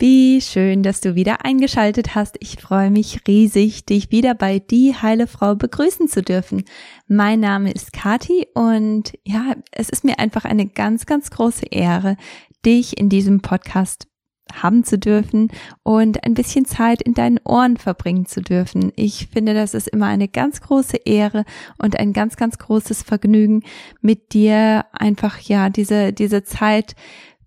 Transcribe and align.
Wie 0.00 0.40
schön, 0.40 0.82
dass 0.82 1.02
du 1.02 1.14
wieder 1.14 1.44
eingeschaltet 1.44 2.14
hast. 2.14 2.38
Ich 2.40 2.56
freue 2.56 2.90
mich 2.90 3.20
riesig, 3.28 3.84
dich 3.84 4.10
wieder 4.10 4.34
bei 4.34 4.58
Die 4.58 4.94
Heile 4.94 5.26
Frau 5.26 5.54
begrüßen 5.54 6.08
zu 6.08 6.22
dürfen. 6.22 6.64
Mein 7.06 7.40
Name 7.40 7.70
ist 7.70 7.92
Kati 7.92 8.46
und 8.54 9.12
ja, 9.26 9.56
es 9.72 9.90
ist 9.90 10.04
mir 10.04 10.18
einfach 10.18 10.46
eine 10.46 10.64
ganz, 10.64 11.04
ganz 11.04 11.30
große 11.30 11.66
Ehre, 11.66 12.16
dich 12.64 12.96
in 12.96 13.10
diesem 13.10 13.42
Podcast 13.42 14.08
haben 14.54 14.84
zu 14.84 14.98
dürfen 14.98 15.48
und 15.82 16.24
ein 16.24 16.32
bisschen 16.32 16.64
Zeit 16.64 17.02
in 17.02 17.12
deinen 17.12 17.38
Ohren 17.44 17.76
verbringen 17.76 18.24
zu 18.24 18.40
dürfen. 18.40 18.92
Ich 18.96 19.28
finde, 19.30 19.52
das 19.52 19.74
ist 19.74 19.88
immer 19.88 20.06
eine 20.06 20.28
ganz 20.28 20.62
große 20.62 20.96
Ehre 20.96 21.44
und 21.76 21.98
ein 21.98 22.14
ganz, 22.14 22.36
ganz 22.36 22.56
großes 22.56 23.02
Vergnügen, 23.02 23.64
mit 24.00 24.32
dir 24.32 24.86
einfach, 24.92 25.40
ja, 25.40 25.68
diese, 25.68 26.14
diese 26.14 26.42
Zeit 26.42 26.94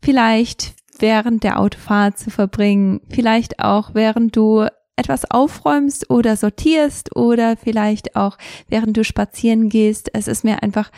vielleicht 0.03 0.75
während 1.01 1.43
der 1.43 1.59
Autofahrt 1.59 2.17
zu 2.17 2.29
verbringen, 2.29 3.01
vielleicht 3.09 3.59
auch 3.59 3.93
während 3.93 4.35
du 4.35 4.67
etwas 4.95 5.29
aufräumst 5.29 6.09
oder 6.09 6.37
sortierst 6.37 7.15
oder 7.15 7.57
vielleicht 7.57 8.15
auch 8.15 8.37
während 8.67 8.95
du 8.95 9.03
spazieren 9.03 9.69
gehst. 9.69 10.09
Es 10.13 10.27
ist 10.27 10.43
mir 10.43 10.61
einfach 10.61 10.91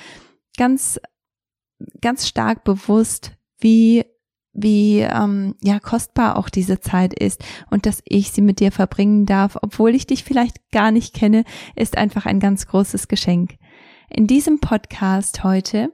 ganz, 0.58 1.00
ganz 2.02 2.28
stark 2.28 2.64
bewusst, 2.64 3.32
wie 3.60 4.06
wie 4.58 5.02
ähm, 5.02 5.56
ja 5.62 5.80
kostbar 5.80 6.38
auch 6.38 6.50
diese 6.50 6.80
Zeit 6.80 7.14
ist 7.14 7.44
und 7.70 7.86
dass 7.86 8.02
ich 8.06 8.32
sie 8.32 8.42
mit 8.42 8.62
dir 8.62 8.72
verbringen 8.72 9.26
darf, 9.26 9.58
obwohl 9.62 9.94
ich 9.94 10.08
dich 10.08 10.24
vielleicht 10.24 10.72
gar 10.72 10.92
nicht 10.92 11.14
kenne, 11.14 11.44
ist 11.76 11.98
einfach 11.98 12.26
ein 12.26 12.40
ganz 12.40 12.66
großes 12.66 13.10
Geschenk. 13.10 13.58
In 14.10 14.28
diesem 14.28 14.60
Podcast 14.60 15.44
heute 15.44 15.92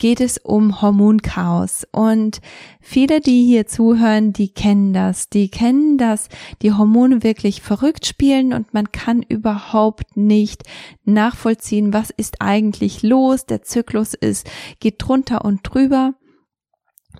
geht 0.00 0.20
es 0.20 0.38
um 0.38 0.82
Hormonchaos. 0.82 1.86
Und 1.92 2.40
viele, 2.80 3.20
die 3.20 3.44
hier 3.44 3.68
zuhören, 3.68 4.32
die 4.32 4.48
kennen 4.48 4.92
das. 4.92 5.28
Die 5.28 5.48
kennen, 5.48 5.96
dass 5.96 6.28
die 6.62 6.72
Hormone 6.72 7.22
wirklich 7.22 7.62
verrückt 7.62 8.06
spielen 8.06 8.52
und 8.52 8.74
man 8.74 8.90
kann 8.90 9.22
überhaupt 9.22 10.16
nicht 10.16 10.64
nachvollziehen, 11.04 11.92
was 11.92 12.10
ist 12.10 12.40
eigentlich 12.40 13.04
los. 13.04 13.46
Der 13.46 13.62
Zyklus 13.62 14.14
ist, 14.14 14.50
geht 14.80 14.96
drunter 14.98 15.44
und 15.44 15.60
drüber. 15.62 16.14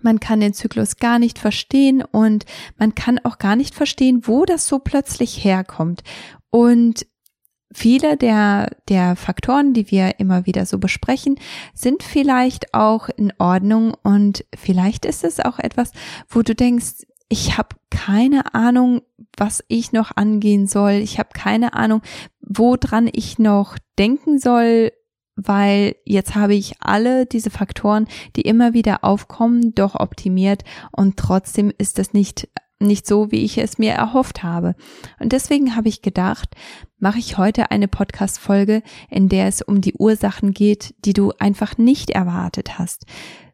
Man 0.03 0.19
kann 0.19 0.41
den 0.41 0.55
Zyklus 0.55 0.97
gar 0.97 1.19
nicht 1.19 1.39
verstehen 1.39 2.03
und 2.03 2.47
man 2.79 2.95
kann 2.95 3.21
auch 3.23 3.39
gar 3.39 3.57
nicht 3.57 3.75
verstehen, 3.75 4.23
wo 4.25 4.45
das 4.45 4.67
so 4.67 4.79
plötzlich 4.79 5.45
herkommt. 5.45 6.03
Und 6.51 7.07
viele 7.73 8.17
der, 8.17 8.77
der 8.89 9.17
Faktoren, 9.17 9.73
die 9.73 9.91
wir 9.91 10.19
immer 10.19 10.47
wieder 10.47 10.67
so 10.67 10.79
besprechen, 10.79 11.37
sind 11.75 12.03
vielleicht 12.03 12.75
auch 12.75 13.09
in 13.09 13.33
Ordnung 13.39 13.95
und 14.03 14.45
vielleicht 14.57 15.05
ist 15.05 15.25
es 15.25 15.41
auch 15.41 15.59
etwas, 15.59 15.93
wo 16.29 16.43
du 16.43 16.55
denkst, 16.55 17.07
ich 17.29 17.57
habe 17.57 17.77
keine 17.91 18.55
Ahnung, 18.55 19.03
was 19.37 19.65
ich 19.69 19.93
noch 19.93 20.17
angehen 20.17 20.67
soll. 20.67 20.93
Ich 20.93 21.19
habe 21.19 21.31
keine 21.33 21.75
Ahnung, 21.75 22.03
woran 22.41 23.09
ich 23.13 23.39
noch 23.39 23.79
denken 23.99 24.41
soll, 24.41 24.93
weil 25.37 25.95
jetzt 26.05 26.35
habe 26.35 26.55
ich 26.55 26.75
alle 26.81 27.27
diese 27.27 27.51
Faktoren, 27.51 28.09
die 28.35 28.43
immer 28.43 28.75
wieder 28.75 29.05
aufkommen, 29.05 29.75
doch 29.75 29.95
optimiert 29.95 30.65
und 30.91 31.17
trotzdem 31.17 31.73
ist 31.79 31.99
das 31.99 32.13
nicht 32.13 32.49
nicht 32.81 33.07
so, 33.07 33.31
wie 33.31 33.45
ich 33.45 33.59
es 33.59 33.79
mir 33.79 33.93
erhofft 33.93 34.43
habe. 34.43 34.75
Und 35.19 35.33
deswegen 35.33 35.77
habe 35.77 35.89
ich 35.89 36.03
gedacht, 36.03 36.55
mache 36.99 37.19
ich 37.19 37.39
heute 37.39 37.71
eine 37.71 37.89
Podcast-Folge, 37.89 38.83
in 39.11 39.29
der 39.29 39.47
es 39.47 39.63
um 39.63 39.81
die 39.81 39.95
Ursachen 39.95 40.53
geht, 40.53 40.95
die 41.05 41.13
du 41.13 41.33
einfach 41.39 41.79
nicht 41.79 42.11
erwartet 42.11 42.79
hast. 42.79 43.07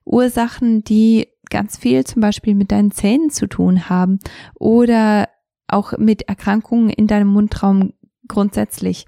Ursachen, 0.04 0.84
die 0.84 1.28
ganz 1.50 1.76
viel 1.76 2.04
zum 2.04 2.22
Beispiel 2.22 2.54
mit 2.54 2.72
deinen 2.72 2.90
Zähnen 2.90 3.30
zu 3.30 3.46
tun 3.46 3.88
haben 3.88 4.18
oder 4.54 5.28
auch 5.68 5.96
mit 5.98 6.22
Erkrankungen 6.22 6.90
in 6.90 7.06
deinem 7.06 7.28
Mundraum 7.28 7.92
grundsätzlich 8.28 9.06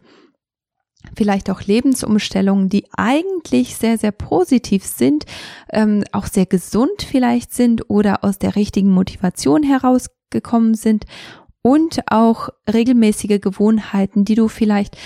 vielleicht 1.17 1.51
auch 1.51 1.63
Lebensumstellungen, 1.63 2.69
die 2.69 2.87
eigentlich 2.97 3.77
sehr, 3.77 3.99
sehr 3.99 4.13
positiv 4.13 4.85
sind, 4.85 5.25
ähm, 5.73 6.05
auch 6.13 6.27
sehr 6.27 6.47
gesund 6.47 7.03
vielleicht 7.03 7.53
sind 7.53 7.89
oder 7.89 8.25
aus 8.25 8.39
der 8.39 8.57
richtigen 8.57 8.91
Motivation 8.91 9.63
herausgekommen 9.63 10.75
sind 10.75 11.05
und 11.63 12.01
auch 12.11 12.49
regelmäßige 12.73 13.41
Gewohnheiten, 13.41 14.25
die 14.25 14.35
du 14.35 14.49
vielleicht 14.49 14.97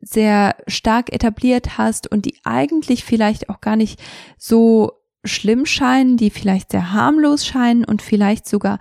sehr 0.00 0.56
stark 0.66 1.12
etabliert 1.12 1.78
hast 1.78 2.10
und 2.10 2.26
die 2.26 2.34
eigentlich 2.44 3.04
vielleicht 3.04 3.48
auch 3.48 3.60
gar 3.60 3.76
nicht 3.76 4.00
so 4.36 4.92
schlimm 5.24 5.64
scheinen, 5.64 6.16
die 6.16 6.30
vielleicht 6.30 6.72
sehr 6.72 6.92
harmlos 6.92 7.46
scheinen 7.46 7.84
und 7.84 8.02
vielleicht 8.02 8.48
sogar 8.48 8.78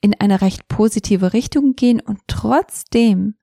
in 0.00 0.14
eine 0.18 0.40
recht 0.40 0.68
positive 0.68 1.32
Richtung 1.32 1.74
gehen 1.74 2.00
und 2.00 2.18
trotzdem 2.26 3.35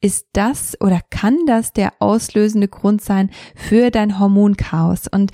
ist 0.00 0.26
das 0.32 0.80
oder 0.80 1.00
kann 1.10 1.38
das 1.46 1.72
der 1.72 1.94
auslösende 2.00 2.68
Grund 2.68 3.02
sein 3.02 3.30
für 3.54 3.90
dein 3.90 4.18
Hormonchaos. 4.18 5.08
Und 5.08 5.32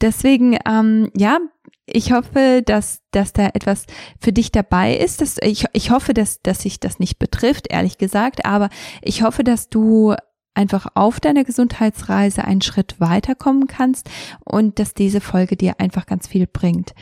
deswegen, 0.00 0.56
ähm, 0.66 1.10
ja, 1.16 1.38
ich 1.86 2.12
hoffe, 2.12 2.62
dass, 2.64 3.00
dass 3.10 3.32
da 3.32 3.48
etwas 3.52 3.86
für 4.20 4.32
dich 4.32 4.50
dabei 4.52 4.96
ist. 4.96 5.20
Dass, 5.20 5.36
ich, 5.42 5.66
ich 5.72 5.90
hoffe, 5.90 6.14
dass, 6.14 6.40
dass 6.42 6.62
sich 6.62 6.80
das 6.80 6.98
nicht 6.98 7.18
betrifft, 7.18 7.66
ehrlich 7.70 7.98
gesagt, 7.98 8.44
aber 8.46 8.70
ich 9.02 9.22
hoffe, 9.22 9.44
dass 9.44 9.68
du 9.68 10.14
einfach 10.54 10.86
auf 10.94 11.20
deiner 11.20 11.44
Gesundheitsreise 11.44 12.44
einen 12.44 12.62
Schritt 12.62 13.00
weiterkommen 13.00 13.66
kannst 13.66 14.08
und 14.44 14.78
dass 14.78 14.94
diese 14.94 15.20
Folge 15.20 15.56
dir 15.56 15.80
einfach 15.80 16.06
ganz 16.06 16.28
viel 16.28 16.46
bringt. 16.46 16.94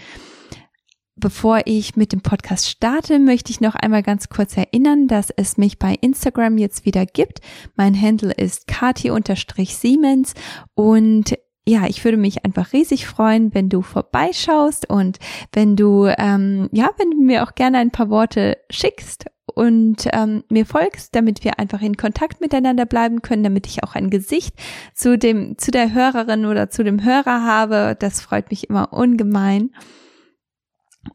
Bevor 1.17 1.61
ich 1.67 1.95
mit 1.95 2.12
dem 2.12 2.23
Podcast 2.23 2.71
starte, 2.71 3.19
möchte 3.19 3.50
ich 3.50 3.61
noch 3.61 3.75
einmal 3.75 4.03
ganz 4.03 4.31
kurz 4.31 4.56
erinnern, 4.56 5.09
dass 5.09 5.28
es 5.31 5.59
mich 5.59 5.78
bei 5.78 5.95
Instagram 6.00 6.56
jetzt 6.56 6.87
wieder 6.87 7.05
gibt. 7.05 7.41
Mein 7.77 8.00
Handle 8.00 8.33
ist 8.33 8.67
kati-siemens 8.67 10.33
und 10.75 11.34
ja, 11.69 11.87
ich 11.87 12.03
würde 12.03 12.17
mich 12.17 12.45
einfach 12.45 12.72
riesig 12.72 13.06
freuen, 13.06 13.55
wenn 13.55 13.69
du 13.69 13.83
vorbeischaust 13.83 14.89
und 14.89 15.19
wenn 15.53 15.77
du, 15.77 16.06
ähm, 16.06 16.69
ja, 16.72 16.91
wenn 16.97 17.11
du 17.11 17.19
mir 17.19 17.45
auch 17.45 17.55
gerne 17.55 17.78
ein 17.78 17.91
paar 17.91 18.09
Worte 18.09 18.56
schickst 18.71 19.27
und 19.55 20.09
ähm, 20.12 20.45
mir 20.49 20.65
folgst, 20.65 21.15
damit 21.15 21.45
wir 21.45 21.59
einfach 21.59 21.83
in 21.83 21.97
Kontakt 21.99 22.41
miteinander 22.41 22.87
bleiben 22.87 23.21
können, 23.21 23.45
damit 23.45 23.67
ich 23.67 23.84
auch 23.84 23.95
ein 23.95 24.09
Gesicht 24.09 24.55
zu 24.95 25.19
dem, 25.19 25.59
zu 25.59 25.71
der 25.71 25.93
Hörerin 25.93 26.47
oder 26.47 26.71
zu 26.71 26.83
dem 26.83 27.05
Hörer 27.05 27.45
habe. 27.45 27.97
Das 27.99 28.22
freut 28.22 28.51
mich 28.51 28.71
immer 28.71 28.93
ungemein. 28.93 29.71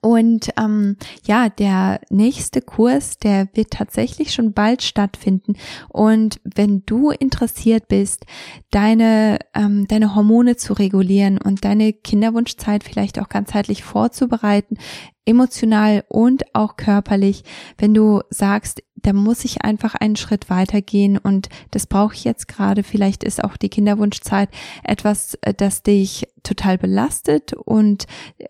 Und 0.01 0.49
ähm, 0.57 0.97
ja, 1.25 1.49
der 1.49 2.01
nächste 2.09 2.61
Kurs, 2.61 3.17
der 3.17 3.47
wird 3.53 3.71
tatsächlich 3.71 4.33
schon 4.33 4.53
bald 4.53 4.83
stattfinden. 4.83 5.55
Und 5.87 6.41
wenn 6.43 6.83
du 6.85 7.11
interessiert 7.11 7.87
bist, 7.87 8.25
deine, 8.69 9.39
ähm, 9.53 9.87
deine 9.87 10.13
Hormone 10.13 10.57
zu 10.57 10.73
regulieren 10.73 11.37
und 11.37 11.63
deine 11.63 11.93
Kinderwunschzeit 11.93 12.83
vielleicht 12.83 13.19
auch 13.19 13.29
ganzheitlich 13.29 13.83
vorzubereiten, 13.83 14.77
emotional 15.25 16.03
und 16.09 16.43
auch 16.53 16.77
körperlich, 16.77 17.43
wenn 17.77 17.93
du 17.93 18.21
sagst, 18.29 18.81
da 19.03 19.13
muss 19.13 19.45
ich 19.45 19.63
einfach 19.63 19.95
einen 19.95 20.15
Schritt 20.15 20.49
weitergehen 20.49 21.17
und 21.17 21.49
das 21.71 21.87
brauche 21.87 22.15
ich 22.15 22.23
jetzt 22.23 22.47
gerade. 22.47 22.83
Vielleicht 22.83 23.23
ist 23.23 23.43
auch 23.43 23.57
die 23.57 23.69
Kinderwunschzeit 23.69 24.49
etwas, 24.83 25.35
äh, 25.41 25.53
das 25.53 25.83
dich 25.83 26.27
total 26.43 26.77
belastet 26.77 27.53
und 27.53 28.05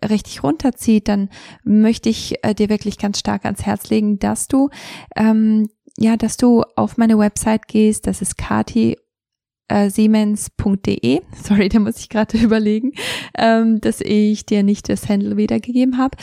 richtig 0.08 0.42
runterzieht. 0.42 1.08
Dann 1.08 1.28
möchte 1.64 2.08
ich 2.08 2.44
äh, 2.44 2.54
dir 2.54 2.68
wirklich 2.68 2.98
ganz 2.98 3.18
stark 3.18 3.44
ans 3.44 3.66
Herz 3.66 3.90
legen, 3.90 4.18
dass 4.18 4.48
du 4.48 4.70
ähm, 5.16 5.68
ja, 6.00 6.16
dass 6.16 6.36
du 6.36 6.62
auf 6.76 6.96
meine 6.96 7.18
Website 7.18 7.66
gehst. 7.66 8.06
Das 8.06 8.22
ist 8.22 8.38
Kati 8.38 8.96
äh, 9.68 9.90
siemens.de. 9.90 11.20
Sorry, 11.42 11.68
da 11.68 11.78
muss 11.78 11.98
ich 11.98 12.08
gerade 12.08 12.38
überlegen, 12.42 12.92
ähm, 13.36 13.80
dass 13.80 14.00
ich 14.00 14.46
dir 14.46 14.62
nicht 14.62 14.88
das 14.88 15.08
Handle 15.08 15.36
wiedergegeben 15.36 15.98
habe. 15.98 16.16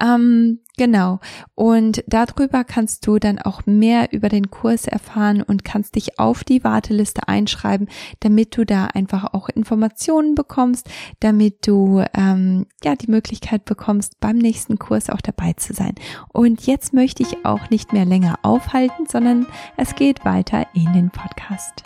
Ähm, 0.00 0.60
genau. 0.76 1.20
Und 1.54 2.02
darüber 2.06 2.64
kannst 2.64 3.06
du 3.06 3.18
dann 3.18 3.38
auch 3.38 3.66
mehr 3.66 4.12
über 4.12 4.28
den 4.28 4.50
Kurs 4.50 4.86
erfahren 4.86 5.42
und 5.42 5.64
kannst 5.64 5.96
dich 5.96 6.18
auf 6.18 6.44
die 6.44 6.64
Warteliste 6.64 7.28
einschreiben, 7.28 7.88
damit 8.20 8.56
du 8.56 8.64
da 8.64 8.86
einfach 8.86 9.34
auch 9.34 9.48
Informationen 9.48 10.34
bekommst, 10.34 10.88
damit 11.20 11.66
du 11.66 12.04
ähm, 12.14 12.66
ja 12.84 12.96
die 12.96 13.10
Möglichkeit 13.10 13.64
bekommst, 13.64 14.20
beim 14.20 14.38
nächsten 14.38 14.78
Kurs 14.78 15.10
auch 15.10 15.20
dabei 15.20 15.52
zu 15.54 15.72
sein. 15.74 15.94
Und 16.32 16.66
jetzt 16.66 16.92
möchte 16.92 17.22
ich 17.22 17.44
auch 17.44 17.70
nicht 17.70 17.92
mehr 17.92 18.04
länger 18.04 18.38
aufhalten, 18.42 19.06
sondern 19.06 19.46
es 19.76 19.94
geht 19.94 20.24
weiter 20.24 20.66
in 20.74 20.92
den 20.92 21.10
Podcast. 21.10 21.84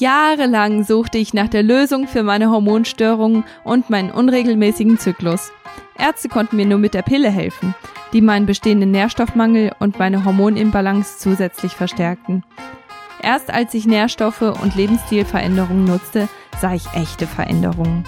Jahrelang 0.00 0.84
suchte 0.84 1.18
ich 1.18 1.34
nach 1.34 1.48
der 1.48 1.62
Lösung 1.62 2.08
für 2.08 2.22
meine 2.22 2.50
Hormonstörungen 2.50 3.44
und 3.64 3.90
meinen 3.90 4.10
unregelmäßigen 4.10 4.98
Zyklus. 4.98 5.52
Ärzte 6.00 6.28
konnten 6.28 6.56
mir 6.56 6.66
nur 6.66 6.78
mit 6.78 6.94
der 6.94 7.02
Pille 7.02 7.30
helfen, 7.30 7.74
die 8.12 8.20
meinen 8.20 8.46
bestehenden 8.46 8.90
Nährstoffmangel 8.90 9.72
und 9.78 9.98
meine 9.98 10.24
Hormonimbalance 10.24 11.18
zusätzlich 11.18 11.72
verstärkten. 11.76 12.42
Erst 13.22 13.52
als 13.52 13.74
ich 13.74 13.86
Nährstoffe 13.86 14.42
und 14.42 14.74
Lebensstilveränderungen 14.74 15.84
nutzte, 15.84 16.28
sah 16.60 16.74
ich 16.74 16.86
echte 16.94 17.26
Veränderungen. 17.26 18.04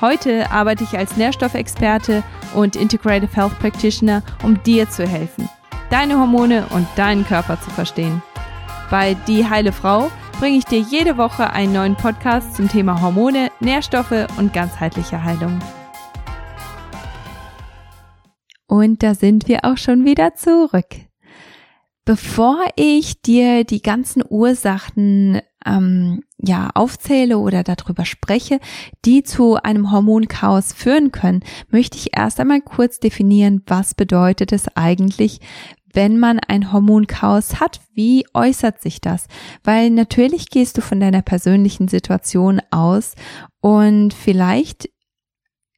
Heute 0.00 0.50
arbeite 0.50 0.84
ich 0.84 0.96
als 0.96 1.16
Nährstoffexperte 1.16 2.22
und 2.54 2.76
Integrative 2.76 3.34
Health 3.34 3.58
Practitioner, 3.58 4.22
um 4.42 4.62
dir 4.62 4.88
zu 4.88 5.06
helfen, 5.06 5.48
deine 5.90 6.18
Hormone 6.18 6.66
und 6.70 6.86
deinen 6.96 7.26
Körper 7.26 7.60
zu 7.60 7.70
verstehen. 7.70 8.22
Bei 8.90 9.14
Die 9.26 9.48
Heile 9.48 9.72
Frau 9.72 10.10
bringe 10.38 10.56
ich 10.56 10.64
dir 10.64 10.80
jede 10.80 11.18
Woche 11.18 11.50
einen 11.52 11.72
neuen 11.72 11.96
Podcast 11.96 12.56
zum 12.56 12.68
Thema 12.68 13.02
Hormone, 13.02 13.50
Nährstoffe 13.60 14.26
und 14.38 14.54
ganzheitliche 14.54 15.22
Heilung. 15.22 15.58
Und 18.68 19.02
da 19.02 19.14
sind 19.14 19.48
wir 19.48 19.64
auch 19.64 19.78
schon 19.78 20.04
wieder 20.04 20.34
zurück. 20.34 20.94
Bevor 22.04 22.58
ich 22.76 23.22
dir 23.22 23.64
die 23.64 23.82
ganzen 23.82 24.22
Ursachen 24.26 25.40
ähm, 25.66 26.22
ja 26.38 26.70
aufzähle 26.74 27.38
oder 27.38 27.64
darüber 27.64 28.04
spreche, 28.04 28.60
die 29.04 29.22
zu 29.22 29.56
einem 29.56 29.90
Hormonchaos 29.90 30.72
führen 30.72 31.12
können, 31.12 31.40
möchte 31.70 31.98
ich 31.98 32.16
erst 32.16 32.40
einmal 32.40 32.60
kurz 32.60 33.00
definieren, 33.00 33.62
was 33.66 33.94
bedeutet 33.94 34.52
es 34.52 34.68
eigentlich, 34.76 35.40
wenn 35.92 36.18
man 36.18 36.38
ein 36.38 36.72
Hormonchaos 36.72 37.60
hat, 37.60 37.80
wie 37.94 38.26
äußert 38.34 38.80
sich 38.80 39.00
das? 39.00 39.26
Weil 39.64 39.90
natürlich 39.90 40.50
gehst 40.50 40.76
du 40.76 40.82
von 40.82 41.00
deiner 41.00 41.22
persönlichen 41.22 41.88
Situation 41.88 42.60
aus 42.70 43.14
und 43.60 44.14
vielleicht 44.14 44.90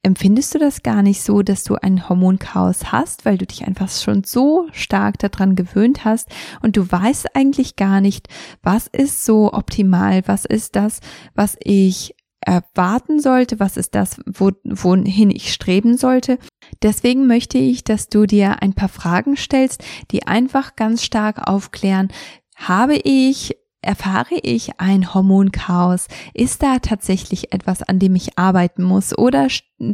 empfindest 0.03 0.55
du 0.55 0.59
das 0.59 0.83
gar 0.83 1.03
nicht 1.03 1.21
so, 1.21 1.41
dass 1.41 1.63
du 1.63 1.75
ein 1.75 2.09
Hormonchaos 2.09 2.91
hast, 2.91 3.25
weil 3.25 3.37
du 3.37 3.45
dich 3.45 3.67
einfach 3.67 3.89
schon 3.89 4.23
so 4.23 4.67
stark 4.71 5.19
daran 5.19 5.55
gewöhnt 5.55 6.05
hast 6.05 6.29
und 6.61 6.77
du 6.77 6.91
weißt 6.91 7.35
eigentlich 7.35 7.75
gar 7.75 8.01
nicht, 8.01 8.27
was 8.63 8.87
ist 8.87 9.23
so 9.23 9.53
optimal, 9.53 10.23
was 10.25 10.45
ist 10.45 10.75
das, 10.75 10.99
was 11.35 11.55
ich 11.63 12.15
erwarten 12.43 13.19
sollte, 13.19 13.59
was 13.59 13.77
ist 13.77 13.93
das, 13.93 14.19
wo, 14.25 14.51
wohin 14.63 15.29
ich 15.29 15.53
streben 15.53 15.95
sollte. 15.95 16.39
Deswegen 16.81 17.27
möchte 17.27 17.59
ich, 17.59 17.83
dass 17.83 18.09
du 18.09 18.25
dir 18.25 18.63
ein 18.63 18.73
paar 18.73 18.89
Fragen 18.89 19.37
stellst, 19.37 19.83
die 20.09 20.25
einfach 20.25 20.75
ganz 20.75 21.03
stark 21.03 21.47
aufklären, 21.47 22.09
habe 22.55 22.95
ich 22.95 23.55
Erfahre 23.81 24.35
ich 24.43 24.79
ein 24.79 25.13
Hormonchaos? 25.13 26.07
Ist 26.33 26.61
da 26.61 26.79
tatsächlich 26.79 27.51
etwas, 27.51 27.81
an 27.81 27.97
dem 27.97 28.15
ich 28.15 28.37
arbeiten 28.37 28.83
muss 28.83 29.17
oder 29.17 29.47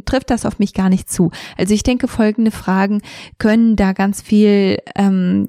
trifft 0.04 0.30
das 0.30 0.44
auf 0.44 0.58
mich 0.58 0.74
gar 0.74 0.90
nicht 0.90 1.10
zu? 1.10 1.30
Also 1.56 1.72
ich 1.72 1.82
denke, 1.82 2.06
folgende 2.06 2.50
Fragen 2.50 3.00
können 3.38 3.76
da 3.76 3.92
ganz 3.94 4.20
viel 4.20 4.78
ähm, 4.94 5.48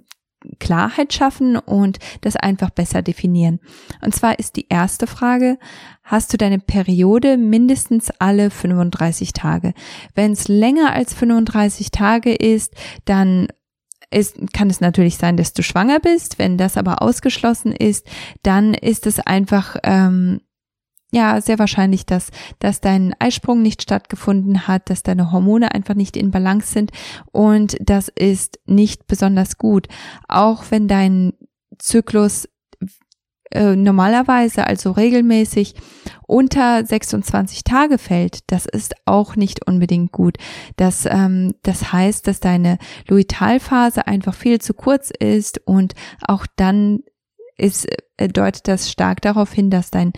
Klarheit 0.60 1.14
schaffen 1.14 1.58
und 1.58 2.00
das 2.22 2.36
einfach 2.36 2.70
besser 2.70 3.02
definieren. 3.02 3.60
Und 4.02 4.16
zwar 4.16 4.40
ist 4.40 4.56
die 4.56 4.68
erste 4.70 5.06
Frage, 5.06 5.58
hast 6.04 6.32
du 6.32 6.38
deine 6.38 6.60
Periode 6.60 7.38
mindestens 7.38 8.10
alle 8.20 8.50
35 8.50 9.34
Tage? 9.34 9.74
Wenn 10.16 10.32
es 10.32 10.48
länger 10.48 10.94
als 10.94 11.14
35 11.14 11.92
Tage 11.92 12.34
ist, 12.34 12.74
dann 13.06 13.48
ist, 14.12 14.38
kann 14.54 14.70
es 14.70 14.82
natürlich 14.82 15.18
sein, 15.18 15.38
dass 15.38 15.54
du 15.54 15.64
schwanger 15.64 16.00
bist. 16.00 16.40
Wenn 16.40 16.58
das 16.58 16.78
aber 16.78 17.02
ausgeschlossen 17.02 17.72
ist, 17.72 18.08
dann 18.44 18.74
ist 18.74 19.06
es 19.06 19.20
einfach 19.20 19.76
ähm, 19.84 20.42
ja 21.12 21.42
sehr 21.42 21.60
wahrscheinlich, 21.60 22.06
dass 22.06 22.30
dass 22.60 22.82
dein 22.82 23.14
Eisprung 23.20 23.62
nicht 23.62 23.82
stattgefunden 23.82 24.68
hat, 24.68 24.90
dass 24.90 25.04
deine 25.04 25.32
Hormone 25.32 25.74
einfach 25.74 25.96
nicht 25.96 26.18
in 26.18 26.32
Balance 26.32 26.72
sind 26.72 26.92
und 27.32 27.78
das 27.82 28.10
ist 28.10 28.60
nicht 28.66 29.08
besonders 29.08 29.58
gut. 29.58 29.88
Auch 30.28 30.66
wenn 30.70 30.88
dein 30.88 31.34
Zyklus 31.78 32.48
äh, 33.52 33.76
normalerweise, 33.76 34.68
also 34.68 34.92
regelmäßig, 34.92 35.76
unter 36.28 36.86
26 36.86 37.64
Tage 37.64 37.98
fällt, 37.98 38.52
das 38.52 38.66
ist 38.66 38.94
auch 39.06 39.36
nicht 39.36 39.68
unbedingt 39.68 40.12
gut. 40.12 40.38
Das, 40.76 41.06
ähm, 41.06 41.56
das 41.64 41.92
heißt, 41.92 42.28
dass 42.28 42.40
deine 42.40 42.78
Luitalphase 43.08 44.06
einfach 44.06 44.36
viel 44.36 44.60
zu 44.60 44.74
kurz 44.74 45.10
ist 45.10 45.62
und 45.66 45.96
auch 46.22 46.46
dann 46.56 47.00
ist, 47.58 47.88
äh, 48.18 48.28
deutet 48.28 48.68
das 48.68 48.92
stark 48.92 49.22
darauf 49.22 49.52
hin, 49.52 49.70
dass 49.70 49.92
dein, 49.92 50.14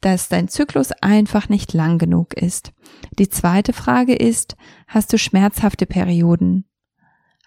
dass 0.00 0.28
dein 0.28 0.48
Zyklus 0.48 0.92
einfach 0.92 1.48
nicht 1.48 1.72
lang 1.72 1.98
genug 1.98 2.34
ist. 2.34 2.72
Die 3.18 3.28
zweite 3.28 3.72
Frage 3.72 4.14
ist, 4.14 4.56
hast 4.86 5.12
du 5.12 5.18
schmerzhafte 5.18 5.86
Perioden? 5.86 6.64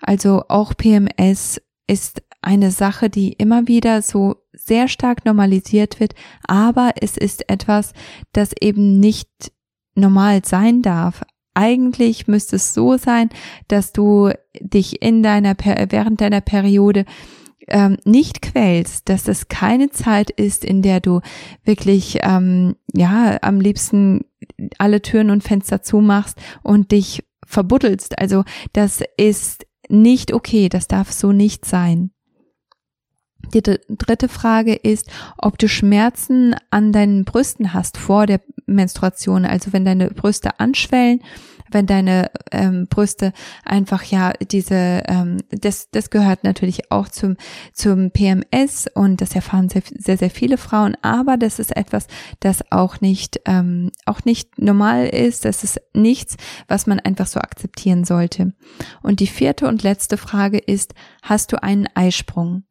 Also 0.02 0.44
auch 0.48 0.76
PMS 0.76 1.62
ist 1.88 2.22
eine 2.42 2.72
Sache, 2.72 3.10
die 3.10 3.34
immer 3.34 3.68
wieder 3.68 4.02
so 4.02 4.36
sehr 4.54 4.88
stark 4.88 5.26
normalisiert 5.26 6.00
wird, 6.00 6.16
aber 6.48 6.94
es 7.02 7.18
ist 7.18 7.50
etwas, 7.50 7.94
das 8.34 8.54
eben 8.60 9.00
nicht 9.00 9.52
normal 9.96 10.42
sein 10.46 10.82
darf. 10.82 11.24
Eigentlich 11.54 12.28
müsste 12.28 12.56
es 12.56 12.74
so 12.74 12.98
sein, 12.98 13.30
dass 13.68 13.92
du 13.92 14.32
dich 14.60 15.02
in 15.02 15.24
deiner 15.24 15.56
während 15.58 16.22
deiner 16.22 16.42
Periode 16.42 17.06
ähm, 17.68 17.98
nicht 18.06 18.42
quälst, 18.42 19.10
dass 19.10 19.28
es 19.28 19.48
keine 19.48 19.90
Zeit 19.90 20.30
ist, 20.30 20.64
in 20.64 20.82
der 20.82 21.00
du 21.02 21.22
wirklich 21.64 22.20
ähm, 22.22 22.76
ja 22.94 23.38
am 23.42 23.60
liebsten 23.60 24.26
alle 24.78 25.02
Türen 25.02 25.30
und 25.30 25.44
Fenster 25.44 25.82
zumachst 25.82 26.38
und 26.64 26.92
dich 26.92 27.24
verbuddelst. 27.46 28.18
Also 28.20 28.44
das 28.74 29.04
ist 29.18 29.66
nicht 29.90 30.34
okay, 30.34 30.70
das 30.70 30.88
darf 30.88 31.12
so 31.12 31.32
nicht 31.32 31.66
sein. 31.66 32.12
Die 33.54 33.62
dritte 33.64 34.30
Frage 34.30 34.76
ist, 34.76 35.10
ob 35.38 35.58
du 35.58 35.68
Schmerzen 35.68 36.56
an 36.70 36.92
deinen 36.92 37.26
Brüsten 37.26 37.74
hast 37.74 37.98
vor 37.98 38.26
der 38.28 38.42
Menstruation, 38.68 39.46
also 39.46 39.74
wenn 39.74 39.86
deine 39.86 40.10
Brüste 40.10 40.60
anschwellen, 40.60 41.22
wenn 41.72 41.86
deine 41.86 42.32
ähm, 42.52 42.88
Brüste 42.88 43.34
einfach 43.64 44.04
ja 44.04 44.34
diese, 44.34 45.04
ähm, 45.08 45.38
das, 45.50 45.90
das 45.92 46.10
gehört 46.10 46.44
natürlich 46.44 46.92
auch 46.92 47.08
zum, 47.10 47.38
zum 47.74 48.12
PMS 48.12 48.88
und 48.94 49.22
das 49.22 49.36
erfahren 49.36 49.70
sehr, 49.70 49.84
sehr, 49.98 50.18
sehr 50.18 50.30
viele 50.30 50.58
Frauen, 50.58 50.98
aber 51.02 51.38
das 51.38 51.60
ist 51.60 51.76
etwas, 51.76 52.08
das 52.40 52.72
auch 52.72 53.02
nicht, 53.02 53.42
ähm, 53.46 53.92
auch 54.06 54.26
nicht 54.26 54.60
normal 54.60 55.08
ist, 55.08 55.46
das 55.46 55.64
ist 55.64 55.80
nichts, 55.94 56.38
was 56.68 56.88
man 56.88 57.00
einfach 57.00 57.28
so 57.28 57.40
akzeptieren 57.40 58.04
sollte. 58.04 58.54
Und 59.02 59.20
die 59.20 59.28
vierte 59.28 59.68
und 59.68 59.84
letzte 59.84 60.18
Frage 60.18 60.58
ist, 60.58 60.94
hast 61.22 61.52
du 61.52 61.62
einen 61.62 61.88
Eisprung? 61.94 62.64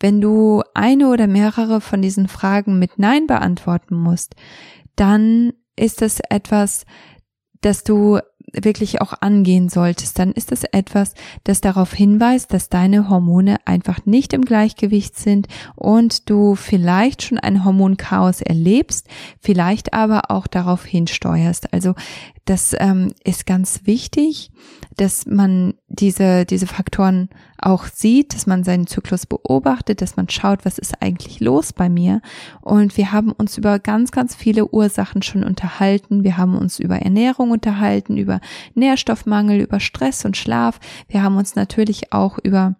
Wenn 0.00 0.20
du 0.20 0.62
eine 0.74 1.08
oder 1.08 1.26
mehrere 1.26 1.80
von 1.80 2.02
diesen 2.02 2.28
Fragen 2.28 2.78
mit 2.78 2.98
Nein 2.98 3.26
beantworten 3.26 3.96
musst, 3.96 4.34
dann 4.96 5.52
ist 5.76 6.02
es 6.02 6.20
etwas, 6.30 6.84
das 7.60 7.84
du 7.84 8.20
wirklich 8.52 9.00
auch 9.00 9.14
angehen 9.20 9.68
solltest, 9.68 10.18
dann 10.18 10.32
ist 10.32 10.52
es 10.52 10.64
etwas, 10.64 11.14
das 11.44 11.60
darauf 11.60 11.92
hinweist, 11.92 12.52
dass 12.52 12.68
deine 12.68 13.08
Hormone 13.08 13.56
einfach 13.64 14.04
nicht 14.06 14.32
im 14.32 14.42
Gleichgewicht 14.42 15.16
sind 15.16 15.48
und 15.74 16.28
du 16.30 16.54
vielleicht 16.54 17.22
schon 17.22 17.38
ein 17.38 17.64
Hormonchaos 17.64 18.42
erlebst, 18.42 19.08
vielleicht 19.40 19.92
aber 19.92 20.30
auch 20.30 20.46
darauf 20.46 20.84
hinsteuerst. 20.84 21.72
Also 21.72 21.94
das 22.44 22.76
ähm, 22.78 23.12
ist 23.24 23.46
ganz 23.46 23.80
wichtig, 23.84 24.50
dass 24.96 25.26
man 25.26 25.74
diese, 25.88 26.44
diese 26.44 26.66
Faktoren 26.66 27.30
auch 27.58 27.86
sieht, 27.86 28.34
dass 28.34 28.46
man 28.46 28.64
seinen 28.64 28.86
Zyklus 28.86 29.24
beobachtet, 29.24 30.02
dass 30.02 30.16
man 30.16 30.28
schaut, 30.28 30.64
was 30.66 30.78
ist 30.78 31.00
eigentlich 31.00 31.40
los 31.40 31.72
bei 31.72 31.88
mir. 31.88 32.20
Und 32.60 32.96
wir 32.98 33.12
haben 33.12 33.32
uns 33.32 33.56
über 33.56 33.78
ganz, 33.78 34.12
ganz 34.12 34.34
viele 34.34 34.66
Ursachen 34.66 35.22
schon 35.22 35.42
unterhalten. 35.42 36.22
Wir 36.22 36.36
haben 36.36 36.56
uns 36.56 36.78
über 36.78 36.98
Ernährung 36.98 37.50
unterhalten, 37.50 38.18
über 38.18 38.40
Nährstoffmangel, 38.74 39.60
über 39.60 39.80
Stress 39.80 40.24
und 40.24 40.36
Schlaf. 40.36 40.80
Wir 41.08 41.22
haben 41.22 41.36
uns 41.36 41.56
natürlich 41.56 42.12
auch 42.12 42.38
über 42.42 42.76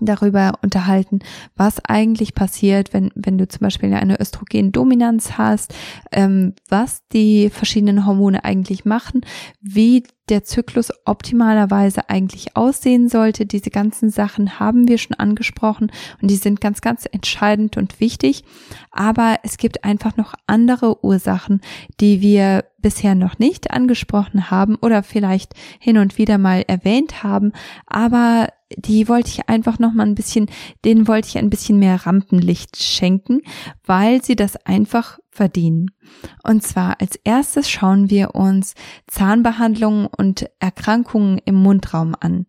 darüber 0.00 0.52
unterhalten, 0.62 1.20
was 1.56 1.84
eigentlich 1.84 2.34
passiert, 2.34 2.92
wenn, 2.92 3.10
wenn 3.14 3.38
du 3.38 3.48
zum 3.48 3.60
Beispiel 3.60 3.92
eine 3.94 4.20
Östrogendominanz 4.20 5.32
hast, 5.38 5.74
ähm, 6.12 6.54
was 6.68 7.02
die 7.12 7.50
verschiedenen 7.50 8.06
Hormone 8.06 8.44
eigentlich 8.44 8.84
machen, 8.84 9.22
wie 9.60 10.04
der 10.30 10.44
Zyklus 10.44 10.92
optimalerweise 11.04 12.08
eigentlich 12.08 12.56
aussehen 12.56 13.08
sollte. 13.08 13.46
Diese 13.46 13.70
ganzen 13.70 14.10
Sachen 14.10 14.58
haben 14.58 14.88
wir 14.88 14.98
schon 14.98 15.16
angesprochen 15.18 15.90
und 16.20 16.30
die 16.30 16.36
sind 16.36 16.60
ganz, 16.60 16.80
ganz 16.80 17.06
entscheidend 17.10 17.76
und 17.76 18.00
wichtig. 18.00 18.44
Aber 18.90 19.36
es 19.42 19.56
gibt 19.56 19.84
einfach 19.84 20.16
noch 20.16 20.34
andere 20.46 21.04
Ursachen, 21.04 21.60
die 22.00 22.20
wir 22.20 22.64
bisher 22.80 23.14
noch 23.14 23.38
nicht 23.38 23.70
angesprochen 23.70 24.50
haben 24.50 24.76
oder 24.76 25.02
vielleicht 25.02 25.54
hin 25.78 25.98
und 25.98 26.16
wieder 26.16 26.38
mal 26.38 26.64
erwähnt 26.66 27.22
haben, 27.22 27.52
aber 27.86 28.48
die 28.76 29.08
wollte 29.08 29.30
ich 29.30 29.48
einfach 29.48 29.78
noch 29.78 29.92
mal 29.92 30.06
ein 30.06 30.14
bisschen, 30.14 30.46
denen 30.84 31.08
wollte 31.08 31.28
ich 31.28 31.38
ein 31.38 31.50
bisschen 31.50 31.78
mehr 31.78 32.06
Rampenlicht 32.06 32.82
schenken, 32.82 33.40
weil 33.84 34.22
sie 34.22 34.36
das 34.36 34.56
einfach 34.66 35.18
verdienen. 35.38 35.92
Und 36.42 36.62
zwar 36.62 37.00
als 37.00 37.16
erstes 37.22 37.70
schauen 37.70 38.10
wir 38.10 38.34
uns 38.34 38.74
Zahnbehandlungen 39.06 40.06
und 40.06 40.50
Erkrankungen 40.58 41.38
im 41.44 41.54
Mundraum 41.54 42.16
an. 42.18 42.46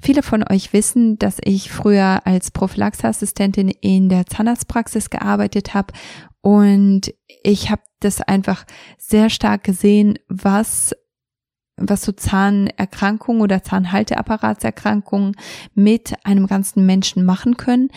Viele 0.00 0.22
von 0.22 0.44
euch 0.48 0.72
wissen, 0.72 1.18
dass 1.18 1.38
ich 1.44 1.70
früher 1.70 2.22
als 2.24 2.50
Prophylaxeassistentin 2.52 3.68
in 3.68 4.08
der 4.08 4.26
Zahnarztpraxis 4.26 5.10
gearbeitet 5.10 5.74
habe 5.74 5.92
und 6.40 7.12
ich 7.44 7.70
habe 7.70 7.82
das 8.00 8.20
einfach 8.20 8.64
sehr 8.98 9.30
stark 9.30 9.64
gesehen, 9.64 10.18
was 10.28 10.94
was 11.76 12.02
so 12.02 12.12
Zahnerkrankungen 12.12 13.42
oder 13.42 13.62
Zahnhalteapparatserkrankungen 13.62 15.34
mit 15.74 16.14
einem 16.24 16.46
ganzen 16.46 16.84
Menschen 16.86 17.24
machen 17.24 17.56
können, 17.56 17.88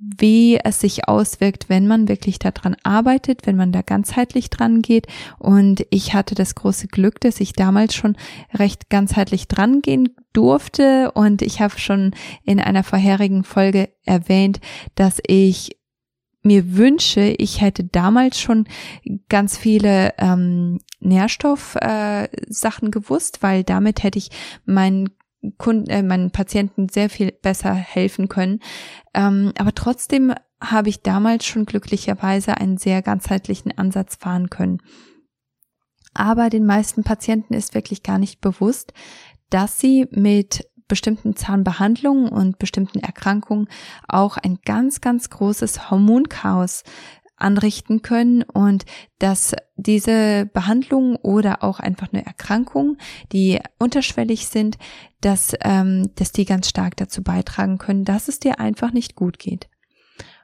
wie 0.00 0.58
es 0.58 0.80
sich 0.80 1.08
auswirkt, 1.08 1.68
wenn 1.68 1.86
man 1.86 2.08
wirklich 2.08 2.38
daran 2.38 2.74
arbeitet, 2.82 3.46
wenn 3.46 3.56
man 3.56 3.70
da 3.70 3.82
ganzheitlich 3.82 4.48
dran 4.48 4.80
geht. 4.80 5.06
Und 5.38 5.84
ich 5.90 6.14
hatte 6.14 6.34
das 6.34 6.54
große 6.54 6.88
Glück, 6.88 7.20
dass 7.20 7.40
ich 7.40 7.52
damals 7.52 7.94
schon 7.94 8.16
recht 8.54 8.88
ganzheitlich 8.88 9.46
dran 9.46 9.82
gehen 9.82 10.08
durfte. 10.32 11.12
Und 11.12 11.42
ich 11.42 11.60
habe 11.60 11.78
schon 11.78 12.14
in 12.44 12.60
einer 12.60 12.82
vorherigen 12.82 13.44
Folge 13.44 13.90
erwähnt, 14.04 14.60
dass 14.94 15.20
ich 15.26 15.76
mir 16.42 16.76
wünsche, 16.76 17.34
ich 17.36 17.60
hätte 17.60 17.84
damals 17.84 18.40
schon 18.40 18.66
ganz 19.28 19.58
viele 19.58 20.14
ähm, 20.16 20.80
Nährstoffsachen 21.00 22.88
äh, 22.88 22.90
gewusst, 22.90 23.42
weil 23.42 23.62
damit 23.62 24.02
hätte 24.02 24.16
ich 24.18 24.30
meinen 24.64 25.10
Kunden, 25.58 25.88
äh, 25.90 26.02
meinen 26.02 26.30
Patienten 26.30 26.88
sehr 26.88 27.08
viel 27.08 27.32
besser 27.32 27.74
helfen 27.74 28.28
können. 28.28 28.60
Ähm, 29.14 29.52
aber 29.58 29.74
trotzdem 29.74 30.34
habe 30.62 30.88
ich 30.88 31.02
damals 31.02 31.46
schon 31.46 31.64
glücklicherweise 31.64 32.58
einen 32.58 32.76
sehr 32.76 33.02
ganzheitlichen 33.02 33.76
Ansatz 33.76 34.16
fahren 34.16 34.50
können. 34.50 34.78
Aber 36.12 36.50
den 36.50 36.66
meisten 36.66 37.04
Patienten 37.04 37.54
ist 37.54 37.74
wirklich 37.74 38.02
gar 38.02 38.18
nicht 38.18 38.40
bewusst, 38.40 38.92
dass 39.48 39.78
sie 39.78 40.06
mit 40.10 40.66
bestimmten 40.88 41.36
Zahnbehandlungen 41.36 42.28
und 42.28 42.58
bestimmten 42.58 42.98
Erkrankungen 42.98 43.68
auch 44.08 44.36
ein 44.36 44.58
ganz, 44.64 45.00
ganz 45.00 45.30
großes 45.30 45.90
Hormonchaos 45.90 46.82
anrichten 47.40 48.02
können 48.02 48.42
und 48.42 48.84
dass 49.18 49.54
diese 49.76 50.46
Behandlungen 50.52 51.16
oder 51.16 51.62
auch 51.62 51.80
einfach 51.80 52.12
eine 52.12 52.24
Erkrankung, 52.24 52.96
die 53.32 53.58
unterschwellig 53.78 54.46
sind, 54.46 54.78
dass, 55.20 55.54
ähm, 55.62 56.10
dass 56.16 56.32
die 56.32 56.44
ganz 56.44 56.68
stark 56.68 56.96
dazu 56.96 57.22
beitragen 57.22 57.78
können, 57.78 58.04
dass 58.04 58.28
es 58.28 58.40
dir 58.40 58.60
einfach 58.60 58.92
nicht 58.92 59.14
gut 59.14 59.38
geht. 59.38 59.68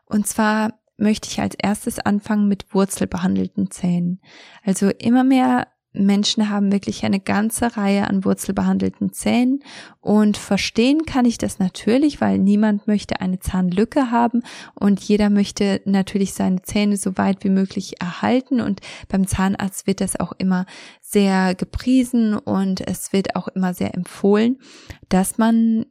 Und 0.05 0.27
zwar 0.27 0.75
möchte 0.97 1.29
ich 1.29 1.41
als 1.41 1.55
erstes 1.55 1.99
anfangen 1.99 2.49
mit 2.49 2.75
wurzelbehandelten 2.75 3.71
Zähnen. 3.71 4.21
Also 4.65 4.89
immer 4.89 5.25
mehr 5.25 5.69
Menschen 5.97 6.51
haben 6.51 6.73
wirklich 6.73 7.05
eine 7.05 7.21
ganze 7.21 7.77
Reihe 7.77 8.09
an 8.09 8.25
wurzelbehandelten 8.25 9.13
Zähnen. 9.13 9.61
Und 10.01 10.37
verstehen 10.37 11.05
kann 11.05 11.25
ich 11.25 11.39
das 11.39 11.59
natürlich, 11.59 12.21
weil 12.21 12.39
niemand 12.39 12.87
möchte 12.87 13.21
eine 13.21 13.39
Zahnlücke 13.39 14.11
haben. 14.11 14.43
Und 14.75 15.01
jeder 15.01 15.31
möchte 15.31 15.81
natürlich 15.85 16.35
seine 16.35 16.63
Zähne 16.63 16.97
so 16.97 17.17
weit 17.17 17.45
wie 17.45 17.51
möglich 17.51 18.01
erhalten. 18.01 18.61
Und 18.61 18.81
beim 19.09 19.27
Zahnarzt 19.27 19.87
wird 19.87 20.01
das 20.01 20.19
auch 20.19 20.33
immer 20.39 20.67
sehr 21.01 21.55
gepriesen 21.55 22.35
und 22.35 22.87
es 22.87 23.13
wird 23.13 23.37
auch 23.37 23.49
immer 23.49 23.75
sehr 23.75 23.95
empfohlen, 23.95 24.59
dass 25.09 25.39
man 25.39 25.87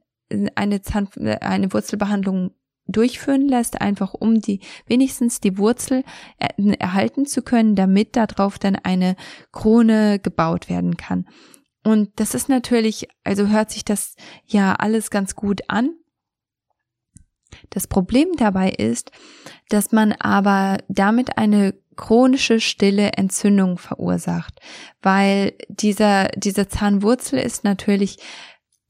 eine 0.55 0.81
Zahn, 0.81 1.07
eine 1.41 1.71
Wurzelbehandlung 1.71 2.51
durchführen 2.87 3.47
lässt, 3.47 3.81
einfach 3.81 4.13
um 4.13 4.41
die 4.41 4.59
wenigstens 4.85 5.39
die 5.39 5.57
Wurzel 5.57 6.03
erhalten 6.37 7.25
zu 7.25 7.41
können, 7.41 7.75
damit 7.75 8.15
darauf 8.15 8.59
dann 8.59 8.75
eine 8.75 9.15
Krone 9.51 10.19
gebaut 10.19 10.69
werden 10.69 10.97
kann. 10.97 11.25
Und 11.83 12.09
das 12.15 12.33
ist 12.33 12.49
natürlich, 12.49 13.07
also 13.23 13.47
hört 13.47 13.71
sich 13.71 13.85
das 13.85 14.15
ja 14.45 14.73
alles 14.73 15.11
ganz 15.11 15.35
gut 15.35 15.61
an. 15.67 15.91
Das 17.69 17.87
Problem 17.87 18.29
dabei 18.37 18.71
ist, 18.71 19.11
dass 19.69 19.91
man 19.91 20.11
aber 20.13 20.77
damit 20.87 21.37
eine 21.37 21.75
chronische 21.95 22.59
stille 22.59 23.13
Entzündung 23.13 23.77
verursacht, 23.77 24.59
weil 25.01 25.53
dieser, 25.69 26.27
diese 26.35 26.67
Zahnwurzel 26.67 27.39
ist 27.39 27.63
natürlich 27.63 28.17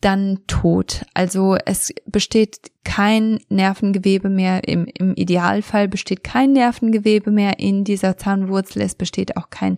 dann 0.02 0.40
tot. 0.48 1.06
Also 1.14 1.58
es 1.66 1.94
besteht 2.06 2.72
kein 2.84 3.40
Nervengewebe 3.50 4.30
mehr, 4.30 4.68
im, 4.68 4.86
im 4.86 5.16
Idealfall 5.16 5.88
besteht 5.88 6.24
kein 6.24 6.54
Nervengewebe 6.54 7.32
mehr 7.32 7.60
in 7.60 7.84
dieser 7.84 8.16
Zahnwurzel, 8.16 8.84
es 8.84 8.94
besteht 8.94 9.36
auch 9.36 9.50
kein, 9.50 9.78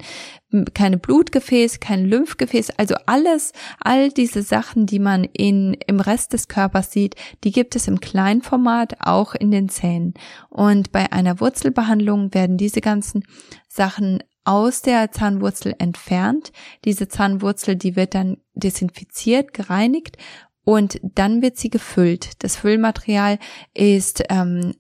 keine 0.74 0.98
Blutgefäß, 0.98 1.80
kein 1.80 2.06
Lymphgefäß, 2.06 2.72
also 2.72 2.96
alles, 3.06 3.54
all 3.80 4.10
diese 4.10 4.42
Sachen, 4.42 4.86
die 4.86 5.00
man 5.00 5.24
in, 5.24 5.76
im 5.88 6.02
Rest 6.02 6.34
des 6.34 6.50
Körpers 6.50 6.92
sieht, 6.92 7.16
die 7.46 7.52
gibt 7.52 7.76
es 7.78 7.88
im 7.88 8.02
Kleinformat 8.02 8.98
auch 9.00 9.34
in 9.34 9.52
den 9.52 9.70
Zähnen. 9.70 10.14
Und 10.50 10.92
bei 10.92 11.12
einer 11.14 11.40
Wurzelbehandlung 11.40 12.34
werden 12.34 12.58
diese 12.58 12.82
ganzen 12.82 13.24
Sachen 13.70 14.22
aus 14.48 14.82
der 14.82 15.12
Zahnwurzel 15.12 15.76
entfernt. 15.78 16.54
Diese 16.86 17.10
Zahnwurzel, 17.10 17.76
die 17.76 17.98
wird 17.98 18.16
dann 18.16 18.38
desinfiziert, 18.60 19.54
gereinigt 19.54 20.18
und 20.64 21.00
dann 21.02 21.42
wird 21.42 21.58
sie 21.58 21.70
gefüllt. 21.70 22.44
Das 22.44 22.56
Füllmaterial 22.58 23.40
ist 23.74 24.24
ähm, 24.30 24.74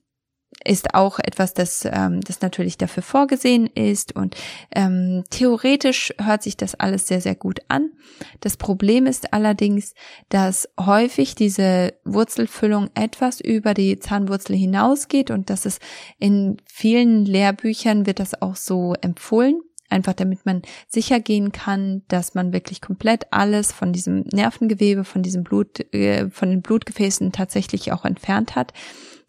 ist 0.65 0.93
auch 0.93 1.19
etwas, 1.19 1.53
das, 1.53 1.85
ähm, 1.85 2.21
das 2.21 2.41
natürlich 2.41 2.77
dafür 2.77 3.03
vorgesehen 3.03 3.67
ist 3.67 4.15
und 4.15 4.35
ähm, 4.75 5.23
theoretisch 5.29 6.13
hört 6.21 6.43
sich 6.43 6.57
das 6.57 6.75
alles 6.75 7.07
sehr, 7.07 7.21
sehr 7.21 7.35
gut 7.35 7.59
an. 7.67 7.91
Das 8.39 8.57
Problem 8.57 9.05
ist 9.05 9.33
allerdings, 9.33 9.93
dass 10.29 10.67
häufig 10.79 11.35
diese 11.35 11.93
Wurzelfüllung 12.05 12.89
etwas 12.95 13.39
über 13.39 13.73
die 13.73 13.99
Zahnwurzel 13.99 14.55
hinausgeht 14.55 15.31
und 15.31 15.49
dass 15.49 15.65
es 15.65 15.79
in 16.17 16.57
vielen 16.65 17.25
Lehrbüchern 17.25 18.05
wird 18.05 18.19
das 18.19 18.41
auch 18.41 18.55
so 18.55 18.93
empfohlen. 19.01 19.61
Einfach 19.89 20.13
damit 20.13 20.45
man 20.45 20.61
sicher 20.87 21.19
gehen 21.19 21.51
kann, 21.51 22.03
dass 22.09 22.35
man 22.35 22.51
wirklich 22.51 22.81
komplett 22.81 23.31
alles 23.31 23.71
von 23.71 23.93
diesem 23.93 24.25
Nervengewebe, 24.33 25.03
von 25.05 25.23
diesem 25.23 25.43
Blut, 25.43 25.79
äh, 25.93 26.29
von 26.29 26.49
den 26.49 26.61
Blutgefäßen 26.61 27.31
tatsächlich 27.31 27.91
auch 27.93 28.03
entfernt 28.03 28.55
hat. 28.55 28.73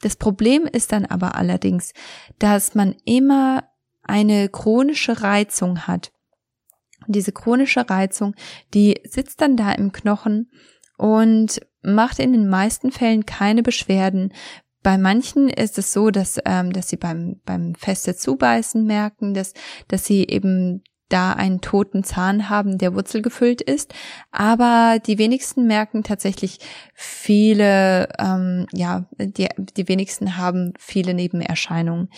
Das 0.01 0.17
Problem 0.17 0.67
ist 0.67 0.93
dann 0.93 1.05
aber 1.07 1.37
allerdings, 1.37 1.93
dass 2.39 2.75
man 2.75 2.97
immer 3.05 3.65
eine 4.03 4.49
chronische 4.49 5.23
Reizung 5.23 5.87
hat. 5.87 6.13
Und 7.07 7.15
diese 7.15 7.33
chronische 7.33 7.89
Reizung, 7.89 8.35
die 8.75 9.01
sitzt 9.05 9.41
dann 9.41 9.57
da 9.57 9.73
im 9.73 9.93
Knochen 9.93 10.51
und 10.97 11.61
macht 11.83 12.19
in 12.19 12.33
den 12.33 12.49
meisten 12.49 12.91
Fällen 12.91 13.27
keine 13.27 13.63
Beschwerden. 13.63 14.33
Bei 14.89 14.97
manchen 14.97 15.51
ist 15.51 15.77
es 15.77 15.93
so, 15.93 16.09
dass, 16.09 16.39
ähm, 16.47 16.73
dass 16.73 16.89
sie 16.89 16.97
beim, 16.97 17.43
beim 17.45 17.75
feste 17.75 18.17
Zubeißen 18.17 18.85
merken, 18.85 19.35
dass, 19.35 19.53
dass 19.87 20.07
sie 20.07 20.27
eben 20.27 20.83
da 21.11 21.35
einen 21.35 21.61
toten 21.61 22.05
Zahn 22.05 22.49
haben, 22.49 22.79
der 22.79 22.95
wurzelgefüllt 22.95 23.61
ist. 23.61 23.93
Aber 24.31 24.99
die 25.07 25.19
wenigsten 25.19 25.67
merken 25.67 26.05
tatsächlich 26.05 26.61
viele, 26.95 28.09
ähm, 28.19 28.65
ja, 28.73 29.05
die, 29.19 29.49
die 29.77 29.89
wenigsten 29.89 30.39
haben 30.39 30.73
viele 30.79 31.13
Nebenerscheinungen. 31.13 32.09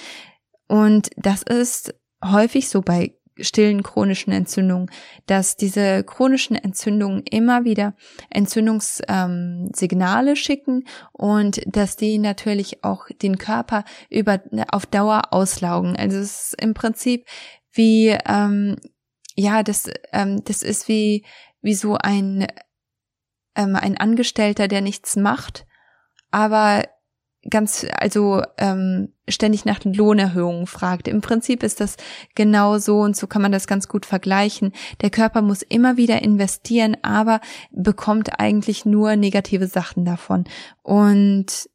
Und 0.68 1.10
das 1.16 1.42
ist 1.42 1.92
häufig 2.24 2.68
so 2.68 2.82
bei 2.82 3.16
stillen 3.42 3.82
chronischen 3.82 4.32
Entzündungen, 4.32 4.90
dass 5.26 5.56
diese 5.56 6.04
chronischen 6.04 6.56
Entzündungen 6.56 7.22
immer 7.30 7.64
wieder 7.64 7.94
Entzündungssignale 8.30 10.30
ähm, 10.30 10.36
schicken 10.36 10.84
und 11.12 11.60
dass 11.66 11.96
die 11.96 12.18
natürlich 12.18 12.84
auch 12.84 13.06
den 13.22 13.38
Körper 13.38 13.84
über 14.08 14.40
auf 14.70 14.86
Dauer 14.86 15.32
auslaugen. 15.32 15.96
Also 15.96 16.18
es 16.18 16.52
ist 16.52 16.62
im 16.62 16.74
Prinzip 16.74 17.26
wie 17.72 18.16
ähm, 18.26 18.76
ja, 19.36 19.62
das 19.62 19.90
ähm, 20.12 20.42
das 20.44 20.62
ist 20.62 20.88
wie 20.88 21.24
wie 21.62 21.74
so 21.74 21.96
ein 21.96 22.46
ähm, 23.56 23.76
ein 23.76 23.96
Angestellter, 23.96 24.68
der 24.68 24.80
nichts 24.80 25.16
macht, 25.16 25.66
aber 26.30 26.84
ganz, 27.48 27.86
also 27.92 28.42
ähm, 28.58 29.12
ständig 29.28 29.64
nach 29.64 29.80
Lohnerhöhungen 29.84 30.66
fragt. 30.66 31.08
Im 31.08 31.20
Prinzip 31.20 31.62
ist 31.62 31.80
das 31.80 31.96
genau 32.34 32.78
so 32.78 33.00
und 33.00 33.16
so 33.16 33.26
kann 33.26 33.42
man 33.42 33.52
das 33.52 33.66
ganz 33.66 33.88
gut 33.88 34.04
vergleichen. 34.04 34.72
Der 35.00 35.10
Körper 35.10 35.40
muss 35.40 35.62
immer 35.62 35.96
wieder 35.96 36.22
investieren, 36.22 36.96
aber 37.02 37.40
bekommt 37.70 38.38
eigentlich 38.38 38.84
nur 38.84 39.16
negative 39.16 39.68
Sachen 39.68 40.04
davon. 40.04 40.44
Und 40.82 41.70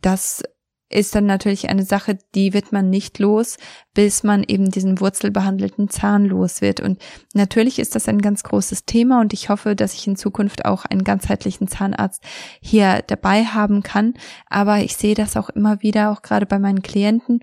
das 0.00 0.42
ist 0.90 1.14
dann 1.14 1.24
natürlich 1.24 1.68
eine 1.68 1.84
Sache, 1.84 2.18
die 2.34 2.52
wird 2.52 2.72
man 2.72 2.90
nicht 2.90 3.18
los, 3.18 3.56
bis 3.94 4.22
man 4.24 4.42
eben 4.42 4.70
diesen 4.70 5.00
wurzelbehandelten 5.00 5.88
Zahn 5.88 6.24
los 6.26 6.60
wird. 6.60 6.80
Und 6.80 7.00
natürlich 7.32 7.78
ist 7.78 7.94
das 7.94 8.08
ein 8.08 8.20
ganz 8.20 8.42
großes 8.42 8.84
Thema 8.84 9.20
und 9.20 9.32
ich 9.32 9.48
hoffe, 9.48 9.76
dass 9.76 9.94
ich 9.94 10.06
in 10.06 10.16
Zukunft 10.16 10.64
auch 10.64 10.84
einen 10.84 11.04
ganzheitlichen 11.04 11.68
Zahnarzt 11.68 12.22
hier 12.60 13.02
dabei 13.06 13.44
haben 13.44 13.82
kann. 13.82 14.14
Aber 14.46 14.78
ich 14.78 14.96
sehe 14.96 15.14
das 15.14 15.36
auch 15.36 15.48
immer 15.48 15.80
wieder, 15.82 16.10
auch 16.10 16.22
gerade 16.22 16.46
bei 16.46 16.58
meinen 16.58 16.82
Klienten, 16.82 17.40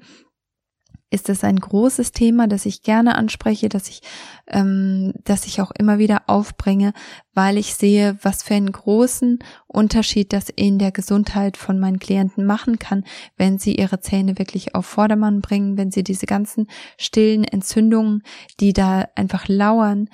ist 1.09 1.29
es 1.29 1.43
ein 1.43 1.55
großes 1.57 2.11
Thema, 2.11 2.47
das 2.47 2.65
ich 2.65 2.83
gerne 2.83 3.15
anspreche, 3.15 3.69
dass 3.69 3.87
ich, 3.87 4.01
ähm, 4.47 5.13
dass 5.23 5.45
ich 5.45 5.61
auch 5.61 5.71
immer 5.71 5.99
wieder 5.99 6.23
aufbringe, 6.27 6.93
weil 7.33 7.57
ich 7.57 7.75
sehe, 7.75 8.17
was 8.21 8.43
für 8.43 8.55
einen 8.55 8.71
großen 8.71 9.39
Unterschied 9.67 10.33
das 10.33 10.49
in 10.49 10.79
der 10.79 10.91
Gesundheit 10.91 11.55
von 11.55 11.79
meinen 11.79 11.99
Klienten 11.99 12.45
machen 12.45 12.77
kann, 12.77 13.05
wenn 13.37 13.57
sie 13.57 13.75
ihre 13.75 14.01
Zähne 14.01 14.37
wirklich 14.37 14.75
auf 14.75 14.85
Vordermann 14.85 15.41
bringen, 15.41 15.77
wenn 15.77 15.91
sie 15.91 16.03
diese 16.03 16.25
ganzen 16.25 16.67
stillen 16.97 17.45
Entzündungen, 17.45 18.23
die 18.59 18.73
da 18.73 19.07
einfach 19.15 19.47
lauern, 19.47 20.09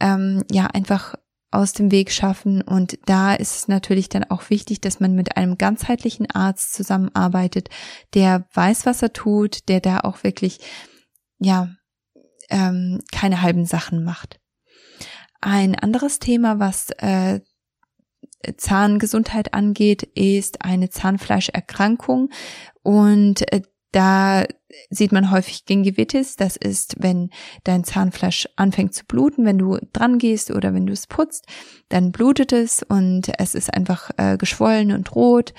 ähm, 0.00 0.44
ja 0.50 0.66
einfach 0.66 1.14
aus 1.50 1.72
dem 1.72 1.90
Weg 1.90 2.10
schaffen. 2.12 2.62
Und 2.62 2.98
da 3.06 3.34
ist 3.34 3.56
es 3.56 3.68
natürlich 3.68 4.08
dann 4.08 4.24
auch 4.24 4.50
wichtig, 4.50 4.80
dass 4.80 5.00
man 5.00 5.14
mit 5.14 5.36
einem 5.36 5.56
ganzheitlichen 5.56 6.30
Arzt 6.30 6.74
zusammenarbeitet, 6.74 7.68
der 8.14 8.46
weiß, 8.52 8.86
was 8.86 9.02
er 9.02 9.12
tut, 9.12 9.68
der 9.68 9.80
da 9.80 10.00
auch 10.00 10.22
wirklich, 10.22 10.58
ja, 11.38 11.70
ähm, 12.50 13.00
keine 13.12 13.42
halben 13.42 13.66
Sachen 13.66 14.04
macht. 14.04 14.40
Ein 15.40 15.74
anderes 15.74 16.18
Thema, 16.18 16.58
was 16.58 16.90
äh, 16.98 17.40
Zahngesundheit 18.56 19.54
angeht, 19.54 20.02
ist 20.02 20.64
eine 20.64 20.90
Zahnfleischerkrankung 20.90 22.30
und 22.82 23.50
äh, 23.52 23.62
da 23.92 24.44
sieht 24.90 25.12
man 25.12 25.30
häufig 25.30 25.64
Gingivitis. 25.64 26.36
Das 26.36 26.56
ist, 26.56 26.96
wenn 26.98 27.30
dein 27.64 27.84
Zahnfleisch 27.84 28.48
anfängt 28.56 28.94
zu 28.94 29.04
bluten, 29.04 29.44
wenn 29.44 29.58
du 29.58 29.78
dran 29.92 30.18
gehst 30.18 30.50
oder 30.50 30.74
wenn 30.74 30.86
du 30.86 30.92
es 30.92 31.06
putzt, 31.06 31.46
dann 31.88 32.12
blutet 32.12 32.52
es 32.52 32.82
und 32.82 33.32
es 33.38 33.54
ist 33.54 33.72
einfach 33.72 34.10
äh, 34.16 34.36
geschwollen 34.36 34.92
und 34.92 35.14
rot. 35.14 35.54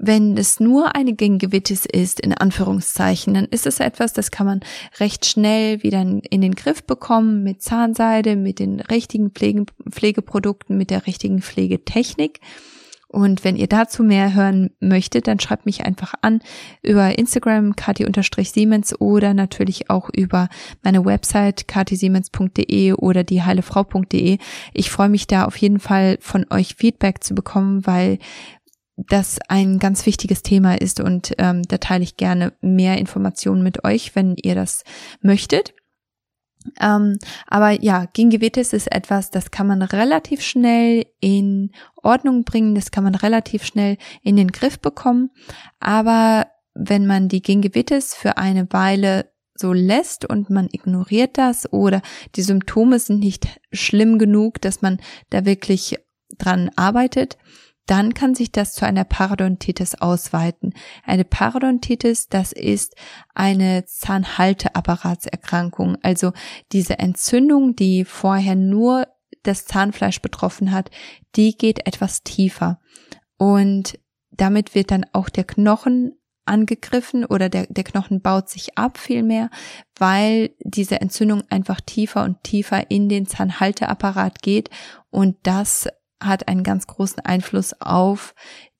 Wenn 0.00 0.36
es 0.36 0.60
nur 0.60 0.94
eine 0.94 1.14
Gingivitis 1.14 1.84
ist, 1.84 2.20
in 2.20 2.32
Anführungszeichen, 2.32 3.34
dann 3.34 3.46
ist 3.46 3.66
es 3.66 3.80
etwas, 3.80 4.12
das 4.12 4.30
kann 4.30 4.46
man 4.46 4.60
recht 5.00 5.26
schnell 5.26 5.82
wieder 5.82 6.02
in 6.02 6.40
den 6.40 6.54
Griff 6.54 6.84
bekommen 6.84 7.42
mit 7.42 7.62
Zahnseide, 7.62 8.36
mit 8.36 8.60
den 8.60 8.78
richtigen 8.78 9.32
Pflege, 9.32 9.64
Pflegeprodukten, 9.90 10.78
mit 10.78 10.90
der 10.90 11.08
richtigen 11.08 11.42
Pflegetechnik. 11.42 12.38
Und 13.10 13.42
wenn 13.42 13.56
ihr 13.56 13.68
dazu 13.68 14.02
mehr 14.02 14.34
hören 14.34 14.70
möchtet, 14.80 15.28
dann 15.28 15.40
schreibt 15.40 15.64
mich 15.64 15.84
einfach 15.84 16.12
an 16.20 16.40
über 16.82 17.18
Instagram 17.18 17.74
kati-siemens 17.74 19.00
oder 19.00 19.32
natürlich 19.32 19.88
auch 19.88 20.10
über 20.14 20.48
meine 20.82 21.04
Website 21.06 21.66
katisiemens.de 21.68 22.92
oder 22.92 23.24
dieheilefrau.de. 23.24 24.38
Ich 24.74 24.90
freue 24.90 25.08
mich 25.08 25.26
da 25.26 25.46
auf 25.46 25.56
jeden 25.56 25.80
Fall 25.80 26.18
von 26.20 26.44
euch 26.50 26.74
Feedback 26.74 27.24
zu 27.24 27.34
bekommen, 27.34 27.86
weil 27.86 28.18
das 28.96 29.38
ein 29.48 29.78
ganz 29.78 30.04
wichtiges 30.06 30.42
Thema 30.42 30.78
ist 30.78 31.00
und 31.00 31.32
ähm, 31.38 31.62
da 31.62 31.78
teile 31.78 32.02
ich 32.02 32.16
gerne 32.16 32.52
mehr 32.60 32.98
Informationen 32.98 33.62
mit 33.62 33.84
euch, 33.84 34.16
wenn 34.16 34.34
ihr 34.36 34.54
das 34.54 34.82
möchtet. 35.22 35.72
Ähm, 36.80 37.18
aber 37.46 37.82
ja, 37.82 38.06
Gingivitis 38.12 38.72
ist 38.72 38.90
etwas, 38.92 39.30
das 39.30 39.50
kann 39.50 39.66
man 39.66 39.82
relativ 39.82 40.42
schnell 40.42 41.06
in 41.20 41.72
Ordnung 41.96 42.44
bringen, 42.44 42.74
das 42.74 42.90
kann 42.90 43.04
man 43.04 43.14
relativ 43.14 43.64
schnell 43.64 43.96
in 44.22 44.36
den 44.36 44.52
Griff 44.52 44.78
bekommen. 44.78 45.30
Aber 45.80 46.46
wenn 46.74 47.06
man 47.06 47.28
die 47.28 47.42
Gingivitis 47.42 48.14
für 48.14 48.36
eine 48.36 48.66
Weile 48.72 49.30
so 49.54 49.72
lässt 49.72 50.24
und 50.24 50.50
man 50.50 50.68
ignoriert 50.70 51.36
das 51.36 51.72
oder 51.72 52.00
die 52.36 52.42
Symptome 52.42 52.98
sind 52.98 53.20
nicht 53.20 53.60
schlimm 53.72 54.18
genug, 54.18 54.60
dass 54.60 54.82
man 54.82 54.98
da 55.30 55.44
wirklich 55.44 55.96
dran 56.38 56.70
arbeitet, 56.76 57.36
dann 57.88 58.12
kann 58.12 58.34
sich 58.34 58.52
das 58.52 58.74
zu 58.74 58.84
einer 58.84 59.04
Parodontitis 59.04 59.94
ausweiten. 59.94 60.74
Eine 61.04 61.24
Parodontitis, 61.24 62.28
das 62.28 62.52
ist 62.52 62.94
eine 63.34 63.86
Zahnhalteapparatserkrankung, 63.86 65.96
also 66.02 66.32
diese 66.72 66.98
Entzündung, 66.98 67.74
die 67.74 68.04
vorher 68.04 68.56
nur 68.56 69.06
das 69.42 69.64
Zahnfleisch 69.64 70.20
betroffen 70.20 70.70
hat, 70.70 70.90
die 71.34 71.56
geht 71.56 71.86
etwas 71.86 72.22
tiefer. 72.22 72.78
Und 73.38 73.98
damit 74.30 74.74
wird 74.74 74.90
dann 74.90 75.06
auch 75.12 75.30
der 75.30 75.44
Knochen 75.44 76.12
angegriffen 76.44 77.24
oder 77.24 77.48
der, 77.48 77.68
der 77.68 77.84
Knochen 77.84 78.20
baut 78.20 78.50
sich 78.50 78.76
ab 78.76 78.98
vielmehr, 78.98 79.48
weil 79.96 80.50
diese 80.60 81.00
Entzündung 81.00 81.42
einfach 81.48 81.80
tiefer 81.80 82.24
und 82.24 82.42
tiefer 82.42 82.90
in 82.90 83.08
den 83.08 83.26
Zahnhalteapparat 83.26 84.42
geht 84.42 84.68
und 85.10 85.36
das 85.42 85.88
hat 86.20 86.48
einen 86.48 86.62
ganz 86.62 86.86
großen 86.86 87.20
Einfluss 87.24 87.74
auf 87.80 88.34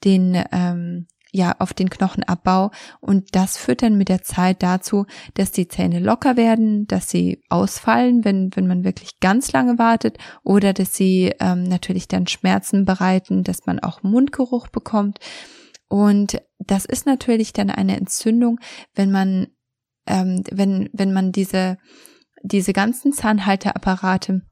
den 0.05 0.43
ähm, 0.53 1.07
ja 1.33 1.55
auf 1.59 1.75
den 1.75 1.91
Knochenabbau. 1.91 2.71
Und 3.01 3.35
das 3.35 3.57
führt 3.57 3.83
dann 3.83 3.99
mit 3.99 4.09
der 4.09 4.23
Zeit 4.23 4.63
dazu, 4.63 5.07
dass 5.35 5.53
die 5.53 5.69
Zähne 5.69 6.01
locker 6.01 6.37
werden, 6.37 6.87
dass 6.87 7.09
sie 7.09 7.43
ausfallen, 7.49 8.25
wenn 8.25 8.51
wenn 8.55 8.67
man 8.67 8.85
wirklich 8.85 9.21
ganz 9.21 9.53
lange 9.53 9.79
wartet. 9.79 10.19
Oder 10.43 10.73
dass 10.73 10.95
sie 10.95 11.33
ähm, 11.41 11.65
natürlich 11.65 12.09
dann 12.09 12.27
Schmerzen 12.27 12.85
bereiten, 12.85 13.45
dass 13.45 13.67
man 13.67 13.79
auch 13.79 14.03
Mundgeruch 14.03 14.69
bekommt. 14.69 15.19
Und 15.89 16.41
das 16.59 16.85
ist 16.85 17.07
natürlich 17.07 17.53
dann 17.53 17.71
eine 17.71 17.97
Entzündung, 17.97 18.59
wenn 18.95 19.11
man 19.11 19.49
ähm, 20.07 20.43
wenn 20.51 20.89
wenn 20.93 21.13
man 21.13 21.33
diese 21.33 21.79
diese 22.43 22.73
ganzen 22.73 23.13
Zahnhalteapparate 23.13 24.43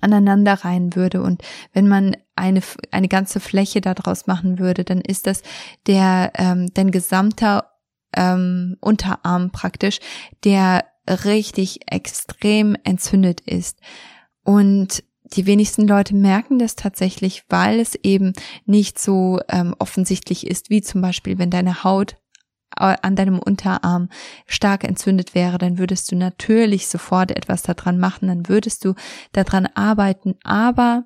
aneinander 0.00 0.54
rein 0.54 0.94
würde. 0.94 1.22
Und 1.22 1.42
wenn 1.72 1.88
man 1.88 2.16
eine 2.36 2.62
eine 2.90 3.08
ganze 3.08 3.40
Fläche 3.40 3.80
daraus 3.80 4.26
machen 4.26 4.58
würde, 4.58 4.84
dann 4.84 5.00
ist 5.00 5.26
das 5.26 5.42
der 5.86 6.32
ähm, 6.36 6.70
dein 6.74 6.90
gesamter 6.90 7.70
ähm, 8.16 8.76
Unterarm 8.80 9.50
praktisch, 9.50 10.00
der 10.44 10.84
richtig 11.08 11.80
extrem 11.90 12.76
entzündet 12.84 13.40
ist. 13.40 13.78
Und 14.44 15.02
die 15.32 15.46
wenigsten 15.46 15.86
Leute 15.86 16.14
merken 16.14 16.58
das 16.58 16.74
tatsächlich, 16.74 17.44
weil 17.48 17.78
es 17.78 17.94
eben 18.02 18.32
nicht 18.64 18.98
so 18.98 19.40
ähm, 19.48 19.74
offensichtlich 19.78 20.46
ist, 20.46 20.70
wie 20.70 20.82
zum 20.82 21.02
Beispiel, 21.02 21.38
wenn 21.38 21.50
deine 21.50 21.84
Haut 21.84 22.16
an 22.76 23.16
deinem 23.16 23.38
Unterarm 23.38 24.08
stark 24.46 24.84
entzündet 24.84 25.34
wäre, 25.34 25.58
dann 25.58 25.78
würdest 25.78 26.10
du 26.10 26.16
natürlich 26.16 26.88
sofort 26.88 27.30
etwas 27.30 27.62
daran 27.62 27.98
machen, 27.98 28.28
dann 28.28 28.48
würdest 28.48 28.84
du 28.84 28.94
daran 29.32 29.66
arbeiten, 29.74 30.36
aber 30.44 31.04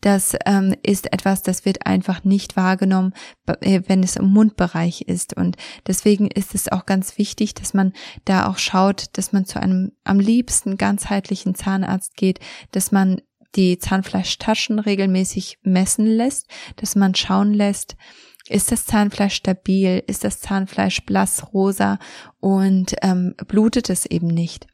das 0.00 0.34
ähm, 0.46 0.74
ist 0.82 1.12
etwas, 1.12 1.42
das 1.42 1.64
wird 1.64 1.86
einfach 1.86 2.24
nicht 2.24 2.56
wahrgenommen, 2.56 3.12
äh, 3.60 3.82
wenn 3.86 4.02
es 4.02 4.16
im 4.16 4.26
Mundbereich 4.26 5.02
ist. 5.02 5.36
Und 5.36 5.56
deswegen 5.86 6.28
ist 6.28 6.54
es 6.54 6.72
auch 6.72 6.86
ganz 6.86 7.18
wichtig, 7.18 7.54
dass 7.54 7.74
man 7.74 7.92
da 8.24 8.46
auch 8.46 8.56
schaut, 8.56 9.06
dass 9.12 9.32
man 9.32 9.44
zu 9.44 9.60
einem 9.60 9.92
am 10.04 10.18
liebsten 10.18 10.78
ganzheitlichen 10.78 11.54
Zahnarzt 11.54 12.16
geht, 12.16 12.40
dass 12.72 12.92
man 12.92 13.20
die 13.56 13.78
Zahnfleischtaschen 13.78 14.78
regelmäßig 14.78 15.58
messen 15.62 16.06
lässt, 16.06 16.48
dass 16.76 16.96
man 16.96 17.14
schauen 17.14 17.52
lässt, 17.52 17.96
ist 18.50 18.72
das 18.72 18.84
Zahnfleisch 18.84 19.34
stabil? 19.34 20.02
Ist 20.06 20.24
das 20.24 20.40
Zahnfleisch 20.40 21.04
blass 21.06 21.52
rosa 21.52 21.98
und 22.40 22.96
ähm, 23.02 23.34
blutet 23.46 23.90
es 23.90 24.06
eben 24.06 24.26
nicht? 24.26 24.66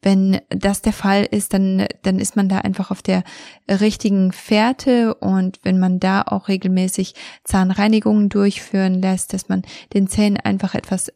Wenn 0.00 0.40
das 0.48 0.82
der 0.82 0.92
Fall 0.92 1.26
ist, 1.28 1.52
dann, 1.52 1.86
dann 2.02 2.18
ist 2.18 2.36
man 2.36 2.48
da 2.48 2.58
einfach 2.58 2.90
auf 2.90 3.02
der 3.02 3.24
richtigen 3.68 4.32
Fährte 4.32 5.14
und 5.14 5.58
wenn 5.64 5.80
man 5.80 5.98
da 5.98 6.22
auch 6.22 6.48
regelmäßig 6.48 7.14
Zahnreinigungen 7.42 8.28
durchführen 8.28 9.02
lässt, 9.02 9.32
dass 9.32 9.48
man 9.48 9.62
den 9.92 10.06
Zähnen 10.06 10.36
einfach 10.36 10.74
etwas 10.74 11.12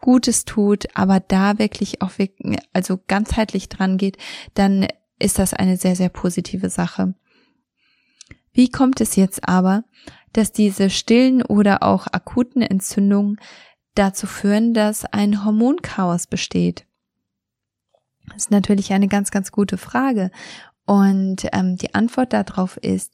Gutes 0.00 0.44
tut, 0.44 0.86
aber 0.94 1.20
da 1.20 1.58
wirklich 1.58 2.02
auch 2.02 2.18
wirklich, 2.18 2.58
also 2.72 2.98
ganzheitlich 3.06 3.68
dran 3.68 3.98
geht, 3.98 4.16
dann 4.54 4.88
ist 5.18 5.38
das 5.38 5.54
eine 5.54 5.76
sehr, 5.76 5.94
sehr 5.94 6.08
positive 6.08 6.70
Sache. 6.70 7.14
Wie 8.52 8.68
kommt 8.68 9.00
es 9.00 9.16
jetzt 9.16 9.48
aber, 9.48 9.84
dass 10.32 10.52
diese 10.52 10.90
stillen 10.90 11.42
oder 11.42 11.82
auch 11.82 12.06
akuten 12.06 12.62
Entzündungen 12.62 13.38
dazu 13.94 14.26
führen, 14.26 14.74
dass 14.74 15.04
ein 15.04 15.44
Hormonchaos 15.44 16.26
besteht? 16.26 16.86
Das 18.28 18.44
ist 18.44 18.50
natürlich 18.50 18.92
eine 18.92 19.08
ganz, 19.08 19.30
ganz 19.30 19.52
gute 19.52 19.76
Frage. 19.76 20.30
Und 20.84 21.46
ähm, 21.52 21.76
die 21.76 21.94
Antwort 21.94 22.32
darauf 22.32 22.76
ist, 22.76 23.12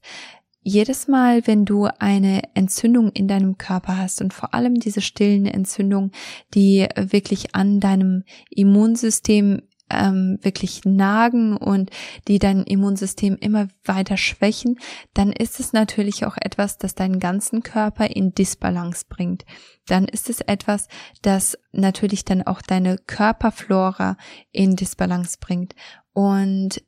jedes 0.61 1.09
Mal, 1.09 1.47
wenn 1.47 1.65
du 1.65 1.89
eine 1.99 2.43
Entzündung 2.55 3.11
in 3.13 3.29
deinem 3.29 3.57
Körper 3.57 3.97
hast 3.97 4.21
und 4.21 4.35
vor 4.35 4.55
allem 4.55 4.75
diese 4.75 5.01
stillen 5.01 5.47
Entzündungen, 5.47 6.13
die 6.55 6.87
wirklich 6.97 7.55
an 7.55 7.81
deinem 7.81 8.25
Immunsystem 8.51 9.63
ähm, 9.91 10.39
wirklich 10.43 10.85
nagen 10.85 11.57
und 11.57 11.91
die 12.27 12.39
dein 12.39 12.65
Immunsystem 12.65 13.37
immer 13.37 13.69
weiter 13.85 14.17
schwächen, 14.17 14.79
dann 15.15 15.33
ist 15.33 15.61
es 15.61 15.73
natürlich 15.73 16.25
auch 16.27 16.37
etwas, 16.37 16.79
das 16.79 16.95
deinen 16.95 17.21
ganzen 17.21 17.63
Körper 17.63 18.07
in 18.07 18.33
Disbalance 18.33 19.07
bringt. 19.09 19.45
Dann 19.87 20.05
ist 20.05 20.29
es 20.29 20.41
etwas, 20.41 20.89
das 21.23 21.59
natürlich 21.73 22.25
dann 22.25 22.43
auch 22.43 22.63
deine 22.63 22.99
Körperflora 22.99 24.17
in 24.53 24.77
Disbalance 24.77 25.39
bringt. 25.41 25.75
Und 26.13 26.83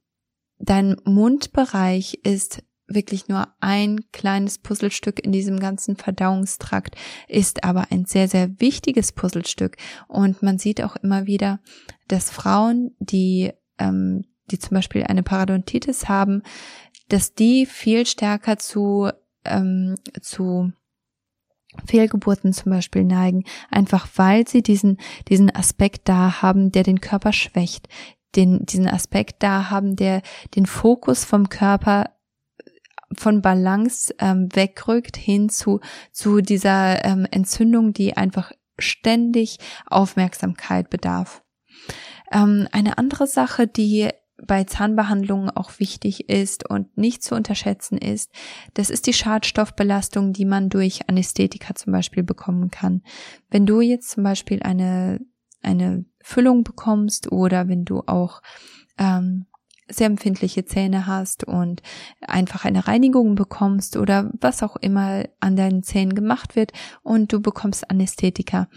dein 0.59 0.97
Mundbereich 1.05 2.21
ist 2.23 2.63
wirklich 2.91 3.29
nur 3.29 3.49
ein 3.61 4.01
kleines 4.13 4.59
Puzzlestück 4.59 5.25
in 5.25 5.33
diesem 5.33 5.61
ganzen 5.61 5.97
Verdauungstrakt, 5.97 6.97
ist 7.29 7.65
aber 7.65 7.87
ein 7.91 8.05
sehr, 8.05 8.29
sehr 8.29 8.61
wichtiges 8.61 9.13
Puzzlestück. 9.13 9.77
Und 10.09 10.43
man 10.43 10.59
sieht 10.59 10.83
auch 10.83 10.97
immer 10.97 11.27
wieder, 11.27 11.61
dass 12.09 12.31
Frauen, 12.31 12.95
die, 12.99 13.53
ähm, 13.79 14.25
die 14.51 14.59
zum 14.59 14.75
Beispiel 14.75 15.05
eine 15.05 15.23
Parodontitis 15.23 16.09
haben, 16.09 16.43
dass 17.09 17.35
die 17.35 17.67
viel 17.67 18.07
stärker 18.07 18.59
zu, 18.59 19.11
ähm, 19.45 19.95
zu 20.21 20.73
Fehlgeburten 21.87 22.53
zum 22.53 22.73
Beispiel 22.73 23.05
neigen, 23.05 23.45
einfach 23.71 24.09
weil 24.17 24.47
sie 24.47 24.63
diesen, 24.63 24.99
diesen 25.29 25.55
Aspekt 25.55 26.09
da 26.09 26.43
haben, 26.43 26.73
der 26.73 26.83
den 26.83 27.01
Körper 27.01 27.33
schwächt, 27.33 27.89
den, 28.37 28.65
diesen 28.67 28.89
Aspekt 28.89 29.43
da 29.43 29.71
haben, 29.71 29.97
der 29.97 30.23
den 30.57 30.67
Fokus 30.67 31.25
vom 31.25 31.49
Körper 31.49 32.11
von 33.17 33.43
Balance 33.43 34.15
ähm, 34.19 34.49
wegrückt 34.53 35.17
hin 35.17 35.49
zu, 35.49 35.81
zu 36.13 36.41
dieser 36.41 37.05
ähm, 37.05 37.27
Entzündung, 37.31 37.93
die 37.93 38.17
einfach 38.17 38.53
ständig 38.79 39.59
Aufmerksamkeit 39.87 40.91
bedarf. 40.91 41.43
Ähm, 42.33 42.69
eine 42.73 42.99
andere 42.99 43.27
Sache, 43.27 43.67
die 43.67 44.11
bei 44.47 44.65
Zahnbehandlungen 44.65 45.51
auch 45.51 45.79
wichtig 45.79 46.31
ist 46.31 46.69
und 46.69 46.97
nicht 46.97 47.23
zu 47.23 47.35
unterschätzen 47.35 47.99
ist, 47.99 48.31
das 48.75 48.89
ist 48.89 49.07
die 49.07 49.13
Schadstoffbelastung, 49.13 50.33
die 50.33 50.47
man 50.47 50.71
durch 50.71 51.09
Anästhetika 51.09 51.75
zum 51.75 51.93
Beispiel 51.93 52.23
bekommen 52.23 52.71
kann. 52.71 53.03
Wenn 53.51 53.67
du 53.67 53.81
jetzt 53.81 54.11
zum 54.11 54.25
Beispiel 54.25 54.63
eine, 54.63 55.21
eine 55.63 56.05
Füllung 56.23 56.65
bekommst 56.65 57.31
oder 57.31 57.69
wenn 57.69 57.85
du 57.85 58.03
auch 58.07 58.41
ähm, 58.99 59.47
sehr 59.91 60.07
empfindliche 60.07 60.65
Zähne 60.65 61.07
hast 61.07 61.45
und 61.45 61.83
einfach 62.21 62.65
eine 62.65 62.87
Reinigung 62.87 63.35
bekommst 63.35 63.97
oder 63.97 64.31
was 64.41 64.63
auch 64.63 64.77
immer 64.77 65.25
an 65.41 65.57
deinen 65.57 65.83
Zähnen 65.83 66.15
gemacht 66.15 66.57
wird 66.57 66.73
und 67.03 67.33
du 67.33 67.41
bekommst 67.41 67.91
Anästhetika 67.91 68.69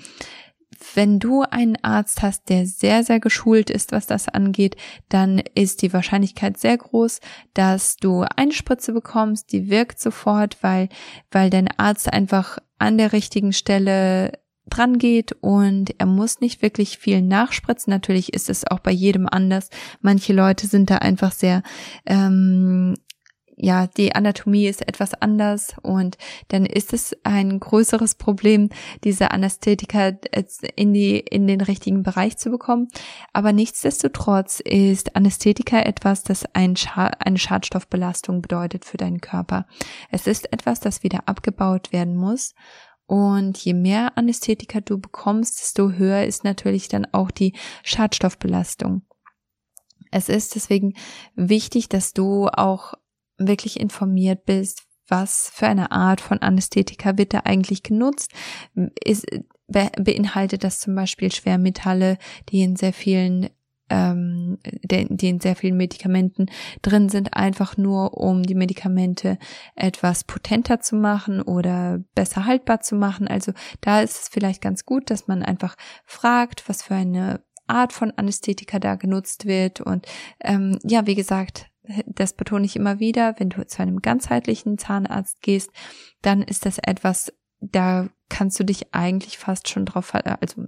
wenn 0.95 1.19
du 1.19 1.43
einen 1.43 1.77
Arzt 1.81 2.21
hast, 2.21 2.49
der 2.49 2.65
sehr, 2.65 3.03
sehr 3.03 3.19
geschult 3.19 3.69
ist, 3.69 3.91
was 3.91 4.07
das 4.07 4.27
angeht, 4.27 4.75
dann 5.09 5.41
ist 5.55 5.81
die 5.81 5.93
Wahrscheinlichkeit 5.93 6.57
sehr 6.57 6.77
groß, 6.77 7.19
dass 7.53 7.97
du 7.97 8.25
eine 8.35 8.51
Spritze 8.51 8.93
bekommst, 8.93 9.51
die 9.51 9.69
wirkt 9.69 9.99
sofort, 9.99 10.57
weil, 10.61 10.89
weil 11.31 11.49
dein 11.49 11.69
Arzt 11.77 12.11
einfach 12.11 12.57
an 12.79 12.97
der 12.97 13.13
richtigen 13.13 13.53
Stelle 13.53 14.33
dran 14.75 14.97
geht 14.97 15.33
und 15.41 15.93
er 15.97 16.05
muss 16.05 16.39
nicht 16.39 16.61
wirklich 16.61 16.97
viel 16.97 17.21
nachspritzen. 17.21 17.91
Natürlich 17.91 18.33
ist 18.33 18.49
es 18.49 18.65
auch 18.65 18.79
bei 18.79 18.91
jedem 18.91 19.27
anders. 19.29 19.69
Manche 20.01 20.33
Leute 20.33 20.67
sind 20.67 20.89
da 20.89 20.97
einfach 20.97 21.31
sehr 21.31 21.63
ähm, 22.05 22.95
ja, 23.57 23.87
die 23.87 24.15
Anatomie 24.15 24.67
ist 24.67 24.87
etwas 24.87 25.13
anders 25.13 25.75
und 25.81 26.17
dann 26.49 26.65
ist 26.65 26.93
es 26.93 27.15
ein 27.23 27.59
größeres 27.59 28.15
Problem, 28.15 28.69
diese 29.03 29.31
Anästhetika 29.31 30.13
in 30.75 30.93
die, 30.93 31.19
in 31.19 31.47
den 31.47 31.61
richtigen 31.61 32.03
Bereich 32.03 32.37
zu 32.37 32.49
bekommen. 32.49 32.87
Aber 33.31 33.53
nichtsdestotrotz 33.53 34.59
ist 34.59 35.15
Anästhetika 35.15 35.79
etwas, 35.79 36.23
das 36.23 36.45
ein 36.53 36.75
Schad, 36.75 37.25
eine 37.25 37.37
Schadstoffbelastung 37.37 38.41
bedeutet 38.41 38.85
für 38.85 38.97
deinen 38.97 39.21
Körper. 39.21 39.65
Es 40.11 40.27
ist 40.27 40.51
etwas, 40.51 40.79
das 40.79 41.03
wieder 41.03 41.27
abgebaut 41.27 41.91
werden 41.91 42.15
muss. 42.15 42.55
Und 43.05 43.57
je 43.57 43.73
mehr 43.73 44.17
Anästhetika 44.17 44.81
du 44.81 44.97
bekommst, 44.97 45.59
desto 45.59 45.91
höher 45.91 46.25
ist 46.25 46.43
natürlich 46.43 46.87
dann 46.87 47.05
auch 47.11 47.31
die 47.31 47.53
Schadstoffbelastung. 47.83 49.03
Es 50.11 50.29
ist 50.29 50.55
deswegen 50.55 50.93
wichtig, 51.35 51.89
dass 51.89 52.13
du 52.13 52.47
auch 52.47 52.93
wirklich 53.37 53.79
informiert 53.79 54.45
bist, 54.45 54.83
was 55.07 55.51
für 55.53 55.67
eine 55.67 55.91
Art 55.91 56.21
von 56.21 56.39
Anästhetika 56.39 57.17
wird 57.17 57.33
da 57.33 57.39
eigentlich 57.39 57.83
genutzt. 57.83 58.31
Ist, 59.03 59.25
beinhaltet 59.67 60.63
das 60.63 60.79
zum 60.79 60.95
Beispiel 60.95 61.31
Schwermetalle, 61.31 62.17
die 62.49 62.61
in 62.61 62.75
sehr 62.75 62.93
vielen 62.93 63.49
ähm, 63.89 64.57
die 64.63 65.29
in 65.29 65.39
sehr 65.39 65.55
vielen 65.55 65.77
Medikamenten 65.77 66.47
drin 66.81 67.09
sind, 67.09 67.33
einfach 67.33 67.77
nur 67.77 68.17
um 68.17 68.43
die 68.43 68.55
Medikamente 68.55 69.37
etwas 69.75 70.23
potenter 70.23 70.79
zu 70.79 70.95
machen 70.95 71.41
oder 71.41 71.99
besser 72.15 72.45
haltbar 72.45 72.81
zu 72.81 72.95
machen. 72.95 73.27
Also 73.27 73.53
da 73.81 74.01
ist 74.01 74.21
es 74.21 74.29
vielleicht 74.29 74.61
ganz 74.61 74.85
gut, 74.85 75.09
dass 75.09 75.27
man 75.27 75.43
einfach 75.43 75.75
fragt, 76.05 76.67
was 76.67 76.83
für 76.83 76.95
eine 76.95 77.43
Art 77.67 77.93
von 77.93 78.11
Anästhetika 78.11 78.79
da 78.79 78.95
genutzt 78.95 79.45
wird. 79.45 79.81
Und 79.81 80.05
ähm, 80.41 80.79
ja, 80.83 81.05
wie 81.07 81.15
gesagt, 81.15 81.69
das 82.05 82.33
betone 82.33 82.65
ich 82.65 82.75
immer 82.75 82.99
wieder, 82.99 83.35
wenn 83.37 83.49
du 83.49 83.65
zu 83.65 83.81
einem 83.81 84.01
ganzheitlichen 84.01 84.77
Zahnarzt 84.77 85.41
gehst, 85.41 85.71
dann 86.21 86.41
ist 86.41 86.65
das 86.65 86.77
etwas, 86.77 87.33
da 87.59 88.09
kannst 88.33 88.59
du 88.59 88.65
dich 88.65 88.95
eigentlich 88.95 89.37
fast 89.37 89.69
schon 89.69 89.85
drauf, 89.85 90.15
also 90.15 90.63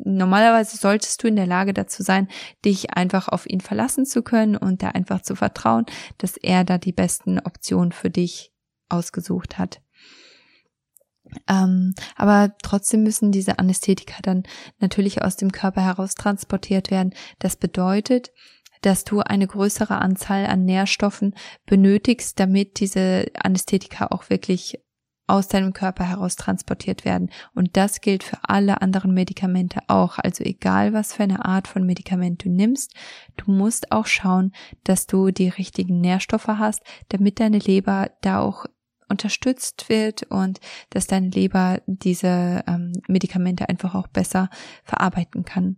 normalerweise 0.00 0.76
solltest 0.76 1.22
du 1.22 1.28
in 1.28 1.36
der 1.36 1.46
Lage 1.46 1.72
dazu 1.72 2.02
sein, 2.02 2.26
dich 2.64 2.94
einfach 2.94 3.28
auf 3.28 3.48
ihn 3.48 3.60
verlassen 3.60 4.06
zu 4.06 4.22
können 4.22 4.56
und 4.56 4.82
da 4.82 4.88
einfach 4.88 5.22
zu 5.22 5.36
vertrauen, 5.36 5.86
dass 6.18 6.36
er 6.36 6.64
da 6.64 6.78
die 6.78 6.90
besten 6.90 7.38
Optionen 7.38 7.92
für 7.92 8.10
dich 8.10 8.52
ausgesucht 8.88 9.56
hat. 9.56 9.80
Ähm, 11.48 11.94
aber 12.16 12.56
trotzdem 12.60 13.04
müssen 13.04 13.30
diese 13.30 13.60
Anästhetika 13.60 14.16
dann 14.22 14.42
natürlich 14.80 15.22
aus 15.22 15.36
dem 15.36 15.52
Körper 15.52 15.82
heraus 15.82 16.16
transportiert 16.16 16.90
werden. 16.90 17.14
Das 17.38 17.54
bedeutet, 17.54 18.32
dass 18.82 19.04
du 19.04 19.20
eine 19.20 19.46
größere 19.46 19.98
Anzahl 19.98 20.46
an 20.46 20.64
Nährstoffen 20.64 21.36
benötigst, 21.66 22.40
damit 22.40 22.80
diese 22.80 23.26
Anästhetika 23.38 24.08
auch 24.08 24.28
wirklich 24.28 24.80
aus 25.26 25.48
deinem 25.48 25.72
Körper 25.72 26.04
heraus 26.04 26.36
transportiert 26.36 27.04
werden. 27.04 27.30
Und 27.54 27.76
das 27.76 28.00
gilt 28.00 28.22
für 28.22 28.38
alle 28.42 28.80
anderen 28.82 29.12
Medikamente 29.12 29.80
auch. 29.88 30.18
Also 30.18 30.44
egal, 30.44 30.92
was 30.92 31.14
für 31.14 31.24
eine 31.24 31.44
Art 31.44 31.68
von 31.68 31.84
Medikament 31.84 32.44
du 32.44 32.48
nimmst, 32.48 32.94
du 33.36 33.50
musst 33.50 33.92
auch 33.92 34.06
schauen, 34.06 34.52
dass 34.84 35.06
du 35.06 35.30
die 35.30 35.48
richtigen 35.48 36.00
Nährstoffe 36.00 36.48
hast, 36.48 36.82
damit 37.08 37.40
deine 37.40 37.58
Leber 37.58 38.10
da 38.20 38.40
auch 38.40 38.66
unterstützt 39.08 39.88
wird 39.88 40.24
und 40.24 40.60
dass 40.90 41.06
deine 41.06 41.28
Leber 41.28 41.80
diese 41.86 42.64
ähm, 42.66 42.92
Medikamente 43.06 43.68
einfach 43.68 43.94
auch 43.94 44.08
besser 44.08 44.50
verarbeiten 44.84 45.44
kann. 45.44 45.76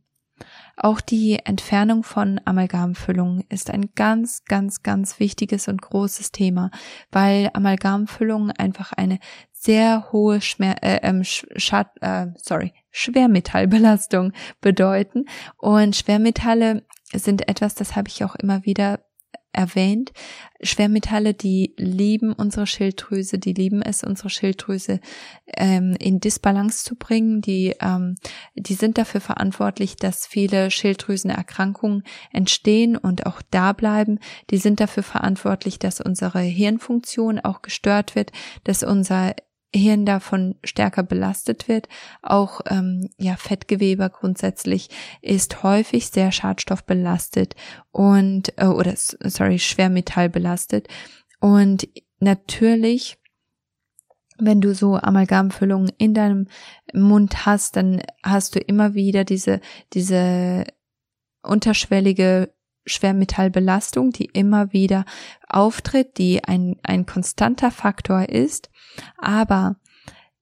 Auch 0.81 1.01
die 1.01 1.41
Entfernung 1.45 2.05
von 2.05 2.41
Amalgamfüllungen 2.45 3.43
ist 3.49 3.69
ein 3.69 3.91
ganz, 3.97 4.45
ganz, 4.45 4.85
ganz 4.85 5.19
wichtiges 5.19 5.67
und 5.67 5.83
großes 5.83 6.31
Thema, 6.31 6.71
weil 7.11 7.51
Amalgamfüllungen 7.53 8.53
einfach 8.53 8.93
eine 8.93 9.19
sehr 9.53 10.13
hohe 10.13 10.41
Schmer 10.41 10.77
äh, 10.85 11.01
ähm, 11.03 11.25
Schad 11.25 11.91
äh, 12.01 12.29
sorry, 12.37 12.73
Schwermetallbelastung 12.93 14.33
bedeuten. 14.61 15.25
Und 15.57 15.97
Schwermetalle 15.97 16.87
sind 17.13 17.49
etwas, 17.49 17.75
das 17.75 17.97
habe 17.97 18.09
ich 18.09 18.23
auch 18.23 18.37
immer 18.37 18.65
wieder 18.65 19.01
erwähnt. 19.59 20.13
Schwermetalle, 20.63 21.35
die 21.35 21.75
lieben 21.77 22.33
unsere 22.33 22.67
Schilddrüse, 22.67 23.39
die 23.39 23.53
lieben 23.53 23.83
es, 23.83 24.03
unsere 24.03 24.31
Schilddrüse 24.31 25.01
ähm, 25.57 25.97
in 25.99 26.21
Disbalance 26.21 26.85
zu 26.85 26.97
bringen. 26.97 27.41
Die, 27.41 27.75
ähm, 27.81 28.15
die 28.55 28.75
sind 28.75 28.99
dafür 28.99 29.21
verantwortlich, 29.21 29.97
dass 29.97 30.27
viele 30.27 30.71
Schilddrüsenerkrankungen 30.71 32.05
entstehen 32.33 32.97
und 32.97 33.27
auch 33.27 33.43
da 33.51 33.73
bleiben. 33.73 34.21
Die 34.51 34.59
sind 34.59 34.81
dafür 34.81 35.03
verantwortlich, 35.03 35.79
dass 35.79 36.01
unsere 36.01 36.41
Hirnfunktion 36.41 37.41
auch 37.41 37.63
gestört 37.63 38.15
wird, 38.15 38.33
dass 38.65 38.83
unser 38.83 39.35
Hirn 39.75 40.07
davon 40.07 40.55
stärker 40.65 41.03
belastet 41.03 41.69
wird. 41.69 41.89
Auch 42.23 42.61
ähm, 42.69 43.11
ja 43.19 43.37
Fettgewebe 43.37 44.11
grundsätzlich 44.11 44.89
ist 45.21 45.63
häufig 45.63 46.09
sehr 46.09 46.33
schadstoffbelastet 46.33 47.55
und 47.91 48.53
äh, 48.57 48.67
oder 48.67 48.95
sorry 48.97 49.59
schwermetallbelastet 49.59 50.89
und 51.41 51.89
natürlich 52.21 53.19
wenn 54.41 54.61
du 54.61 54.73
so 54.73 54.95
Amalgamfüllungen 54.95 55.91
in 55.99 56.15
deinem 56.15 56.47
Mund 56.95 57.45
hast, 57.45 57.75
dann 57.75 58.01
hast 58.23 58.55
du 58.55 58.61
immer 58.61 58.95
wieder 58.95 59.25
diese 59.25 59.61
diese 59.95 60.65
unterschwellige 61.43 62.55
Schwermetallbelastung, 62.87 64.11
die 64.11 64.27
immer 64.27 64.73
wieder 64.73 65.05
auftritt, 65.49 66.19
die 66.19 66.45
ein, 66.45 66.77
ein 66.83 67.07
konstanter 67.07 67.71
Faktor 67.71 68.29
ist. 68.29 68.71
Aber 69.19 69.77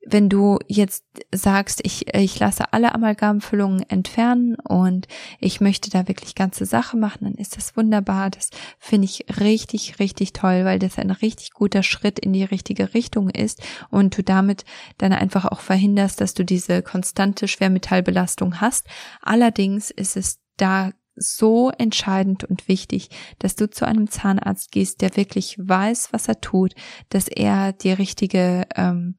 wenn 0.08 0.28
du 0.28 0.58
jetzt 0.68 1.04
sagst, 1.32 1.80
ich, 1.82 2.14
ich 2.14 2.38
lasse 2.38 2.72
alle 2.72 2.94
Amalgamfüllungen 2.94 3.82
entfernen 3.90 4.54
und 4.54 5.08
ich 5.40 5.60
möchte 5.60 5.90
da 5.90 6.06
wirklich 6.06 6.36
ganze 6.36 6.64
Sache 6.64 6.96
machen, 6.96 7.24
dann 7.24 7.34
ist 7.34 7.56
das 7.56 7.76
wunderbar. 7.76 8.30
Das 8.30 8.50
finde 8.78 9.06
ich 9.06 9.26
richtig, 9.40 9.98
richtig 9.98 10.32
toll, 10.32 10.64
weil 10.64 10.78
das 10.78 10.98
ein 10.98 11.10
richtig 11.10 11.50
guter 11.52 11.82
Schritt 11.82 12.20
in 12.20 12.32
die 12.32 12.44
richtige 12.44 12.94
Richtung 12.94 13.30
ist 13.30 13.62
und 13.90 14.16
du 14.16 14.22
damit 14.22 14.64
dann 14.98 15.12
einfach 15.12 15.44
auch 15.44 15.60
verhinderst, 15.60 16.20
dass 16.20 16.34
du 16.34 16.44
diese 16.44 16.82
konstante 16.82 17.48
Schwermetallbelastung 17.48 18.60
hast. 18.60 18.86
Allerdings 19.22 19.90
ist 19.90 20.16
es 20.16 20.38
da 20.56 20.92
so 21.16 21.70
entscheidend 21.70 22.44
und 22.44 22.68
wichtig, 22.68 23.10
dass 23.38 23.56
du 23.56 23.68
zu 23.68 23.86
einem 23.86 24.10
Zahnarzt 24.10 24.70
gehst, 24.70 25.00
der 25.00 25.16
wirklich 25.16 25.58
weiß, 25.58 26.12
was 26.12 26.28
er 26.28 26.40
tut, 26.40 26.74
dass 27.08 27.28
er 27.28 27.72
die 27.72 27.92
richtige, 27.92 28.66
ähm, 28.76 29.16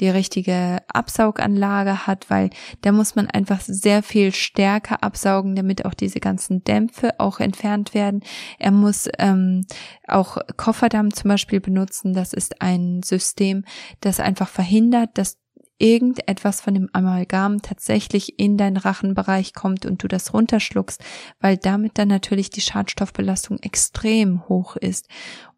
die 0.00 0.08
richtige 0.08 0.78
Absauganlage 0.88 2.06
hat, 2.06 2.28
weil 2.30 2.50
da 2.80 2.92
muss 2.92 3.14
man 3.14 3.28
einfach 3.28 3.60
sehr 3.60 4.02
viel 4.02 4.32
stärker 4.32 5.02
absaugen, 5.02 5.54
damit 5.54 5.84
auch 5.84 5.94
diese 5.94 6.20
ganzen 6.20 6.64
Dämpfe 6.64 7.20
auch 7.20 7.38
entfernt 7.38 7.94
werden. 7.94 8.20
Er 8.58 8.72
muss 8.72 9.08
ähm, 9.18 9.66
auch 10.08 10.38
Kofferdamm 10.56 11.12
zum 11.12 11.28
Beispiel 11.28 11.60
benutzen. 11.60 12.14
Das 12.14 12.32
ist 12.32 12.60
ein 12.60 13.02
System, 13.04 13.64
das 14.00 14.18
einfach 14.18 14.48
verhindert, 14.48 15.10
dass 15.14 15.43
irgendetwas 15.78 16.60
von 16.60 16.74
dem 16.74 16.88
Amalgam 16.92 17.62
tatsächlich 17.62 18.38
in 18.38 18.56
deinen 18.56 18.76
Rachenbereich 18.76 19.54
kommt 19.54 19.86
und 19.86 20.02
du 20.02 20.08
das 20.08 20.32
runterschluckst, 20.32 21.02
weil 21.40 21.56
damit 21.56 21.98
dann 21.98 22.08
natürlich 22.08 22.50
die 22.50 22.60
Schadstoffbelastung 22.60 23.58
extrem 23.58 24.48
hoch 24.48 24.76
ist. 24.76 25.08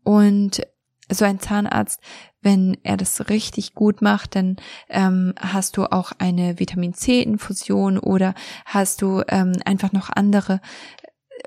Und 0.03 0.63
so 1.11 1.25
ein 1.25 1.39
Zahnarzt, 1.39 2.01
wenn 2.41 2.77
er 2.83 2.97
das 2.97 3.29
richtig 3.29 3.75
gut 3.75 4.03
macht, 4.03 4.35
dann 4.35 4.57
ähm, 4.89 5.35
hast 5.39 5.77
du 5.77 5.85
auch 5.85 6.13
eine 6.19 6.59
Vitamin 6.59 6.95
C-Infusion 6.95 7.99
oder 7.99 8.35
hast 8.65 9.03
du 9.03 9.23
ähm, 9.29 9.53
einfach 9.65 9.93
noch 9.93 10.11
andere 10.11 10.61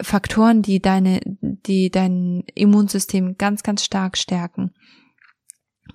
Faktoren, 0.01 0.61
die 0.61 0.81
deine, 0.81 1.19
die 1.23 1.89
dein 1.89 2.43
Immunsystem 2.55 3.37
ganz, 3.37 3.63
ganz 3.63 3.83
stark 3.83 4.17
stärken. 4.17 4.71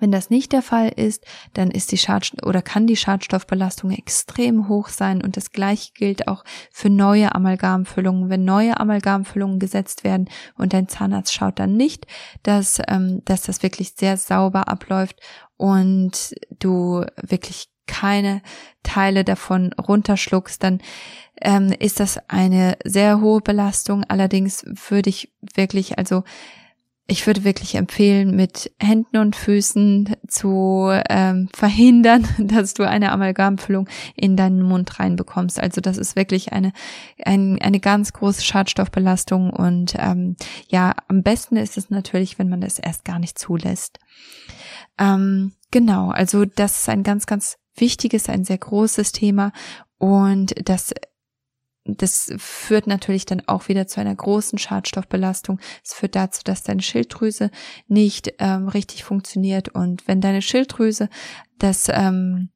Wenn 0.00 0.12
das 0.12 0.30
nicht 0.30 0.52
der 0.52 0.62
Fall 0.62 0.88
ist, 0.88 1.24
dann 1.54 1.70
ist 1.70 1.92
die 1.92 1.98
Schad 1.98 2.33
oder 2.42 2.62
kann 2.62 2.87
die 2.87 2.96
Schadstoffbelastung 2.96 3.90
extrem 3.90 4.68
hoch 4.68 4.88
sein 4.88 5.22
und 5.22 5.37
das 5.37 5.50
gleiche 5.52 5.92
gilt 5.92 6.28
auch 6.28 6.44
für 6.70 6.90
neue 6.90 7.35
Amalgamfüllungen. 7.35 8.30
Wenn 8.30 8.44
neue 8.44 8.78
Amalgamfüllungen 8.78 9.59
gesetzt 9.59 10.04
werden 10.04 10.28
und 10.57 10.72
dein 10.72 10.88
Zahnarzt 10.88 11.33
schaut 11.33 11.59
dann 11.59 11.76
nicht, 11.76 12.07
dass, 12.42 12.80
ähm, 12.88 13.22
dass 13.24 13.42
das 13.42 13.62
wirklich 13.62 13.94
sehr 13.96 14.16
sauber 14.16 14.68
abläuft 14.68 15.20
und 15.57 16.35
du 16.59 17.04
wirklich 17.22 17.68
keine 17.87 18.42
Teile 18.83 19.24
davon 19.24 19.72
runterschluckst, 19.74 20.62
dann 20.62 20.80
ähm, 21.40 21.74
ist 21.78 22.00
das 22.00 22.18
eine 22.28 22.76
sehr 22.85 23.20
hohe 23.20 23.40
Belastung. 23.40 24.04
Allerdings 24.04 24.64
würde 24.88 25.11
ich 25.11 25.33
wirklich, 25.54 25.98
also 25.98 26.24
ich 27.07 27.27
würde 27.27 27.45
wirklich 27.45 27.75
empfehlen, 27.75 28.35
mit 28.35 28.73
Händen 28.81 29.19
und 29.19 29.37
Füßen 29.37 30.17
zu 30.27 30.88
ähm, 31.11 31.49
verhindern, 31.53 32.27
dass 32.38 32.73
du 32.73 32.88
eine 32.88 33.12
Amalgamfüllung 33.12 33.88
in 34.14 34.37
deinen 34.37 34.62
Mund 34.62 34.99
reinbekommst. 34.99 35.61
Also 35.61 35.81
das 35.81 35.99
ist 35.99 36.17
wirklich 36.17 36.53
eine 36.53 36.73
ein, 37.23 37.61
eine 37.61 37.81
ganz 37.81 38.12
große 38.14 38.43
Schadstoffbelastung 38.43 39.51
und 39.51 39.95
ähm, 39.99 40.37
ja, 40.69 40.95
am 41.09 41.23
besten 41.23 41.57
ist 41.57 41.77
es 41.77 41.90
natürlich, 41.90 42.38
wenn 42.38 42.49
man 42.49 42.62
das 42.62 42.79
erst 42.79 43.05
gar 43.05 43.19
nicht 43.19 43.38
zulässt. 43.38 43.99
Ähm, 44.99 45.53
genau, 45.71 46.11
also 46.11 46.47
das 46.47 46.81
ist 46.81 46.88
ein 46.88 47.03
ganz 47.03 47.27
ganz 47.27 47.59
wichtiges, 47.77 48.31
ein 48.31 48.45
sehr 48.45 48.59
großes 48.59 49.12
Thema 49.12 49.53
und 49.99 50.55
das 50.64 50.95
das 51.85 52.33
führt 52.38 52.87
natürlich 52.87 53.27
dann 53.27 53.42
auch 53.47 53.68
wieder 53.68 53.87
zu 53.87 54.01
einer 54.01 54.14
großen 54.14 54.59
Schadstoffbelastung. 54.59 55.61
Es 55.85 55.92
führt 55.92 56.16
dazu, 56.16 56.40
dass 56.44 56.62
deine 56.62 56.83
Schilddrüse 56.83 57.51
nicht 57.88 58.35
ähm, 58.38 58.68
richtig 58.68 59.05
funktioniert. 59.05 59.68
Und 59.68 60.09
wenn 60.09 60.20
deine 60.20 60.40
Schilddrüse 60.40 61.11
das 61.59 61.88
ähm, 61.90 62.49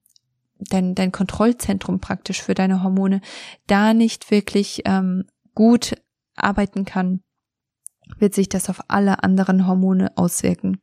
dein, 0.58 0.94
dein 0.94 1.12
Kontrollzentrum 1.12 2.00
praktisch 2.00 2.42
für 2.42 2.54
deine 2.54 2.82
Hormone 2.82 3.20
da 3.66 3.94
nicht 3.94 4.30
wirklich 4.30 4.82
ähm, 4.84 5.24
gut 5.54 5.94
arbeiten 6.34 6.84
kann, 6.84 7.20
wird 8.18 8.34
sich 8.34 8.48
das 8.48 8.70
auf 8.70 8.80
alle 8.88 9.22
anderen 9.22 9.66
Hormone 9.66 10.16
auswirken. 10.16 10.80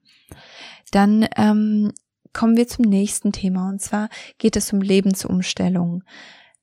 Dann 0.91 1.27
ähm, 1.36 1.91
kommen 2.34 2.58
wir 2.58 2.67
zum 2.67 2.86
nächsten 2.86 3.31
Thema 3.31 3.69
und 3.69 3.81
zwar 3.81 4.10
geht 4.38 4.55
es 4.55 4.71
um 4.71 4.81
Lebensumstellung. 4.81 6.03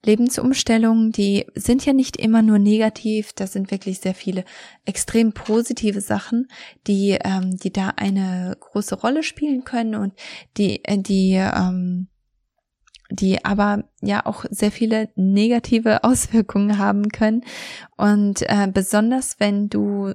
Lebensumstellungen, 0.04 1.12
die 1.12 1.46
sind 1.54 1.86
ja 1.86 1.92
nicht 1.92 2.16
immer 2.16 2.42
nur 2.42 2.58
negativ, 2.58 3.32
da 3.32 3.46
sind 3.46 3.70
wirklich 3.70 4.00
sehr 4.00 4.14
viele 4.14 4.44
extrem 4.84 5.32
positive 5.32 6.00
Sachen, 6.00 6.48
die, 6.86 7.18
ähm, 7.22 7.56
die 7.56 7.72
da 7.72 7.88
eine 7.96 8.56
große 8.58 8.96
Rolle 8.96 9.22
spielen 9.22 9.64
können 9.64 9.94
und 9.94 10.14
die, 10.56 10.84
äh, 10.84 10.98
die, 10.98 11.34
ähm, 11.34 12.08
die 13.10 13.44
aber 13.44 13.84
ja 14.00 14.26
auch 14.26 14.44
sehr 14.50 14.72
viele 14.72 15.10
negative 15.14 16.02
Auswirkungen 16.04 16.78
haben 16.78 17.08
können. 17.08 17.44
Und 17.96 18.42
äh, 18.42 18.68
besonders 18.72 19.38
wenn 19.38 19.68
du 19.68 20.14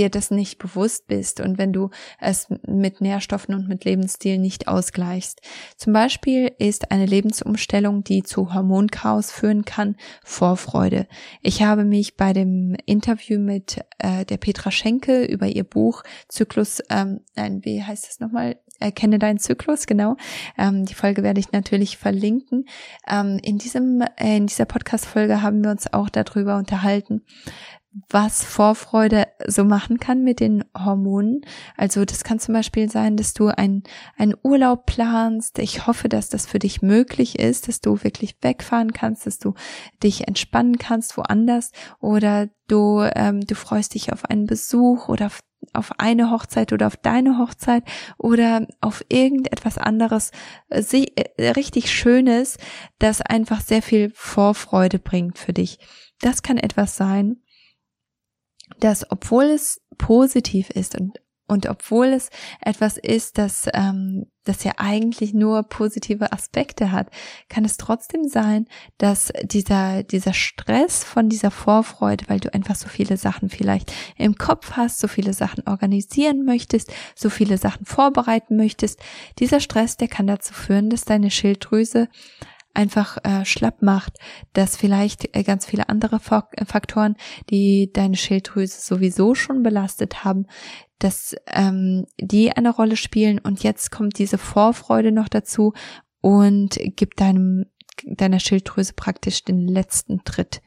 dir 0.00 0.10
das 0.10 0.30
nicht 0.30 0.58
bewusst 0.58 1.06
bist 1.06 1.40
und 1.40 1.58
wenn 1.58 1.72
du 1.72 1.90
es 2.18 2.48
mit 2.66 3.00
Nährstoffen 3.00 3.54
und 3.54 3.68
mit 3.68 3.84
Lebensstil 3.84 4.38
nicht 4.38 4.66
ausgleichst. 4.66 5.40
Zum 5.76 5.92
Beispiel 5.92 6.52
ist 6.58 6.90
eine 6.90 7.06
Lebensumstellung, 7.06 8.02
die 8.02 8.22
zu 8.22 8.54
Hormonchaos 8.54 9.30
führen 9.30 9.64
kann, 9.64 9.96
Vorfreude. 10.24 11.06
Ich 11.42 11.62
habe 11.62 11.84
mich 11.84 12.16
bei 12.16 12.32
dem 12.32 12.76
Interview 12.86 13.38
mit 13.38 13.80
äh, 13.98 14.24
der 14.24 14.38
Petra 14.38 14.70
Schenke 14.70 15.24
über 15.24 15.46
ihr 15.46 15.64
Buch 15.64 16.02
Zyklus, 16.28 16.82
ähm, 16.88 17.20
nein, 17.36 17.60
wie 17.64 17.82
heißt 17.82 18.08
es 18.08 18.20
nochmal? 18.20 18.56
Erkenne 18.78 19.18
deinen 19.18 19.38
Zyklus, 19.38 19.86
genau. 19.86 20.16
Ähm, 20.56 20.86
die 20.86 20.94
Folge 20.94 21.22
werde 21.22 21.38
ich 21.38 21.52
natürlich 21.52 21.98
verlinken. 21.98 22.64
Ähm, 23.06 23.38
in 23.42 23.58
diesem, 23.58 24.02
äh, 24.16 24.38
in 24.38 24.46
dieser 24.46 24.64
Podcast-Folge 24.64 25.42
haben 25.42 25.62
wir 25.62 25.70
uns 25.70 25.92
auch 25.92 26.08
darüber 26.08 26.56
unterhalten, 26.56 27.22
was 28.08 28.44
Vorfreude 28.44 29.26
so 29.46 29.64
machen 29.64 29.98
kann 29.98 30.22
mit 30.22 30.38
den 30.38 30.64
Hormonen. 30.78 31.40
Also 31.76 32.04
das 32.04 32.22
kann 32.22 32.38
zum 32.38 32.54
Beispiel 32.54 32.88
sein, 32.88 33.16
dass 33.16 33.34
du 33.34 33.48
einen 33.48 33.82
Urlaub 34.42 34.86
planst. 34.86 35.58
Ich 35.58 35.86
hoffe, 35.86 36.08
dass 36.08 36.28
das 36.28 36.46
für 36.46 36.60
dich 36.60 36.82
möglich 36.82 37.38
ist, 37.38 37.66
dass 37.66 37.80
du 37.80 38.04
wirklich 38.04 38.36
wegfahren 38.42 38.92
kannst, 38.92 39.26
dass 39.26 39.38
du 39.38 39.54
dich 40.02 40.28
entspannen 40.28 40.78
kannst 40.78 41.16
woanders 41.16 41.72
oder 42.00 42.48
du, 42.68 43.00
ähm, 43.14 43.40
du 43.40 43.56
freust 43.56 43.94
dich 43.94 44.12
auf 44.12 44.24
einen 44.24 44.46
Besuch 44.46 45.08
oder 45.08 45.26
auf, 45.26 45.40
auf 45.72 45.98
eine 45.98 46.30
Hochzeit 46.30 46.72
oder 46.72 46.86
auf 46.86 46.96
deine 46.96 47.38
Hochzeit 47.38 47.82
oder 48.18 48.68
auf 48.80 49.04
irgendetwas 49.08 49.78
anderes 49.78 50.30
äh, 50.68 50.82
äh, 51.36 51.50
richtig 51.50 51.90
Schönes, 51.90 52.56
das 53.00 53.20
einfach 53.20 53.60
sehr 53.60 53.82
viel 53.82 54.12
Vorfreude 54.14 55.00
bringt 55.00 55.38
für 55.38 55.52
dich. 55.52 55.80
Das 56.20 56.42
kann 56.42 56.58
etwas 56.58 56.96
sein, 56.96 57.38
dass 58.80 59.10
obwohl 59.10 59.44
es 59.44 59.80
positiv 59.98 60.70
ist 60.70 60.98
und 60.98 61.18
und 61.50 61.66
obwohl 61.66 62.06
es 62.06 62.30
etwas 62.60 62.96
ist, 62.96 63.36
das, 63.36 63.66
ähm, 63.74 64.26
das 64.44 64.62
ja 64.62 64.74
eigentlich 64.76 65.34
nur 65.34 65.64
positive 65.64 66.30
Aspekte 66.32 66.92
hat, 66.92 67.10
kann 67.48 67.64
es 67.64 67.76
trotzdem 67.76 68.28
sein, 68.28 68.66
dass 68.98 69.32
dieser, 69.42 70.04
dieser 70.04 70.32
Stress 70.32 71.02
von 71.02 71.28
dieser 71.28 71.50
Vorfreude, 71.50 72.26
weil 72.28 72.38
du 72.38 72.54
einfach 72.54 72.76
so 72.76 72.88
viele 72.88 73.16
Sachen 73.16 73.48
vielleicht 73.50 73.92
im 74.16 74.36
Kopf 74.36 74.76
hast, 74.76 75.00
so 75.00 75.08
viele 75.08 75.32
Sachen 75.32 75.66
organisieren 75.66 76.44
möchtest, 76.44 76.92
so 77.16 77.30
viele 77.30 77.58
Sachen 77.58 77.84
vorbereiten 77.84 78.56
möchtest, 78.56 79.00
dieser 79.40 79.58
Stress, 79.58 79.96
der 79.96 80.06
kann 80.06 80.28
dazu 80.28 80.54
führen, 80.54 80.88
dass 80.88 81.04
deine 81.04 81.32
Schilddrüse 81.32 82.06
einfach 82.74 83.18
äh, 83.24 83.44
schlapp 83.44 83.82
macht, 83.82 84.18
dass 84.52 84.76
vielleicht 84.76 85.36
äh, 85.36 85.42
ganz 85.42 85.66
viele 85.66 85.88
andere 85.88 86.16
äh, 86.16 86.64
Faktoren, 86.64 87.16
die 87.50 87.90
deine 87.92 88.16
Schilddrüse 88.16 88.80
sowieso 88.80 89.34
schon 89.34 89.62
belastet 89.62 90.24
haben, 90.24 90.46
dass 90.98 91.34
ähm, 91.46 92.06
die 92.20 92.52
eine 92.52 92.70
Rolle 92.70 92.96
spielen 92.96 93.38
und 93.38 93.62
jetzt 93.62 93.90
kommt 93.90 94.18
diese 94.18 94.38
Vorfreude 94.38 95.12
noch 95.12 95.28
dazu 95.28 95.72
und 96.20 96.78
gibt 96.96 97.20
deinem 97.20 97.66
deiner 98.06 98.40
Schilddrüse 98.40 98.94
praktisch 98.94 99.44
den 99.44 99.68
letzten 99.68 100.24
Tritt. 100.24 100.62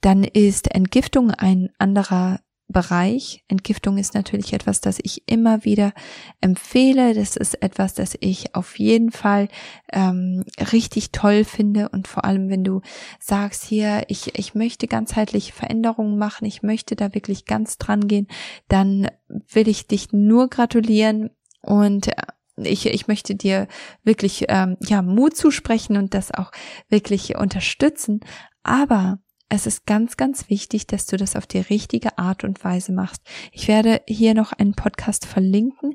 Dann 0.00 0.22
ist 0.22 0.72
Entgiftung 0.72 1.30
ein 1.32 1.70
anderer 1.78 2.40
Bereich. 2.68 3.44
Entgiftung 3.48 3.96
ist 3.96 4.14
natürlich 4.14 4.52
etwas, 4.52 4.82
das 4.82 4.98
ich 5.02 5.22
immer 5.26 5.64
wieder 5.64 5.94
empfehle. 6.42 7.14
Das 7.14 7.36
ist 7.36 7.62
etwas, 7.62 7.94
das 7.94 8.16
ich 8.20 8.54
auf 8.54 8.78
jeden 8.78 9.10
Fall 9.10 9.48
ähm, 9.90 10.44
richtig 10.72 11.10
toll 11.10 11.44
finde. 11.44 11.88
Und 11.88 12.08
vor 12.08 12.26
allem, 12.26 12.50
wenn 12.50 12.64
du 12.64 12.82
sagst, 13.18 13.64
hier, 13.64 14.04
ich, 14.08 14.38
ich 14.38 14.54
möchte 14.54 14.86
ganzheitliche 14.86 15.52
Veränderungen 15.52 16.18
machen, 16.18 16.44
ich 16.44 16.62
möchte 16.62 16.94
da 16.94 17.14
wirklich 17.14 17.46
ganz 17.46 17.78
dran 17.78 18.06
gehen, 18.06 18.28
dann 18.68 19.08
will 19.28 19.66
ich 19.66 19.86
dich 19.86 20.12
nur 20.12 20.48
gratulieren 20.48 21.30
und 21.62 22.10
ich, 22.56 22.86
ich 22.86 23.08
möchte 23.08 23.34
dir 23.34 23.68
wirklich 24.02 24.46
ähm, 24.48 24.76
ja 24.80 25.02
Mut 25.02 25.36
zusprechen 25.36 25.96
und 25.96 26.14
das 26.14 26.32
auch 26.34 26.52
wirklich 26.88 27.36
unterstützen. 27.36 28.20
Aber 28.62 29.20
es 29.48 29.66
ist 29.66 29.86
ganz, 29.86 30.16
ganz 30.16 30.50
wichtig, 30.50 30.86
dass 30.86 31.06
du 31.06 31.16
das 31.16 31.36
auf 31.36 31.46
die 31.46 31.60
richtige 31.60 32.18
Art 32.18 32.44
und 32.44 32.62
Weise 32.64 32.92
machst. 32.92 33.22
Ich 33.52 33.68
werde 33.68 34.02
hier 34.06 34.34
noch 34.34 34.52
einen 34.52 34.74
Podcast 34.74 35.24
verlinken, 35.26 35.94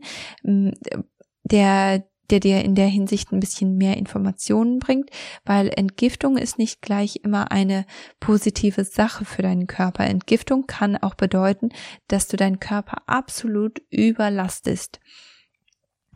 der 1.44 2.04
der 2.30 2.40
dir 2.40 2.64
in 2.64 2.74
der 2.74 2.88
Hinsicht 2.88 3.32
ein 3.32 3.42
bisschen 3.42 3.78
mehr 3.78 3.98
Informationen 3.98 4.80
bringt, 4.80 5.10
weil 5.46 5.68
Entgiftung 5.68 6.38
ist 6.38 6.58
nicht 6.58 6.82
gleich 6.82 7.20
immer 7.22 7.52
eine 7.52 7.86
positive 8.20 8.86
Sache 8.86 9.26
für 9.26 9.42
deinen 9.42 9.68
Körper. 9.68 10.06
Entgiftung 10.06 10.66
kann 10.66 10.96
auch 10.96 11.16
bedeuten, 11.16 11.70
dass 12.08 12.28
du 12.30 12.38
deinen 12.38 12.60
Körper 12.60 13.04
absolut 13.08 13.82
überlastest 13.92 15.00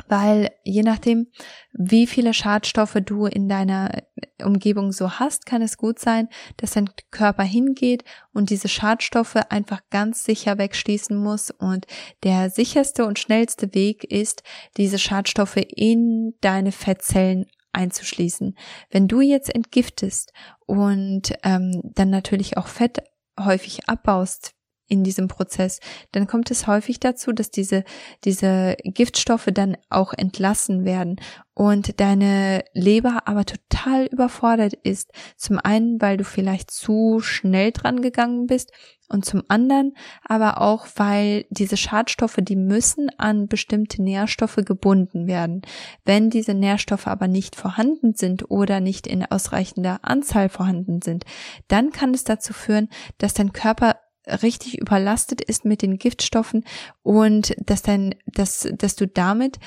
weil 0.10 0.50
je 0.64 0.84
nachdem, 0.84 1.28
wie 1.74 2.08
viele 2.08 2.34
Schadstoffe 2.34 2.98
du 3.06 3.26
in 3.26 3.48
deiner 3.48 4.04
Umgebung 4.44 4.92
so 4.92 5.12
hast, 5.20 5.46
kann 5.46 5.62
es 5.62 5.78
gut 5.78 6.00
sein, 6.00 6.30
dass 6.58 6.72
dein 6.72 6.90
Körper 7.12 7.44
hingeht 7.44 8.04
und 8.34 8.50
diese 8.50 8.68
Schadstoffe 8.68 9.36
einfach 9.50 9.82
ganz 9.90 10.24
sicher 10.24 10.58
wegschließen 10.58 11.16
muss. 11.16 11.52
Und 11.52 11.86
der 12.24 12.50
sicherste 12.50 13.06
und 13.06 13.20
schnellste 13.20 13.74
Weg 13.74 14.04
ist, 14.04 14.44
diese 14.78 15.00
Schadstoffe 15.00 15.58
in 15.58 16.34
deine 16.42 16.72
Fettzellen 16.72 17.46
einzuschließen. 17.72 18.58
Wenn 18.90 19.08
du 19.08 19.22
jetzt 19.22 19.54
entgiftest 19.54 20.34
und 20.66 21.34
ähm, 21.44 21.82
dann 21.84 22.10
natürlich 22.10 22.58
auch 22.58 22.68
Fett 22.68 23.00
häufig 23.40 23.88
abbaust, 23.88 24.57
in 24.88 25.04
diesem 25.04 25.28
Prozess, 25.28 25.80
dann 26.12 26.28
kommt 26.28 26.52
es 26.52 26.68
häufig 26.68 27.00
dazu, 27.00 27.32
dass 27.32 27.52
diese, 27.52 27.84
diese 28.24 28.76
Giftstoffe 28.84 29.50
dann 29.54 29.78
auch 29.90 30.14
entlassen 30.14 30.86
werden 30.86 31.18
und 31.54 32.00
deine 32.00 32.64
Leber 32.74 33.24
aber 33.26 33.44
total 33.44 34.06
überfordert 34.06 34.74
ist. 34.84 35.12
Zum 35.38 35.60
einen, 35.60 36.00
weil 36.02 36.18
du 36.18 36.24
vielleicht 36.24 36.72
zu 36.72 37.20
schnell 37.20 37.72
dran 37.72 38.02
gegangen 38.02 38.46
bist 38.48 38.72
und 39.10 39.26
zum 39.26 39.44
anderen 39.48 39.94
aber 40.24 40.62
auch, 40.62 40.86
weil 40.96 41.46
diese 41.50 41.78
Schadstoffe, 41.78 42.38
die 42.42 42.56
müssen 42.56 43.10
an 43.18 43.48
bestimmte 43.48 44.04
Nährstoffe 44.04 44.58
gebunden 44.58 45.28
werden. 45.28 45.62
Wenn 46.06 46.30
diese 46.30 46.54
Nährstoffe 46.54 47.08
aber 47.08 47.28
nicht 47.28 47.56
vorhanden 47.56 48.14
sind 48.14 48.52
oder 48.52 48.80
nicht 48.80 49.08
in 49.08 49.26
ausreichender 49.26 50.00
Anzahl 50.04 50.50
vorhanden 50.50 51.02
sind, 51.02 51.26
dann 51.70 51.92
kann 51.92 52.14
es 52.14 52.24
dazu 52.24 52.54
führen, 52.54 52.90
dass 53.18 53.34
dein 53.34 53.54
Körper 53.54 53.96
richtig 54.44 54.78
überlastet 54.80 55.42
ist 55.42 55.66
mit 55.66 55.82
den 55.82 55.98
Giftstoffen 55.98 56.66
und 57.04 57.56
dass 57.60 57.82
dein, 57.82 58.16
dass, 58.26 58.68
dass 58.78 58.96
du 58.96 59.08
damit 59.08 59.60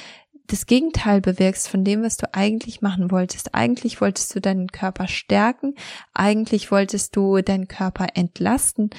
das 0.46 0.66
Gegenteil 0.66 1.20
bewirkst 1.20 1.68
von 1.68 1.85
dem, 1.85 2.03
was 2.03 2.16
du 2.16 2.33
eigentlich 2.35 2.83
machen 2.83 3.11
wolltest. 3.11 3.55
Eigentlich 3.55 4.01
wolltest 4.01 4.35
du 4.35 4.40
deinen 4.40 4.68
Körper 4.68 5.07
stärken, 5.07 5.75
eigentlich 6.12 6.73
wolltest 6.73 7.14
du 7.14 7.40
deinen 7.40 7.68
Körper 7.68 8.09
entlasten, 8.14 8.90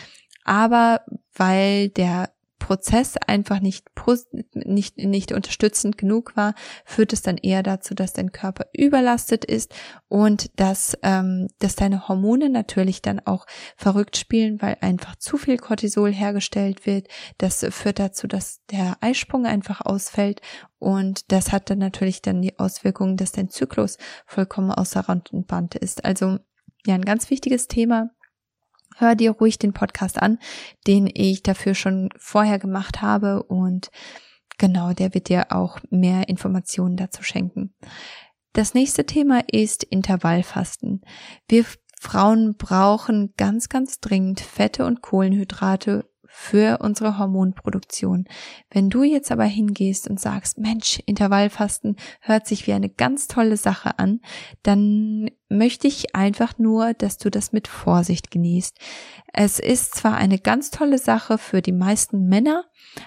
aber 0.46 1.02
weil 1.36 1.90
der 1.90 2.32
Prozess 2.62 3.18
einfach 3.18 3.60
nicht, 3.60 3.88
nicht, 4.54 4.98
nicht 4.98 5.32
unterstützend 5.32 5.98
genug 5.98 6.38
war, 6.38 6.54
führt 6.86 7.12
es 7.12 7.24
dann 7.24 7.38
eher 7.38 7.64
dazu, 7.64 7.96
dass 7.96 8.14
dein 8.14 8.32
Körper 8.32 8.68
überlastet 8.72 9.44
ist 9.44 9.74
und 10.08 10.60
dass, 10.60 10.96
ähm, 11.02 11.48
dass 11.58 11.76
deine 11.76 12.08
Hormone 12.08 12.50
natürlich 12.50 13.02
dann 13.02 13.20
auch 13.20 13.48
verrückt 13.76 14.16
spielen, 14.16 14.62
weil 14.62 14.78
einfach 14.82 15.16
zu 15.16 15.38
viel 15.38 15.58
Cortisol 15.58 16.14
hergestellt 16.14 16.86
wird. 16.86 17.08
Das 17.40 17.66
führt 17.72 17.98
dazu, 17.98 18.28
dass 18.28 18.64
der 18.70 18.96
Eisprung 19.02 19.48
einfach 19.48 19.82
ausfällt 19.82 20.42
und 20.78 21.32
das 21.32 21.52
hat 21.52 21.72
dann 21.72 21.80
natürlich 21.80 22.22
dann 22.22 22.44
die 22.44 22.60
Auswirkung, 22.60 23.18
dass 23.18 23.32
dein 23.32 23.50
Zyklus 23.50 23.98
vollkommen 24.28 24.72
außer 24.72 25.02
Rand 25.02 25.34
und 25.34 25.48
Band 25.48 25.74
ist. 25.74 26.06
Also 26.06 26.38
ja, 26.86 26.94
ein 26.94 27.06
ganz 27.06 27.30
wichtiges 27.32 27.68
Thema 27.68 28.12
hör 28.98 29.16
dir 29.16 29.32
ruhig 29.32 29.60
den 29.60 29.74
Podcast 29.74 30.22
an, 30.22 30.40
den 30.88 31.10
ich 31.12 31.44
dafür 31.44 31.76
schon 31.76 32.10
vorher 32.18 32.60
gemacht 32.60 33.02
habe 33.02 33.44
und 33.44 33.92
genau, 34.58 34.94
der 34.94 35.14
wird 35.14 35.30
dir 35.30 35.48
auch 35.52 35.80
mehr 35.90 36.30
Informationen 36.30 36.98
dazu 36.98 37.24
schenken. 37.24 37.74
Das 38.54 38.74
nächste 38.74 39.06
Thema 39.06 39.42
ist 39.50 39.84
Intervallfasten. 39.84 41.02
Wir 41.48 41.66
Frauen 42.00 42.56
brauchen 42.58 43.34
ganz, 43.38 43.70
ganz 43.70 44.00
dringend 44.00 44.40
Fette 44.40 44.86
und 44.86 45.02
Kohlenhydrate 45.02 46.11
für 46.34 46.78
unsere 46.80 47.18
Hormonproduktion. 47.18 48.26
Wenn 48.70 48.90
du 48.90 49.04
jetzt 49.04 49.34
aber 49.34 49.44
hingehst 49.44 50.10
und 50.10 50.18
sagst, 50.18 50.58
Mensch, 50.58 51.02
Intervallfasten 51.06 51.98
hört 52.22 52.48
sich 52.48 52.66
wie 52.68 52.74
eine 52.74 52.90
ganz 52.90 53.28
tolle 53.28 53.58
Sache 53.58 54.00
an, 54.00 54.22
dann 54.64 55.30
möchte 55.50 55.88
ich 55.88 56.16
einfach 56.16 56.58
nur, 56.58 56.94
dass 56.94 57.18
du 57.18 57.30
das 57.30 57.52
mit 57.52 57.68
Vorsicht 57.68 58.32
genießt. 58.32 58.78
Es 59.34 59.60
ist 59.60 59.96
zwar 59.96 60.16
eine 60.16 60.40
ganz 60.40 60.72
tolle 60.72 60.98
Sache 60.98 61.38
für 61.38 61.62
die 61.62 61.72
meisten 61.72 62.28
Männer, 62.28 62.66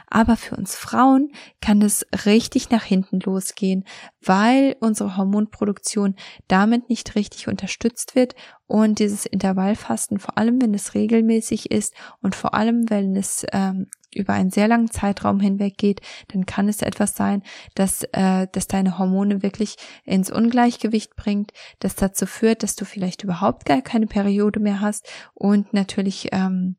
aber 0.09 0.37
für 0.37 0.57
uns 0.57 0.75
Frauen 0.75 1.31
kann 1.61 1.83
es 1.83 2.07
richtig 2.25 2.71
nach 2.71 2.85
hinten 2.85 3.21
losgehen, 3.21 3.85
weil 4.23 4.77
unsere 4.81 5.17
Hormonproduktion 5.17 6.17
damit 6.49 6.89
nicht 6.89 7.15
richtig 7.15 7.49
unterstützt 7.49 8.15
wird 8.15 8.35
und 8.67 8.99
dieses 8.99 9.27
Intervallfasten, 9.27 10.19
vor 10.19 10.39
allem 10.39 10.63
wenn 10.63 10.73
es 10.73 10.95
regelmäßig 10.95 11.71
ist 11.71 11.95
und 12.23 12.35
vor 12.35 12.55
allem 12.55 12.89
wenn 12.89 13.17
es 13.17 13.45
ähm, 13.53 13.89
über 14.17 14.33
einen 14.33 14.51
sehr 14.51 14.69
langen 14.69 14.91
Zeitraum 14.91 15.41
hinweg 15.41 15.77
geht, 15.79 16.01
dann 16.29 16.47
kann 16.47 16.69
es 16.69 16.83
etwas 16.83 17.17
sein, 17.17 17.43
dass, 17.75 18.05
äh, 18.13 18.47
dass 18.53 18.67
deine 18.67 18.99
Hormone 18.99 19.43
wirklich 19.43 19.77
ins 20.05 20.31
Ungleichgewicht 20.31 21.17
bringt, 21.17 21.53
das 21.81 21.95
dazu 21.95 22.27
führt, 22.27 22.63
dass 22.63 22.77
du 22.77 22.85
vielleicht 22.85 23.23
überhaupt 23.23 23.65
gar 23.65 23.83
keine 23.83 24.07
Periode 24.07 24.61
mehr 24.61 24.81
hast 24.81 25.09
und 25.35 25.73
natürlich 25.73 26.29
ähm, 26.33 26.77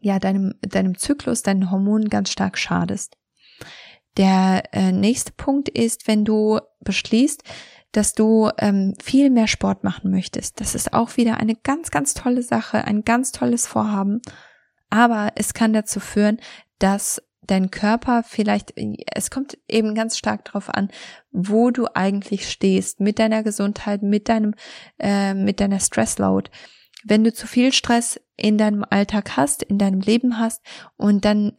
ja 0.00 0.18
deinem, 0.18 0.54
deinem 0.60 0.96
Zyklus, 0.96 1.42
deinen 1.42 1.70
Hormonen 1.70 2.08
ganz 2.08 2.30
stark 2.30 2.58
schadest. 2.58 3.16
Der 4.16 4.62
äh, 4.72 4.92
nächste 4.92 5.32
Punkt 5.32 5.68
ist, 5.68 6.08
wenn 6.08 6.24
du 6.24 6.60
beschließt, 6.80 7.42
dass 7.92 8.14
du 8.14 8.50
ähm, 8.58 8.94
viel 9.02 9.30
mehr 9.30 9.46
Sport 9.46 9.84
machen 9.84 10.10
möchtest. 10.10 10.60
Das 10.60 10.74
ist 10.74 10.92
auch 10.92 11.16
wieder 11.16 11.38
eine 11.38 11.54
ganz, 11.54 11.90
ganz 11.90 12.14
tolle 12.14 12.42
Sache, 12.42 12.84
ein 12.84 13.04
ganz 13.04 13.32
tolles 13.32 13.66
Vorhaben. 13.66 14.20
Aber 14.90 15.32
es 15.34 15.54
kann 15.54 15.72
dazu 15.72 16.00
führen, 16.00 16.40
dass 16.78 17.22
dein 17.46 17.70
Körper 17.70 18.22
vielleicht, 18.22 18.74
es 19.14 19.30
kommt 19.30 19.58
eben 19.68 19.94
ganz 19.94 20.18
stark 20.18 20.44
darauf 20.44 20.68
an, 20.74 20.90
wo 21.30 21.70
du 21.70 21.86
eigentlich 21.94 22.50
stehst 22.50 23.00
mit 23.00 23.18
deiner 23.18 23.42
Gesundheit, 23.42 24.02
mit 24.02 24.28
deinem, 24.28 24.54
äh, 24.98 25.34
mit 25.34 25.60
deiner 25.60 25.80
Stressload. 25.80 26.50
Wenn 27.04 27.24
du 27.24 27.32
zu 27.32 27.46
viel 27.46 27.72
Stress 27.72 28.20
in 28.36 28.58
deinem 28.58 28.84
Alltag 28.88 29.36
hast, 29.36 29.62
in 29.62 29.78
deinem 29.78 30.00
Leben 30.00 30.38
hast 30.38 30.60
und 30.96 31.24
dann 31.24 31.56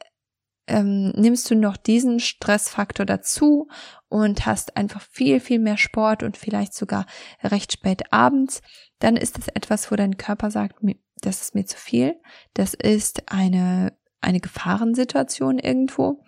ähm, 0.67 1.11
nimmst 1.11 1.49
du 1.49 1.55
noch 1.55 1.77
diesen 1.77 2.19
Stressfaktor 2.19 3.05
dazu 3.05 3.69
und 4.09 4.45
hast 4.45 4.75
einfach 4.75 5.01
viel, 5.01 5.39
viel 5.39 5.59
mehr 5.59 5.77
Sport 5.77 6.23
und 6.23 6.35
vielleicht 6.35 6.73
sogar 6.73 7.05
recht 7.41 7.71
spät 7.71 8.11
abends, 8.11 8.61
dann 8.99 9.17
ist 9.17 9.37
es 9.37 9.47
etwas, 9.49 9.91
wo 9.91 9.95
dein 9.95 10.17
Körper 10.17 10.51
sagt, 10.51 10.77
das 11.21 11.41
ist 11.41 11.55
mir 11.55 11.65
zu 11.65 11.77
viel, 11.77 12.15
das 12.53 12.73
ist 12.73 13.31
eine, 13.31 13.97
eine 14.21 14.39
Gefahrensituation 14.39 15.59
irgendwo. 15.59 16.23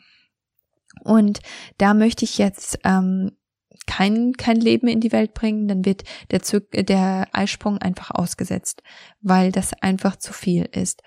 Und 1.04 1.40
da 1.78 1.94
möchte 1.94 2.26
ich 2.26 2.38
jetzt 2.38 2.80
ähm, 2.84 3.32
kein, 3.86 4.34
kein 4.34 4.58
Leben 4.58 4.88
in 4.88 5.00
die 5.00 5.12
Welt 5.12 5.34
bringen, 5.34 5.68
dann 5.68 5.86
wird 5.86 6.04
der, 6.32 6.42
Zug, 6.42 6.72
der 6.72 7.28
Eisprung 7.32 7.78
einfach 7.80 8.12
ausgesetzt, 8.12 8.84
weil 9.22 9.52
das 9.52 9.74
einfach 9.74 10.16
zu 10.16 10.34
viel 10.34 10.68
ist. 10.72 11.02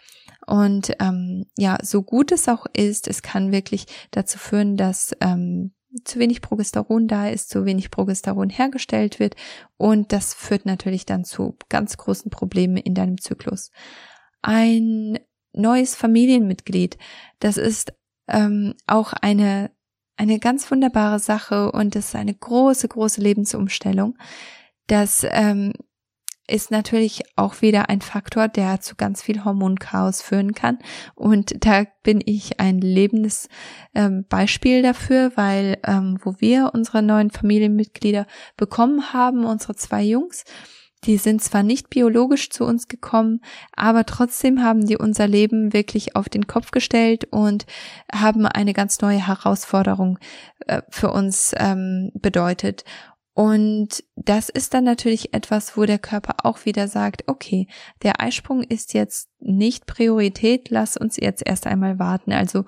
Und 0.47 0.93
ähm, 1.01 1.47
ja, 1.57 1.79
so 1.83 2.03
gut 2.03 2.33
es 2.33 2.49
auch 2.49 2.67
ist, 2.73 3.07
es 3.07 3.23
kann 3.23 3.53
wirklich 3.53 3.87
dazu 4.11 4.39
führen, 4.39 4.77
dass 4.77 5.13
ähm, 5.21 5.73
zu 6.05 6.19
wenig 6.19 6.41
Progesteron 6.41 7.09
da 7.09 7.29
ist, 7.29 7.51
zu 7.51 7.65
wenig 7.65 7.91
Progesteron 7.91 8.51
hergestellt 8.51 9.19
wird 9.19 9.37
und 9.77 10.13
das 10.13 10.35
führt 10.35 10.67
natürlich 10.67 11.07
dann 11.07 11.25
zu 11.25 11.57
ganz 11.69 11.97
großen 11.97 12.31
Problemen 12.31 12.77
in 12.77 12.95
deinem 12.95 13.21
Zyklus. 13.21 13.71
Ein 14.43 15.19
neues 15.53 15.95
Familienmitglied, 15.95 16.99
das 17.39 17.57
ist 17.57 17.93
ähm, 18.29 18.75
auch 18.87 19.13
eine 19.13 19.71
eine 20.17 20.39
ganz 20.39 20.71
wunderbare 20.71 21.19
Sache 21.19 21.73
und 21.73 21.97
es 21.97 22.09
ist 22.09 22.15
eine 22.15 22.35
große 22.35 22.87
große 22.89 23.21
Lebensumstellung. 23.21 24.17
Das 24.87 25.27
ähm, 25.29 25.73
ist 26.49 26.71
natürlich 26.71 27.23
auch 27.37 27.63
wieder 27.63 27.89
ein 27.89 28.01
Faktor, 28.01 28.49
der 28.49 28.81
zu 28.81 28.97
ganz 28.97 29.23
viel 29.23 29.45
Hormonchaos 29.45 30.23
führen 30.23 30.55
kann. 30.55 30.79
Und 31.15 31.65
da 31.65 31.85
bin 32.03 32.21
ich 32.25 32.61
ein 32.61 32.81
lebendes 32.81 33.49
ähm, 33.95 34.25
Beispiel 34.29 34.83
dafür, 34.83 35.33
weil 35.37 35.79
ähm, 35.87 36.19
wo 36.23 36.35
wir 36.39 36.73
unsere 36.75 37.03
neuen 37.03 37.31
Familienmitglieder 37.31 38.27
bekommen 38.57 39.13
haben, 39.13 39.45
unsere 39.45 39.77
zwei 39.77 40.03
Jungs, 40.03 40.45
die 41.05 41.17
sind 41.17 41.43
zwar 41.43 41.65
nicht 41.65 41.91
biologisch 41.91 42.51
zu 42.51 42.65
uns 42.65 42.87
gekommen, 42.87 43.41
aber 43.75 44.07
trotzdem 44.07 44.63
haben 44.63 44.87
die 44.87 44.97
unser 44.97 45.27
Leben 45.27 45.73
wirklich 45.73 46.15
auf 46.15 46.29
den 46.29 46.47
Kopf 46.47 46.71
gestellt 46.71 47.27
und 47.31 47.67
haben 48.13 48.47
eine 48.47 48.73
ganz 48.73 49.01
neue 49.01 49.27
Herausforderung 49.27 50.19
äh, 50.67 50.83
für 50.91 51.11
uns 51.11 51.55
ähm, 51.57 52.13
bedeutet. 52.15 52.85
Und 53.35 54.05
das 54.15 54.51
ist 54.51 54.75
dann 54.75 54.85
natürlich 54.85 55.33
etwas, 55.33 55.77
wo 55.77 55.87
der 55.87 55.99
Körper 55.99 56.45
auch 56.45 56.67
wieder 56.67 56.87
sagt, 56.87 57.25
okay, 57.29 57.67
der 58.03 58.21
Eisprung 58.21 58.63
ist 58.63 58.93
jetzt 58.93 59.31
nicht 59.39 59.87
Priorität, 59.87 60.69
lass 60.71 60.97
uns 60.99 61.17
jetzt 61.17 61.43
erst 61.47 61.67
einmal 61.67 61.99
warten. 61.99 62.33
Also 62.33 62.65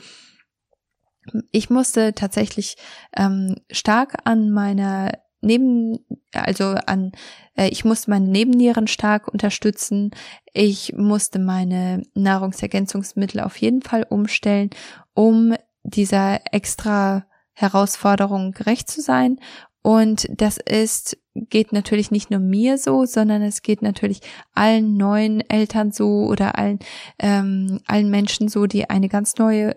ich 1.50 1.68
musste 1.70 2.14
tatsächlich 2.14 2.76
ähm, 3.16 3.56
stark 3.70 4.16
an 4.24 4.50
meiner 4.50 5.12
Neben, 5.44 5.98
also 6.32 6.74
an, 6.86 7.12
äh, 7.54 7.68
ich 7.68 7.84
musste 7.84 8.08
meine 8.08 8.26
Nebennieren 8.26 8.86
stark 8.86 9.28
unterstützen. 9.28 10.10
Ich 10.54 10.94
musste 10.94 11.38
meine 11.38 12.02
Nahrungsergänzungsmittel 12.14 13.40
auf 13.40 13.58
jeden 13.58 13.82
Fall 13.82 14.06
umstellen, 14.08 14.70
um 15.12 15.54
dieser 15.82 16.40
extra 16.50 17.26
Herausforderung 17.52 18.52
gerecht 18.52 18.90
zu 18.90 19.02
sein 19.02 19.38
und 19.84 20.26
das 20.30 20.56
ist, 20.56 21.18
geht 21.34 21.74
natürlich 21.74 22.10
nicht 22.10 22.30
nur 22.30 22.40
mir 22.40 22.78
so, 22.78 23.04
sondern 23.04 23.42
es 23.42 23.60
geht 23.60 23.82
natürlich 23.82 24.20
allen 24.54 24.96
neuen 24.96 25.42
Eltern 25.50 25.92
so 25.92 26.24
oder 26.24 26.56
allen, 26.56 26.78
ähm, 27.18 27.80
allen 27.86 28.08
Menschen 28.08 28.48
so, 28.48 28.64
die 28.64 28.88
eine 28.88 29.10
ganz 29.10 29.36
neue 29.36 29.76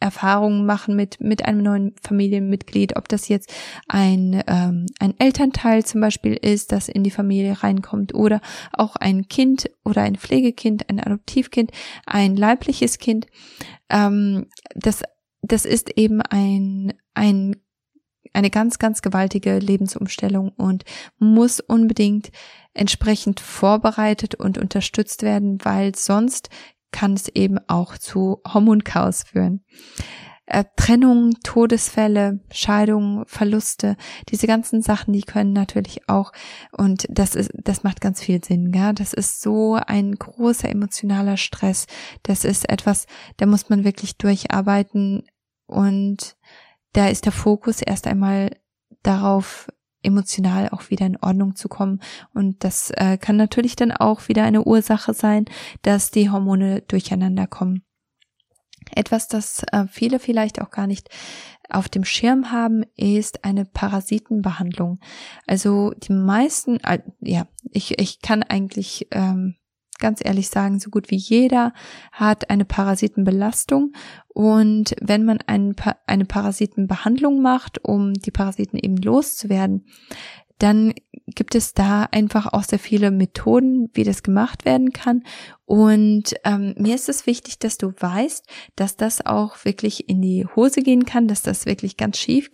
Erfahrungen 0.00 0.64
machen 0.64 0.96
mit, 0.96 1.20
mit 1.20 1.44
einem 1.44 1.62
neuen 1.62 1.94
Familienmitglied, 2.02 2.96
ob 2.96 3.08
das 3.08 3.28
jetzt 3.28 3.52
ein, 3.88 4.42
ähm, 4.46 4.86
ein 4.98 5.12
Elternteil 5.18 5.84
zum 5.84 6.00
Beispiel 6.00 6.32
ist, 6.32 6.72
das 6.72 6.88
in 6.88 7.04
die 7.04 7.10
Familie 7.10 7.62
reinkommt 7.62 8.14
oder 8.14 8.40
auch 8.72 8.96
ein 8.96 9.28
Kind 9.28 9.68
oder 9.84 10.00
ein 10.00 10.16
Pflegekind, 10.16 10.88
ein 10.88 10.98
Adoptivkind, 10.98 11.72
ein 12.06 12.36
leibliches 12.36 12.96
Kind. 12.96 13.26
Ähm, 13.90 14.46
das, 14.74 15.02
das 15.42 15.66
ist 15.66 15.90
eben 15.98 16.22
ein, 16.22 16.94
ein 17.12 17.56
eine 18.32 18.50
ganz, 18.50 18.78
ganz 18.78 19.02
gewaltige 19.02 19.58
Lebensumstellung 19.58 20.50
und 20.56 20.84
muss 21.18 21.60
unbedingt 21.60 22.30
entsprechend 22.74 23.40
vorbereitet 23.40 24.34
und 24.34 24.58
unterstützt 24.58 25.22
werden, 25.22 25.58
weil 25.64 25.94
sonst 25.94 26.48
kann 26.92 27.14
es 27.14 27.28
eben 27.28 27.58
auch 27.68 27.98
zu 27.98 28.40
Hormonchaos 28.46 29.24
führen. 29.24 29.64
Äh, 30.46 30.64
Trennung, 30.74 31.34
Todesfälle, 31.44 32.40
Scheidungen, 32.50 33.24
Verluste, 33.26 33.96
diese 34.30 34.48
ganzen 34.48 34.82
Sachen, 34.82 35.12
die 35.12 35.22
können 35.22 35.52
natürlich 35.52 36.08
auch, 36.08 36.32
und 36.72 37.06
das 37.08 37.36
ist, 37.36 37.52
das 37.54 37.84
macht 37.84 38.00
ganz 38.00 38.20
viel 38.20 38.42
Sinn, 38.42 38.72
ja. 38.74 38.92
Das 38.92 39.12
ist 39.12 39.40
so 39.42 39.74
ein 39.74 40.16
großer 40.16 40.68
emotionaler 40.68 41.36
Stress. 41.36 41.86
Das 42.24 42.44
ist 42.44 42.68
etwas, 42.68 43.06
da 43.36 43.46
muss 43.46 43.68
man 43.68 43.84
wirklich 43.84 44.16
durcharbeiten 44.18 45.22
und 45.66 46.36
da 46.92 47.08
ist 47.08 47.24
der 47.24 47.32
Fokus 47.32 47.82
erst 47.82 48.06
einmal 48.06 48.56
darauf, 49.02 49.68
emotional 50.02 50.70
auch 50.70 50.90
wieder 50.90 51.06
in 51.06 51.18
Ordnung 51.18 51.56
zu 51.56 51.68
kommen. 51.68 52.00
Und 52.34 52.64
das 52.64 52.90
äh, 52.90 53.18
kann 53.18 53.36
natürlich 53.36 53.76
dann 53.76 53.92
auch 53.92 54.28
wieder 54.28 54.44
eine 54.44 54.64
Ursache 54.64 55.14
sein, 55.14 55.44
dass 55.82 56.10
die 56.10 56.30
Hormone 56.30 56.82
durcheinander 56.82 57.46
kommen. 57.46 57.82
Etwas, 58.92 59.28
das 59.28 59.62
äh, 59.72 59.86
viele 59.88 60.18
vielleicht 60.18 60.60
auch 60.60 60.70
gar 60.70 60.86
nicht 60.86 61.10
auf 61.68 61.88
dem 61.88 62.04
Schirm 62.04 62.50
haben, 62.50 62.84
ist 62.96 63.44
eine 63.44 63.64
Parasitenbehandlung. 63.64 64.98
Also 65.46 65.92
die 65.92 66.12
meisten, 66.12 66.80
äh, 66.80 67.00
ja, 67.20 67.46
ich, 67.70 68.00
ich 68.00 68.20
kann 68.20 68.42
eigentlich 68.42 69.06
ähm, 69.12 69.56
ganz 70.00 70.20
ehrlich 70.24 70.48
sagen, 70.48 70.80
so 70.80 70.90
gut 70.90 71.10
wie 71.10 71.16
jeder 71.16 71.72
hat 72.12 72.50
eine 72.50 72.64
Parasitenbelastung. 72.64 73.92
Und 74.28 74.94
wenn 75.00 75.24
man 75.24 75.38
ein, 75.46 75.76
eine 76.06 76.24
Parasitenbehandlung 76.24 77.42
macht, 77.42 77.84
um 77.84 78.14
die 78.14 78.30
Parasiten 78.30 78.78
eben 78.78 78.96
loszuwerden, 78.96 79.84
dann 80.60 80.92
gibt 81.26 81.54
es 81.54 81.74
da 81.74 82.02
einfach 82.10 82.52
auch 82.52 82.64
sehr 82.64 82.78
viele 82.78 83.10
Methoden, 83.10 83.88
wie 83.94 84.04
das 84.04 84.22
gemacht 84.22 84.64
werden 84.64 84.92
kann. 84.92 85.22
Und 85.64 86.34
ähm, 86.44 86.74
mir 86.76 86.94
ist 86.94 87.08
es 87.08 87.26
wichtig, 87.26 87.58
dass 87.58 87.78
du 87.78 87.92
weißt, 87.98 88.46
dass 88.76 88.96
das 88.96 89.24
auch 89.24 89.64
wirklich 89.64 90.08
in 90.08 90.20
die 90.20 90.46
Hose 90.56 90.82
gehen 90.82 91.06
kann, 91.06 91.28
dass 91.28 91.42
das 91.42 91.66
wirklich 91.66 91.96
ganz 91.96 92.18
schief 92.18 92.50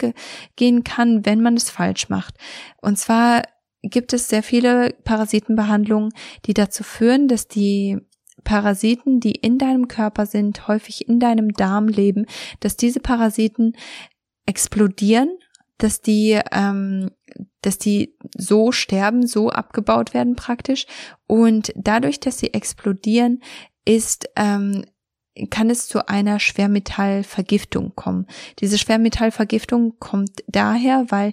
gehen 0.56 0.84
kann, 0.84 1.26
wenn 1.26 1.42
man 1.42 1.54
es 1.56 1.70
falsch 1.70 2.08
macht. 2.08 2.36
Und 2.80 2.98
zwar 2.98 3.42
gibt 3.90 4.12
es 4.12 4.28
sehr 4.28 4.42
viele 4.42 4.94
Parasitenbehandlungen, 5.04 6.12
die 6.46 6.54
dazu 6.54 6.82
führen, 6.82 7.28
dass 7.28 7.48
die 7.48 7.98
Parasiten, 8.44 9.20
die 9.20 9.32
in 9.32 9.58
deinem 9.58 9.88
Körper 9.88 10.26
sind, 10.26 10.68
häufig 10.68 11.08
in 11.08 11.18
deinem 11.18 11.52
Darm 11.52 11.88
leben, 11.88 12.26
dass 12.60 12.76
diese 12.76 13.00
Parasiten 13.00 13.76
explodieren, 14.46 15.30
dass 15.78 16.00
die, 16.00 16.40
ähm, 16.52 17.10
dass 17.60 17.78
die 17.78 18.16
so 18.36 18.72
sterben, 18.72 19.26
so 19.26 19.50
abgebaut 19.50 20.14
werden 20.14 20.36
praktisch. 20.36 20.86
Und 21.26 21.72
dadurch, 21.76 22.20
dass 22.20 22.38
sie 22.38 22.54
explodieren, 22.54 23.40
ist 23.84 24.28
ähm, 24.36 24.84
kann 25.50 25.68
es 25.68 25.86
zu 25.86 26.08
einer 26.08 26.40
Schwermetallvergiftung 26.40 27.94
kommen. 27.94 28.26
Diese 28.60 28.78
Schwermetallvergiftung 28.78 29.98
kommt 29.98 30.42
daher, 30.46 31.06
weil 31.10 31.32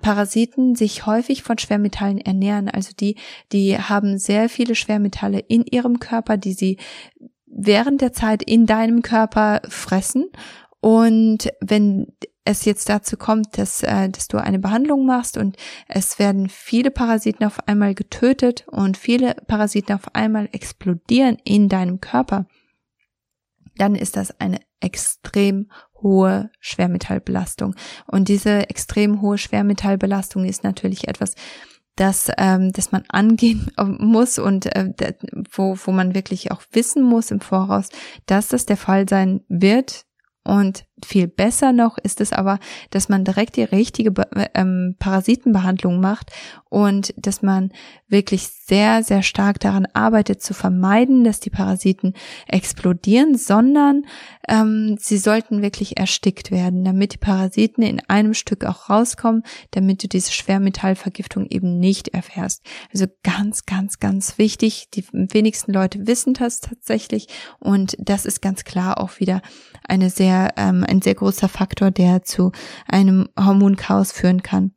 Parasiten 0.00 0.74
sich 0.74 1.06
häufig 1.06 1.42
von 1.42 1.58
Schwermetallen 1.58 2.18
ernähren. 2.18 2.68
Also 2.68 2.92
die, 2.98 3.16
die 3.52 3.78
haben 3.78 4.18
sehr 4.18 4.48
viele 4.48 4.74
Schwermetalle 4.74 5.40
in 5.40 5.64
ihrem 5.64 5.98
Körper, 5.98 6.36
die 6.36 6.52
sie 6.52 6.78
während 7.46 8.00
der 8.00 8.12
Zeit 8.12 8.42
in 8.42 8.66
deinem 8.66 9.02
Körper 9.02 9.62
fressen. 9.68 10.26
Und 10.80 11.50
wenn 11.60 12.08
es 12.44 12.64
jetzt 12.64 12.88
dazu 12.88 13.16
kommt, 13.16 13.56
dass, 13.56 13.82
äh, 13.82 14.10
dass 14.10 14.28
du 14.28 14.36
eine 14.36 14.58
Behandlung 14.58 15.06
machst 15.06 15.38
und 15.38 15.56
es 15.88 16.18
werden 16.18 16.48
viele 16.48 16.90
Parasiten 16.90 17.46
auf 17.46 17.66
einmal 17.66 17.94
getötet 17.94 18.66
und 18.68 18.96
viele 18.96 19.34
Parasiten 19.46 19.94
auf 19.94 20.14
einmal 20.14 20.48
explodieren 20.52 21.38
in 21.44 21.68
deinem 21.68 22.00
Körper, 22.00 22.46
dann 23.76 23.94
ist 23.94 24.16
das 24.16 24.38
eine 24.40 24.60
extrem 24.80 25.70
hohe 26.04 26.50
Schwermetallbelastung. 26.60 27.74
Und 28.06 28.28
diese 28.28 28.70
extrem 28.70 29.20
hohe 29.20 29.38
Schwermetallbelastung 29.38 30.44
ist 30.44 30.62
natürlich 30.62 31.08
etwas, 31.08 31.34
das, 31.96 32.30
ähm, 32.38 32.72
das 32.72 32.92
man 32.92 33.04
angehen 33.08 33.70
muss 33.98 34.38
und 34.38 34.66
äh, 34.66 35.14
wo, 35.50 35.76
wo 35.84 35.90
man 35.90 36.14
wirklich 36.14 36.52
auch 36.52 36.62
wissen 36.70 37.02
muss 37.02 37.32
im 37.32 37.40
Voraus, 37.40 37.88
dass 38.26 38.48
das 38.48 38.66
der 38.66 38.76
Fall 38.76 39.08
sein 39.08 39.40
wird, 39.48 40.04
und 40.44 40.84
viel 41.04 41.26
besser 41.26 41.72
noch 41.72 41.98
ist 41.98 42.20
es 42.20 42.32
aber, 42.32 42.58
dass 42.90 43.08
man 43.08 43.24
direkt 43.24 43.56
die 43.56 43.62
richtige 43.62 44.12
ähm, 44.54 44.96
Parasitenbehandlung 44.98 46.00
macht 46.00 46.30
und 46.68 47.14
dass 47.16 47.42
man 47.42 47.72
wirklich 48.08 48.48
sehr, 48.48 49.02
sehr 49.02 49.22
stark 49.22 49.60
daran 49.60 49.86
arbeitet 49.92 50.42
zu 50.42 50.54
vermeiden, 50.54 51.24
dass 51.24 51.40
die 51.40 51.50
Parasiten 51.50 52.14
explodieren, 52.46 53.36
sondern 53.36 54.06
ähm, 54.48 54.96
sie 54.98 55.18
sollten 55.18 55.62
wirklich 55.62 55.98
erstickt 55.98 56.50
werden, 56.50 56.84
damit 56.84 57.14
die 57.14 57.18
Parasiten 57.18 57.82
in 57.82 58.00
einem 58.08 58.34
Stück 58.34 58.64
auch 58.64 58.88
rauskommen, 58.90 59.42
damit 59.72 60.02
du 60.02 60.08
diese 60.08 60.32
Schwermetallvergiftung 60.32 61.46
eben 61.46 61.78
nicht 61.78 62.08
erfährst. 62.08 62.62
Also 62.92 63.06
ganz, 63.22 63.66
ganz, 63.66 63.98
ganz 63.98 64.38
wichtig. 64.38 64.88
Die 64.94 65.04
wenigsten 65.12 65.72
Leute 65.72 66.06
wissen 66.06 66.34
das 66.34 66.60
tatsächlich 66.60 67.28
und 67.60 67.96
das 67.98 68.26
ist 68.26 68.42
ganz 68.42 68.64
klar 68.64 69.00
auch 69.00 69.20
wieder 69.20 69.42
eine 69.88 70.10
sehr, 70.10 70.54
ähm, 70.56 70.84
ein 70.86 71.02
sehr 71.02 71.14
großer 71.14 71.48
Faktor, 71.48 71.90
der 71.90 72.22
zu 72.22 72.52
einem 72.86 73.28
Hormonchaos 73.38 74.12
führen 74.12 74.42
kann. 74.42 74.72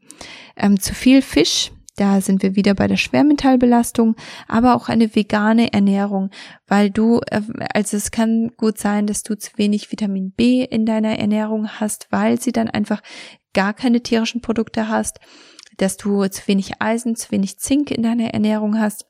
Ähm, 0.55 0.79
zu 0.79 0.93
viel 0.93 1.21
Fisch, 1.21 1.71
da 1.97 2.21
sind 2.21 2.43
wir 2.43 2.55
wieder 2.55 2.75
bei 2.75 2.87
der 2.87 2.97
Schwermetallbelastung, 2.97 4.15
aber 4.47 4.75
auch 4.75 4.87
eine 4.87 5.15
vegane 5.15 5.73
Ernährung, 5.73 6.29
weil 6.67 6.91
du, 6.91 7.21
äh, 7.31 7.41
also 7.73 7.97
es 7.97 8.11
kann 8.11 8.51
gut 8.55 8.77
sein, 8.77 9.07
dass 9.07 9.23
du 9.23 9.35
zu 9.35 9.51
wenig 9.57 9.91
Vitamin 9.91 10.31
B 10.31 10.63
in 10.63 10.85
deiner 10.85 11.17
Ernährung 11.17 11.67
hast, 11.79 12.07
weil 12.11 12.39
sie 12.39 12.51
dann 12.51 12.69
einfach 12.69 13.01
gar 13.53 13.73
keine 13.73 14.01
tierischen 14.01 14.41
Produkte 14.41 14.87
hast, 14.87 15.19
dass 15.77 15.97
du 15.97 16.27
zu 16.27 16.47
wenig 16.47 16.81
Eisen, 16.81 17.15
zu 17.15 17.31
wenig 17.31 17.57
Zink 17.57 17.91
in 17.91 18.03
deiner 18.03 18.33
Ernährung 18.33 18.79
hast. 18.79 19.05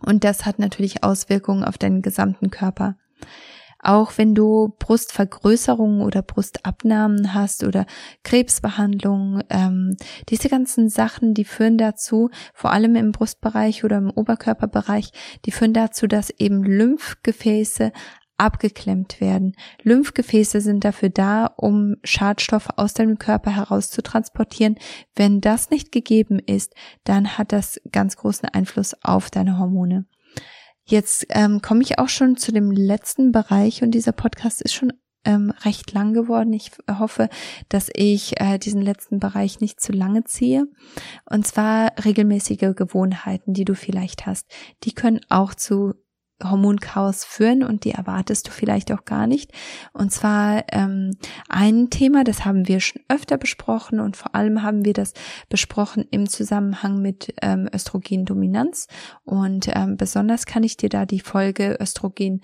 Und 0.00 0.24
das 0.24 0.44
hat 0.44 0.58
natürlich 0.58 1.02
Auswirkungen 1.02 1.64
auf 1.64 1.78
deinen 1.78 2.02
gesamten 2.02 2.50
Körper. 2.50 2.96
Auch 3.78 4.12
wenn 4.16 4.34
du 4.34 4.74
Brustvergrößerungen 4.78 6.02
oder 6.02 6.22
Brustabnahmen 6.22 7.34
hast 7.34 7.64
oder 7.64 7.86
Krebsbehandlungen, 8.22 9.44
ähm, 9.50 9.96
diese 10.28 10.48
ganzen 10.48 10.88
Sachen, 10.88 11.34
die 11.34 11.44
führen 11.44 11.78
dazu, 11.78 12.30
vor 12.54 12.72
allem 12.72 12.96
im 12.96 13.12
Brustbereich 13.12 13.84
oder 13.84 13.98
im 13.98 14.10
Oberkörperbereich, 14.10 15.10
die 15.44 15.52
führen 15.52 15.72
dazu, 15.72 16.06
dass 16.06 16.30
eben 16.30 16.64
Lymphgefäße 16.64 17.92
abgeklemmt 18.38 19.20
werden. 19.20 19.54
Lymphgefäße 19.82 20.60
sind 20.60 20.84
dafür 20.84 21.08
da, 21.08 21.46
um 21.46 21.96
Schadstoffe 22.04 22.68
aus 22.76 22.94
deinem 22.94 23.18
Körper 23.18 23.50
heraus 23.50 23.90
zu 23.90 24.02
transportieren. 24.02 24.76
Wenn 25.14 25.40
das 25.40 25.70
nicht 25.70 25.92
gegeben 25.92 26.38
ist, 26.38 26.74
dann 27.04 27.38
hat 27.38 27.52
das 27.52 27.80
ganz 27.92 28.16
großen 28.16 28.48
Einfluss 28.48 28.94
auf 29.02 29.30
deine 29.30 29.58
Hormone. 29.58 30.06
Jetzt 30.88 31.26
ähm, 31.30 31.60
komme 31.62 31.82
ich 31.82 31.98
auch 31.98 32.08
schon 32.08 32.36
zu 32.36 32.52
dem 32.52 32.70
letzten 32.70 33.32
Bereich 33.32 33.82
und 33.82 33.90
dieser 33.90 34.12
Podcast 34.12 34.62
ist 34.62 34.72
schon 34.72 34.92
ähm, 35.24 35.52
recht 35.64 35.92
lang 35.92 36.14
geworden. 36.14 36.52
Ich 36.52 36.70
hoffe, 36.88 37.28
dass 37.68 37.90
ich 37.92 38.40
äh, 38.40 38.58
diesen 38.58 38.80
letzten 38.80 39.18
Bereich 39.18 39.60
nicht 39.60 39.80
zu 39.80 39.90
lange 39.90 40.22
ziehe. 40.22 40.66
Und 41.28 41.44
zwar 41.44 41.92
regelmäßige 42.04 42.76
Gewohnheiten, 42.76 43.52
die 43.52 43.64
du 43.64 43.74
vielleicht 43.74 44.26
hast. 44.26 44.46
Die 44.84 44.92
können 44.92 45.20
auch 45.28 45.54
zu 45.54 45.94
Hormonchaos 46.42 47.24
führen 47.24 47.62
und 47.62 47.84
die 47.84 47.92
erwartest 47.92 48.48
du 48.48 48.50
vielleicht 48.50 48.92
auch 48.92 49.04
gar 49.04 49.26
nicht. 49.26 49.52
Und 49.92 50.12
zwar 50.12 50.64
ähm, 50.72 51.12
ein 51.48 51.90
Thema, 51.90 52.24
das 52.24 52.44
haben 52.44 52.68
wir 52.68 52.80
schon 52.80 53.02
öfter 53.08 53.38
besprochen 53.38 54.00
und 54.00 54.16
vor 54.16 54.34
allem 54.34 54.62
haben 54.62 54.84
wir 54.84 54.92
das 54.92 55.14
besprochen 55.48 56.06
im 56.10 56.28
Zusammenhang 56.28 57.00
mit 57.00 57.34
ähm, 57.42 57.68
Östrogendominanz. 57.72 58.86
Und 59.24 59.68
ähm, 59.74 59.96
besonders 59.96 60.46
kann 60.46 60.62
ich 60.62 60.76
dir 60.76 60.88
da 60.88 61.06
die 61.06 61.20
Folge 61.20 61.78
Östrogen 61.80 62.42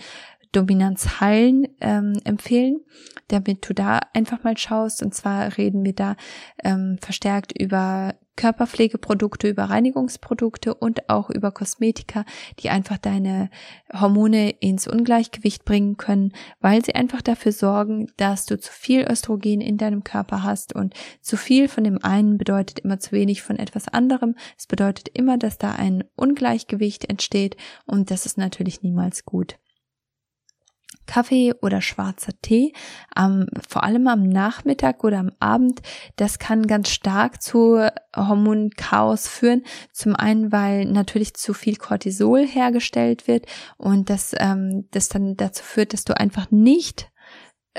Dominanz 0.53 1.20
heilen 1.20 1.66
ähm, 1.80 2.12
empfehlen, 2.24 2.80
damit 3.28 3.68
du 3.68 3.74
da 3.74 4.01
einfach 4.12 4.45
mal 4.45 4.57
schaust. 4.57 5.03
Und 5.03 5.14
zwar 5.14 5.57
reden 5.57 5.84
wir 5.84 5.95
da 5.95 6.16
ähm, 6.62 6.99
verstärkt 7.01 7.59
über 7.59 8.14
Körperpflegeprodukte, 8.36 9.48
über 9.48 9.64
Reinigungsprodukte 9.64 10.74
und 10.74 11.08
auch 11.08 11.30
über 11.30 11.52
Kosmetika, 11.52 12.24
die 12.58 12.70
einfach 12.70 12.98
deine 12.98 13.50
Hormone 13.92 14.50
ins 14.50 14.88
Ungleichgewicht 14.88 15.64
bringen 15.64 15.96
können, 15.96 16.32
weil 16.60 16.84
sie 16.84 16.94
einfach 16.94 17.22
dafür 17.22 17.52
sorgen, 17.52 18.10
dass 18.16 18.46
du 18.46 18.58
zu 18.58 18.72
viel 18.72 19.06
Östrogen 19.10 19.60
in 19.60 19.76
deinem 19.76 20.04
Körper 20.04 20.42
hast 20.42 20.74
und 20.74 20.94
zu 21.20 21.36
viel 21.36 21.68
von 21.68 21.84
dem 21.84 22.02
einen 22.02 22.38
bedeutet 22.38 22.80
immer 22.80 22.98
zu 22.98 23.12
wenig 23.12 23.42
von 23.42 23.56
etwas 23.56 23.88
anderem. 23.88 24.34
Es 24.56 24.66
bedeutet 24.66 25.08
immer, 25.08 25.38
dass 25.38 25.58
da 25.58 25.72
ein 25.72 26.04
Ungleichgewicht 26.16 27.08
entsteht 27.08 27.56
und 27.86 28.10
das 28.10 28.26
ist 28.26 28.38
natürlich 28.38 28.82
niemals 28.82 29.24
gut. 29.24 29.58
Kaffee 31.07 31.53
oder 31.61 31.80
schwarzer 31.80 32.32
Tee, 32.42 32.72
ähm, 33.16 33.46
vor 33.68 33.84
allem 33.84 34.07
am 34.07 34.22
Nachmittag 34.22 35.05
oder 35.05 35.18
am 35.18 35.32
Abend, 35.40 35.80
das 36.16 36.38
kann 36.38 36.66
ganz 36.66 36.90
stark 36.90 37.42
zu 37.42 37.88
Hormonchaos 38.16 39.28
führen. 39.28 39.62
Zum 39.92 40.16
einen, 40.16 40.53
weil 40.53 40.84
natürlich 40.86 41.34
zu 41.34 41.55
viel 41.55 41.76
Cortisol 41.76 42.46
hergestellt 42.46 43.26
wird 43.28 43.46
und 43.76 44.11
das, 44.11 44.34
ähm, 44.38 44.88
das 44.90 45.09
dann 45.09 45.36
dazu 45.36 45.62
führt, 45.62 45.92
dass 45.92 46.05
du 46.05 46.16
einfach 46.16 46.50
nicht 46.50 47.11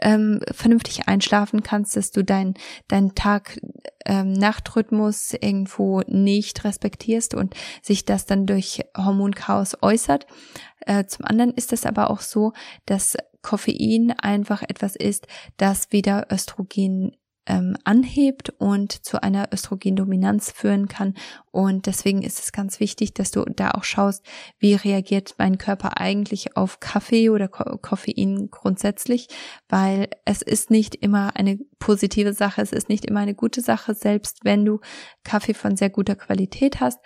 ähm, 0.02 0.40
vernünftig 0.52 1.08
einschlafen 1.08 1.64
kannst, 1.64 1.96
dass 1.96 2.12
du 2.12 2.24
dein 2.24 2.56
dein 2.88 3.16
Tag 3.16 3.60
ähm, 4.06 4.34
Nachtrhythmus 4.34 5.34
irgendwo 5.34 6.02
nicht 6.08 6.64
respektierst 6.64 7.34
und 7.34 7.56
sich 7.82 8.06
das 8.06 8.26
dann 8.26 8.46
durch 8.46 8.82
Hormonchaos 8.98 9.78
äußert. 9.82 10.28
Äh, 10.82 11.06
zum 11.06 11.26
anderen 11.26 11.52
ist 11.52 11.74
es 11.74 11.86
aber 11.86 12.10
auch 12.10 12.22
so, 12.22 12.54
dass 12.86 13.18
Koffein 13.42 14.14
einfach 14.18 14.64
etwas 14.64 14.96
ist, 14.96 15.28
das 15.58 15.92
wieder 15.92 16.28
Östrogen 16.32 17.16
ähm, 17.46 17.76
anhebt 17.84 18.50
und 18.58 18.92
zu 19.06 19.22
einer 19.22 19.50
Östrogendominanz 19.54 20.52
führen 20.52 20.88
kann. 20.88 21.16
Und 21.52 21.86
deswegen 21.86 22.22
ist 22.22 22.40
es 22.40 22.52
ganz 22.52 22.80
wichtig, 22.80 23.14
dass 23.14 23.32
du 23.32 23.44
da 23.44 23.72
auch 23.72 23.84
schaust, 23.84 24.26
wie 24.60 24.74
reagiert 24.74 25.36
mein 25.38 25.58
Körper 25.58 26.00
eigentlich 26.00 26.56
auf 26.56 26.80
Kaffee 26.80 27.30
oder 27.30 27.48
Ko 27.48 27.78
Koffein 27.78 28.50
grundsätzlich, 28.50 29.28
weil 29.70 30.10
es 30.26 30.42
ist 30.42 30.72
nicht 30.72 30.96
immer 30.96 31.36
eine 31.36 31.60
positive 31.80 32.34
Sache, 32.34 32.62
es 32.62 32.72
ist 32.72 32.90
nicht 32.90 33.06
immer 33.06 33.20
eine 33.20 33.36
gute 33.36 33.62
Sache, 33.62 33.94
selbst 33.94 34.40
wenn 34.44 34.64
du 34.66 34.80
Kaffee 35.24 35.54
von 35.54 35.76
sehr 35.76 35.90
guter 35.90 36.16
Qualität 36.16 36.80
hast 36.80 37.00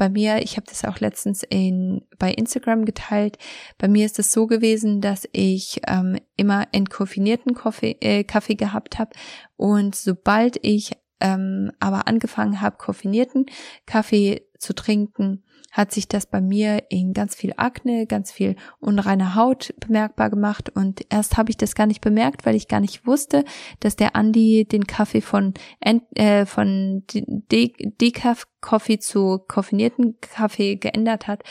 bei 0.00 0.08
mir, 0.08 0.40
ich 0.42 0.56
habe 0.56 0.66
das 0.66 0.86
auch 0.86 0.98
letztens 1.00 1.42
in, 1.42 2.00
bei 2.18 2.32
Instagram 2.32 2.86
geteilt, 2.86 3.36
bei 3.76 3.86
mir 3.86 4.06
ist 4.06 4.18
es 4.18 4.32
so 4.32 4.46
gewesen, 4.46 5.02
dass 5.02 5.28
ich 5.32 5.82
ähm, 5.86 6.16
immer 6.36 6.68
entkoffinierten 6.72 7.52
Kaffee, 7.52 7.98
äh, 8.00 8.24
Kaffee 8.24 8.54
gehabt 8.54 8.98
habe. 8.98 9.10
Und 9.58 9.94
sobald 9.94 10.58
ich 10.62 10.92
ähm, 11.20 11.70
aber 11.80 12.08
angefangen 12.08 12.62
habe, 12.62 12.78
koffinierten 12.78 13.44
Kaffee 13.84 14.46
zu 14.58 14.74
trinken, 14.74 15.44
hat 15.70 15.92
sich 15.92 16.08
das 16.08 16.26
bei 16.26 16.40
mir 16.40 16.84
in 16.90 17.12
ganz 17.12 17.34
viel 17.34 17.52
Akne, 17.56 18.06
ganz 18.06 18.32
viel 18.32 18.56
unreine 18.80 19.34
Haut 19.34 19.74
bemerkbar 19.78 20.30
gemacht 20.30 20.70
und 20.70 21.04
erst 21.10 21.36
habe 21.36 21.50
ich 21.50 21.56
das 21.56 21.74
gar 21.74 21.86
nicht 21.86 22.00
bemerkt, 22.00 22.44
weil 22.46 22.56
ich 22.56 22.68
gar 22.68 22.80
nicht 22.80 23.06
wusste, 23.06 23.44
dass 23.80 23.96
der 23.96 24.16
Andi 24.16 24.66
den 24.70 24.86
Kaffee 24.86 25.20
von 25.20 25.54
äh, 25.80 26.46
von 26.46 27.04
Decaf 27.08 28.46
Coffee 28.60 28.98
zu 28.98 29.38
koffinierten 29.48 30.18
Kaffee 30.20 30.76
geändert 30.76 31.26
hat. 31.26 31.42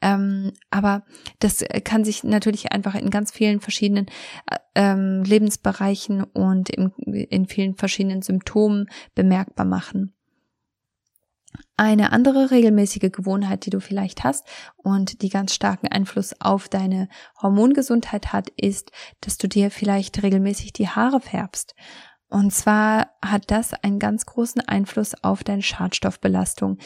Ähm, 0.00 0.52
aber 0.70 1.04
das 1.40 1.64
kann 1.84 2.04
sich 2.04 2.22
natürlich 2.24 2.72
einfach 2.72 2.94
in 2.94 3.10
ganz 3.10 3.32
vielen 3.32 3.60
verschiedenen 3.60 4.06
äh, 4.50 4.58
ähm, 4.74 5.22
Lebensbereichen 5.24 6.22
und 6.22 6.70
in, 6.70 6.90
in 7.06 7.46
vielen 7.46 7.74
verschiedenen 7.74 8.22
Symptomen 8.22 8.88
bemerkbar 9.14 9.66
machen. 9.66 10.14
Eine 11.76 12.12
andere 12.12 12.50
regelmäßige 12.50 13.10
Gewohnheit, 13.12 13.64
die 13.64 13.70
du 13.70 13.80
vielleicht 13.80 14.24
hast 14.24 14.46
und 14.76 15.22
die 15.22 15.28
ganz 15.28 15.54
starken 15.54 15.88
Einfluss 15.88 16.34
auf 16.40 16.68
deine 16.68 17.08
Hormongesundheit 17.40 18.32
hat, 18.32 18.48
ist, 18.56 18.90
dass 19.20 19.38
du 19.38 19.48
dir 19.48 19.70
vielleicht 19.70 20.22
regelmäßig 20.22 20.72
die 20.72 20.88
Haare 20.88 21.20
färbst. 21.20 21.74
Und 22.28 22.52
zwar 22.52 23.10
hat 23.24 23.50
das 23.50 23.72
einen 23.72 23.98
ganz 23.98 24.26
großen 24.26 24.60
Einfluss 24.60 25.14
auf 25.22 25.44
deine 25.44 25.62
Schadstoffbelastung. 25.62 26.78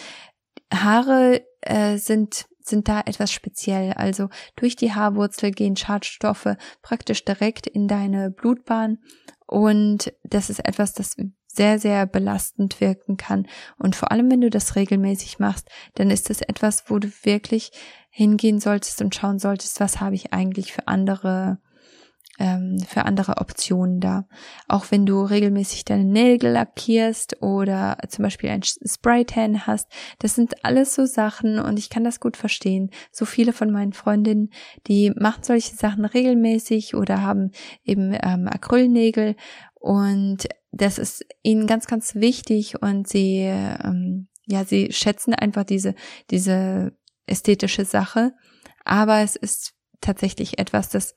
Haare 0.72 1.42
äh, 1.62 1.96
sind 1.98 2.46
sind 2.64 2.86
da 2.86 3.00
etwas 3.00 3.32
speziell. 3.32 3.92
Also 3.94 4.28
durch 4.54 4.76
die 4.76 4.92
Haarwurzel 4.94 5.50
gehen 5.50 5.76
Schadstoffe 5.76 6.56
praktisch 6.80 7.24
direkt 7.24 7.66
in 7.66 7.88
deine 7.88 8.30
Blutbahn 8.30 8.98
und 9.46 10.12
das 10.24 10.48
ist 10.48 10.60
etwas, 10.60 10.94
das 10.94 11.16
sehr, 11.54 11.78
sehr 11.78 12.06
belastend 12.06 12.80
wirken 12.80 13.16
kann. 13.16 13.46
Und 13.78 13.96
vor 13.96 14.10
allem, 14.10 14.30
wenn 14.30 14.40
du 14.40 14.50
das 14.50 14.76
regelmäßig 14.76 15.38
machst, 15.38 15.68
dann 15.94 16.10
ist 16.10 16.30
es 16.30 16.40
etwas, 16.40 16.84
wo 16.88 16.98
du 16.98 17.08
wirklich 17.22 17.72
hingehen 18.10 18.60
solltest 18.60 19.00
und 19.02 19.14
schauen 19.14 19.38
solltest, 19.38 19.80
was 19.80 20.00
habe 20.00 20.14
ich 20.14 20.32
eigentlich 20.32 20.72
für 20.72 20.88
andere 20.88 21.58
ähm, 22.38 22.78
für 22.88 23.04
andere 23.04 23.36
Optionen 23.38 24.00
da. 24.00 24.26
Auch 24.66 24.86
wenn 24.90 25.06
du 25.06 25.22
regelmäßig 25.22 25.84
deine 25.84 26.04
Nägel 26.04 26.52
lackierst 26.52 27.42
oder 27.42 27.98
zum 28.08 28.22
Beispiel 28.22 28.50
ein 28.50 28.62
Spraytan 28.62 29.66
hast, 29.66 29.88
das 30.18 30.34
sind 30.34 30.64
alles 30.64 30.94
so 30.94 31.04
Sachen 31.04 31.58
und 31.58 31.78
ich 31.78 31.90
kann 31.90 32.04
das 32.04 32.20
gut 32.20 32.36
verstehen. 32.36 32.90
So 33.10 33.26
viele 33.26 33.52
von 33.52 33.70
meinen 33.70 33.92
Freundinnen, 33.92 34.50
die 34.86 35.12
machen 35.14 35.42
solche 35.42 35.76
Sachen 35.76 36.04
regelmäßig 36.04 36.94
oder 36.94 37.22
haben 37.22 37.50
eben 37.84 38.16
ähm, 38.22 38.48
Acrylnägel 38.48 39.36
und 39.74 40.48
das 40.72 40.98
ist 40.98 41.24
ihnen 41.42 41.66
ganz, 41.66 41.86
ganz 41.86 42.14
wichtig 42.14 42.80
und 42.82 43.06
sie, 43.06 43.40
ähm, 43.40 44.28
ja, 44.46 44.64
sie 44.64 44.90
schätzen 44.90 45.34
einfach 45.34 45.64
diese, 45.64 45.94
diese 46.30 46.96
ästhetische 47.26 47.84
Sache. 47.84 48.32
Aber 48.84 49.20
es 49.20 49.36
ist 49.36 49.74
tatsächlich 50.00 50.58
etwas, 50.58 50.88
das 50.88 51.14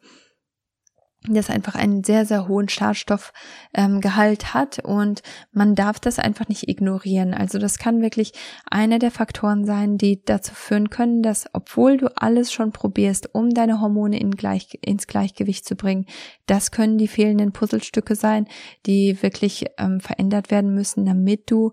das 1.34 1.50
einfach 1.50 1.76
einen 1.76 2.04
sehr, 2.04 2.26
sehr 2.26 2.48
hohen 2.48 2.70
Schadstoffgehalt 2.70 4.44
ähm, 4.44 4.54
hat 4.54 4.80
und 4.80 5.24
man 5.52 5.76
darf 5.76 6.00
das 6.00 6.20
einfach 6.20 6.48
nicht 6.48 6.70
ignorieren. 6.70 7.34
Also 7.34 7.58
das 7.58 7.78
kann 7.78 8.02
wirklich 8.02 8.34
einer 8.70 9.00
der 9.00 9.12
Faktoren 9.12 9.66
sein, 9.66 9.98
die 9.98 10.24
dazu 10.24 10.54
führen 10.54 10.90
können, 10.90 11.24
dass 11.24 11.46
obwohl 11.54 11.98
du 11.98 12.16
alles 12.16 12.52
schon 12.52 12.72
probierst, 12.72 13.34
um 13.34 13.50
deine 13.50 13.82
Hormone 13.82 14.20
in 14.20 14.32
Gleich, 14.32 14.78
ins 14.82 15.08
Gleichgewicht 15.08 15.66
zu 15.66 15.76
bringen, 15.76 16.06
das 16.46 16.72
können 16.72 16.98
die 16.98 17.08
fehlenden 17.08 17.52
Puzzlestücke 17.52 18.16
sein, 18.16 18.48
die 18.86 19.22
wirklich 19.22 19.66
ähm, 19.78 20.00
verändert 20.00 20.52
werden 20.52 20.74
müssen, 20.74 21.06
damit 21.06 21.50
du 21.50 21.72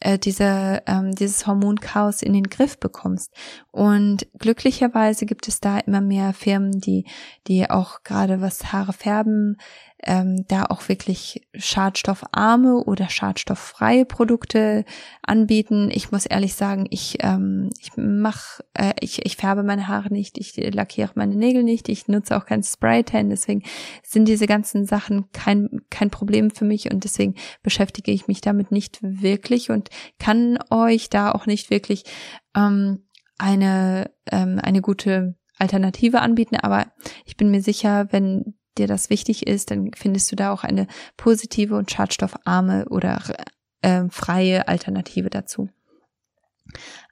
äh, 0.00 0.18
diese, 0.18 0.82
ähm, 0.86 1.14
dieses 1.14 1.46
Hormonchaos 1.46 2.22
in 2.22 2.32
den 2.32 2.48
Griff 2.48 2.78
bekommst. 2.78 3.32
Und 3.70 4.26
glücklicherweise 4.38 5.26
gibt 5.26 5.48
es 5.48 5.60
da 5.60 5.78
immer 5.78 6.00
mehr 6.00 6.32
Firmen, 6.32 6.80
die, 6.80 7.04
die 7.46 7.68
auch 7.70 8.02
gerade 8.02 8.40
was 8.40 8.72
Haare 8.72 8.92
färben 8.92 9.58
ähm, 10.06 10.46
da 10.46 10.66
auch 10.66 10.88
wirklich 10.88 11.46
schadstoffarme 11.54 12.84
oder 12.84 13.10
schadstofffreie 13.10 14.04
Produkte 14.04 14.84
anbieten. 15.22 15.90
Ich 15.92 16.12
muss 16.12 16.26
ehrlich 16.26 16.54
sagen, 16.54 16.86
ich 16.90 17.18
ähm, 17.20 17.70
ich 17.80 17.90
mach, 17.96 18.60
äh, 18.74 18.94
ich 19.00 19.26
ich 19.26 19.36
färbe 19.36 19.64
meine 19.64 19.88
Haare 19.88 20.12
nicht, 20.12 20.38
ich 20.38 20.56
lackiere 20.56 21.10
meine 21.16 21.34
Nägel 21.34 21.64
nicht, 21.64 21.88
ich 21.88 22.06
nutze 22.06 22.36
auch 22.36 22.46
kein 22.46 22.62
Spraytan, 22.62 23.30
deswegen 23.30 23.64
sind 24.04 24.28
diese 24.28 24.46
ganzen 24.46 24.86
Sachen 24.86 25.30
kein 25.32 25.82
kein 25.90 26.10
Problem 26.10 26.50
für 26.50 26.64
mich 26.64 26.90
und 26.92 27.02
deswegen 27.02 27.34
beschäftige 27.64 28.12
ich 28.12 28.28
mich 28.28 28.40
damit 28.40 28.70
nicht 28.70 29.00
wirklich 29.02 29.70
und 29.70 29.90
kann 30.20 30.58
euch 30.70 31.10
da 31.10 31.32
auch 31.32 31.46
nicht 31.46 31.68
wirklich 31.68 32.04
ähm, 32.56 33.06
eine 33.38 34.12
ähm, 34.30 34.60
eine 34.62 34.82
gute 34.82 35.34
Alternative 35.58 36.20
anbieten, 36.20 36.56
aber 36.56 36.86
ich 37.24 37.36
bin 37.36 37.50
mir 37.50 37.62
sicher, 37.62 38.06
wenn 38.12 38.54
dir 38.78 38.86
das 38.86 39.10
wichtig 39.10 39.46
ist, 39.46 39.70
dann 39.70 39.90
findest 39.94 40.30
du 40.32 40.36
da 40.36 40.52
auch 40.52 40.64
eine 40.64 40.86
positive 41.16 41.76
und 41.76 41.90
schadstoffarme 41.90 42.86
oder 42.88 43.20
äh, 43.82 44.04
freie 44.10 44.68
Alternative 44.68 45.30
dazu. 45.30 45.68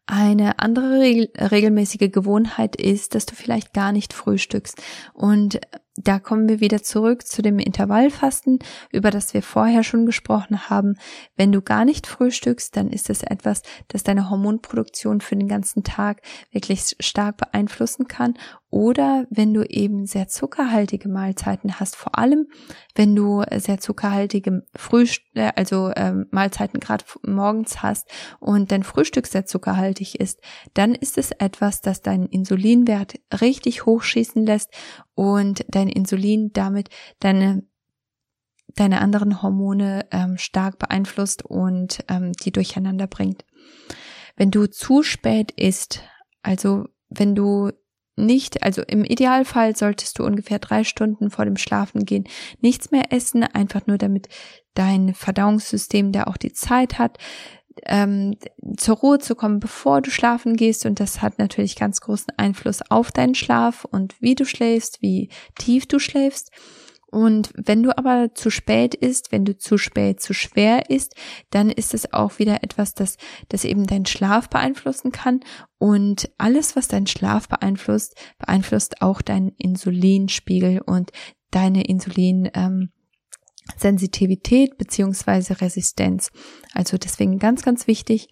Eine 0.07 0.59
andere 0.59 1.01
regelmäßige 1.01 2.11
Gewohnheit 2.13 2.77
ist, 2.77 3.15
dass 3.15 3.25
du 3.25 3.35
vielleicht 3.35 3.73
gar 3.73 3.91
nicht 3.91 4.13
frühstückst. 4.13 4.83
Und 5.15 5.61
da 5.97 6.19
kommen 6.19 6.47
wir 6.47 6.61
wieder 6.61 6.83
zurück 6.83 7.27
zu 7.27 7.41
dem 7.41 7.59
Intervallfasten, 7.59 8.59
über 8.91 9.11
das 9.11 9.33
wir 9.33 9.43
vorher 9.43 9.83
schon 9.83 10.05
gesprochen 10.05 10.69
haben. 10.69 10.97
Wenn 11.37 11.53
du 11.53 11.63
gar 11.63 11.87
nicht 11.87 12.07
frühstückst, 12.07 12.77
dann 12.77 12.91
ist 12.91 13.09
es 13.09 13.23
etwas, 13.23 13.63
das 13.89 14.03
deine 14.03 14.29
Hormonproduktion 14.29 15.23
für 15.23 15.37
den 15.37 15.49
ganzen 15.49 15.85
Tag 15.85 16.21
wirklich 16.51 16.97
stark 17.01 17.39
beeinflussen 17.39 18.07
kann. 18.07 18.35
Oder 18.75 19.25
wenn 19.31 19.55
du 19.55 19.63
eben 19.63 20.05
sehr 20.05 20.27
zuckerhaltige 20.27 21.09
Mahlzeiten 21.09 21.79
hast, 21.79 21.95
vor 21.95 22.19
allem 22.19 22.49
wenn 22.97 23.15
du 23.15 23.45
sehr 23.55 23.79
zuckerhaltige 23.79 24.67
Frühst 24.75 25.21
äh, 25.35 25.53
also 25.55 25.91
äh, 25.91 26.13
Mahlzeiten 26.33 26.81
gerade 26.81 27.05
morgens 27.25 27.85
hast 27.85 28.11
und 28.41 28.73
dein 28.73 28.83
Frühstück 28.83 29.29
sehr 29.29 29.47
zuckerhaltig 29.47 30.19
ist, 30.19 30.41
dann 30.75 30.97
ist 30.97 31.19
es 31.19 31.31
etwas, 31.31 31.83
das 31.83 32.03
deinen 32.03 32.27
Insulinwert 32.27 33.15
richtig 33.41 33.87
hochschießen 33.87 34.45
lässt 34.45 34.73
und 35.15 35.65
dein 35.69 35.89
Insulin 35.89 36.51
damit 36.53 36.89
deine 37.21 37.63
deine 38.75 39.03
anderen 39.03 39.41
Hormone 39.41 40.05
ähm, 40.11 40.37
stark 40.37 40.81
beeinflusst 40.81 41.45
und 41.45 42.01
ähm, 42.09 42.33
die 42.43 42.51
durcheinander 42.51 43.07
bringt. 43.07 43.45
Wenn 44.35 44.51
du 44.51 44.67
zu 44.67 45.05
spät 45.05 45.53
isst, 45.53 46.03
also 46.43 46.89
wenn 47.09 47.37
du 47.37 47.71
nicht, 48.17 48.63
also 48.63 48.83
im 48.83 49.05
Idealfall 49.05 49.77
solltest 49.77 50.19
du 50.19 50.25
ungefähr 50.25 50.59
drei 50.59 50.85
Stunden 50.85 51.31
vor 51.31 51.45
dem 51.45 51.57
Schlafen 51.57 52.05
gehen 52.05 52.25
nichts 52.61 52.91
mehr 52.91 53.13
essen, 53.13 53.43
einfach 53.43 53.87
nur 53.87 53.99
damit 53.99 54.29
dein 54.75 55.15
Verdauungssystem 55.15 56.13
da 56.13 56.25
auch 56.25 56.37
die 56.37 56.53
Zeit 56.53 56.99
hat, 56.99 57.19
ähm, 57.87 58.37
zur 58.77 58.97
Ruhe 58.97 59.19
zu 59.19 59.35
kommen, 59.35 59.61
bevor 59.61 60.01
du 60.01 60.11
schlafen 60.11 60.57
gehst. 60.57 60.87
Und 60.87 61.01
das 61.01 61.23
hat 61.23 61.39
natürlich 61.39 61.77
ganz 61.77 62.01
großen 62.01 62.33
Einfluss 62.37 62.81
auf 62.89 63.11
deinen 63.11 63.35
Schlaf 63.35 63.85
und 63.85 64.15
wie 64.21 64.35
du 64.35 64.45
schläfst, 64.45 65.03
wie 65.03 65.29
tief 65.59 65.87
du 65.87 65.99
schläfst. 65.99 66.51
Und 67.15 67.53
wenn 67.55 67.85
du 67.85 67.97
aber 67.97 68.35
zu 68.35 68.51
spät 68.51 68.93
isst, 68.93 69.31
wenn 69.31 69.45
du 69.45 69.57
zu 69.57 69.79
spät 69.79 70.21
zu 70.21 70.35
schwer 70.35 70.91
isst, 70.91 71.15
dann 71.51 71.71
ist 71.71 71.95
es 71.95 72.13
auch 72.13 72.41
wieder 72.41 72.65
etwas, 72.65 72.93
das, 72.95 73.19
das 73.49 73.65
eben 73.65 73.87
deinen 73.87 74.05
Schlaf 74.05 74.51
beeinflussen 74.51 75.13
kann. 75.13 75.39
Und 75.79 76.29
alles, 76.39 76.75
was 76.75 76.89
deinen 76.89 77.07
Schlaf 77.07 77.49
beeinflusst, 77.49 78.17
beeinflusst 78.39 79.01
auch 79.01 79.23
deinen 79.23 79.51
Insulinspiegel 79.51 80.81
und 80.81 81.13
deine 81.53 81.85
Insulin, 81.85 82.51
ähm, 82.53 82.91
Sensitivität 83.77 84.77
beziehungsweise 84.77 85.61
Resistenz. 85.61 86.33
Also 86.73 86.99
deswegen 86.99 87.39
ganz, 87.39 87.63
ganz 87.63 87.87
wichtig, 87.87 88.27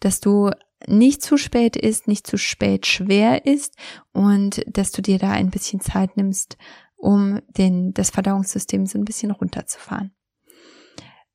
dass 0.00 0.18
du 0.18 0.50
nicht 0.88 1.22
zu 1.22 1.36
spät 1.36 1.76
isst, 1.76 2.08
nicht 2.08 2.26
zu 2.26 2.38
spät 2.38 2.86
schwer 2.86 3.46
isst 3.46 3.76
und 4.12 4.62
dass 4.66 4.90
du 4.90 5.00
dir 5.00 5.18
da 5.18 5.30
ein 5.30 5.50
bisschen 5.50 5.80
Zeit 5.80 6.16
nimmst, 6.16 6.58
um 6.96 7.40
den, 7.56 7.92
das 7.92 8.10
Verdauungssystem 8.10 8.86
so 8.86 8.98
ein 8.98 9.04
bisschen 9.04 9.30
runterzufahren. 9.30 10.12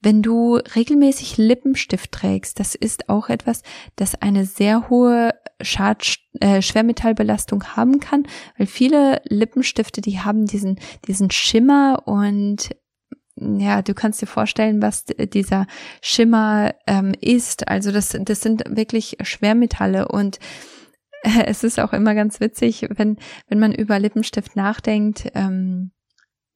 Wenn 0.03 0.23
du 0.23 0.55
regelmäßig 0.55 1.37
Lippenstift 1.37 2.11
trägst, 2.11 2.59
das 2.59 2.73
ist 2.73 3.07
auch 3.07 3.29
etwas, 3.29 3.61
das 3.95 4.15
eine 4.15 4.45
sehr 4.45 4.89
hohe 4.89 5.31
Schad 5.61 6.17
äh, 6.39 6.63
Schwermetallbelastung 6.63 7.75
haben 7.75 7.99
kann, 7.99 8.25
weil 8.57 8.65
viele 8.65 9.21
Lippenstifte, 9.25 10.01
die 10.01 10.19
haben 10.19 10.47
diesen, 10.47 10.79
diesen 11.07 11.29
Schimmer 11.29 12.01
und 12.07 12.71
ja, 13.35 13.81
du 13.81 13.93
kannst 13.93 14.21
dir 14.21 14.27
vorstellen, 14.27 14.81
was 14.81 15.05
dieser 15.05 15.65
Schimmer 16.01 16.75
ähm, 16.85 17.13
ist. 17.21 17.67
Also 17.67 17.91
das, 17.91 18.15
das 18.19 18.41
sind 18.41 18.63
wirklich 18.67 19.17
Schwermetalle 19.21 20.07
und 20.07 20.39
es 21.45 21.63
ist 21.63 21.79
auch 21.79 21.93
immer 21.93 22.15
ganz 22.15 22.39
witzig, 22.39 22.87
wenn, 22.89 23.17
wenn 23.47 23.59
man 23.59 23.73
über 23.73 23.99
Lippenstift 23.99 24.55
nachdenkt. 24.55 25.31
Ähm, 25.35 25.91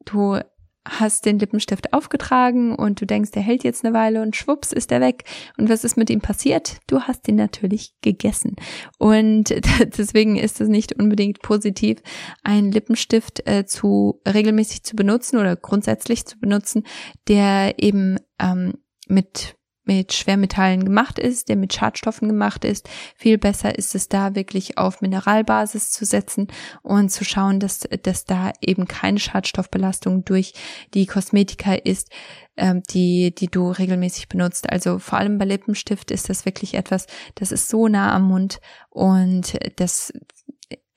du 0.06 0.40
hast 0.88 1.26
den 1.26 1.40
Lippenstift 1.40 1.94
aufgetragen 1.94 2.76
und 2.76 3.02
du 3.02 3.06
denkst, 3.06 3.32
der 3.32 3.42
hält 3.42 3.64
jetzt 3.64 3.84
eine 3.84 3.96
Weile 3.96 4.22
und 4.22 4.36
schwupps 4.36 4.72
ist 4.72 4.92
er 4.92 5.02
weg. 5.02 5.24
Und 5.58 5.68
was 5.68 5.84
ist 5.84 5.98
mit 5.98 6.10
ihm 6.10 6.22
passiert? 6.22 6.78
Du 6.88 7.02
hast 7.02 7.28
ihn 7.28 7.36
natürlich 7.36 7.96
gegessen. 8.02 8.56
Und 9.00 9.50
deswegen 9.98 10.36
ist 10.36 10.62
es 10.62 10.70
nicht 10.70 10.98
unbedingt 11.00 11.42
positiv, 11.42 12.00
einen 12.44 12.72
Lippenstift 12.72 13.48
äh, 13.48 13.66
zu 13.66 14.22
regelmäßig 14.28 14.84
zu 14.84 14.96
benutzen 14.96 15.38
oder 15.38 15.56
grundsätzlich 15.56 16.26
zu 16.26 16.38
benutzen, 16.40 16.84
der 17.28 17.80
eben 17.80 18.20
ähm, 18.40 18.76
mit 19.08 19.56
mit 19.86 20.14
Schwermetallen 20.14 20.84
gemacht 20.84 21.20
ist, 21.20 21.50
der 21.50 21.56
mit 21.56 21.74
Schadstoffen 21.74 22.28
gemacht 22.28 22.66
ist. 22.66 22.90
Viel 23.16 23.38
besser 23.38 23.78
ist 23.78 23.96
es 23.96 24.10
da 24.10 24.36
wirklich 24.36 24.78
auf 24.78 25.02
Mineralbasis 25.02 25.92
zu 25.92 26.06
setzen 26.06 26.48
und 26.82 27.10
zu 27.10 27.24
schauen, 27.24 27.60
dass, 27.60 27.88
dass 28.04 28.26
da 28.26 28.52
eben 28.62 28.88
keine 28.88 29.20
Schadstoffbelastung 29.20 30.26
durch 30.26 30.54
die 30.94 31.06
Kosmetika 31.06 31.74
ist, 31.74 32.10
ähm, 32.58 32.84
die, 32.90 33.34
die 33.36 33.48
du 33.48 33.70
regelmäßig 33.70 34.30
benutzt. 34.30 34.70
Also 34.70 35.00
vor 35.00 35.20
allem 35.20 35.38
bei 35.38 35.46
Lippenstift 35.46 36.12
ist 36.12 36.30
das 36.30 36.46
wirklich 36.46 36.74
etwas, 36.74 37.08
das 37.36 37.52
ist 37.52 37.70
so 37.70 37.88
nah 37.88 38.14
am 38.14 38.28
Mund 38.28 38.60
und 38.90 39.58
das 39.76 40.12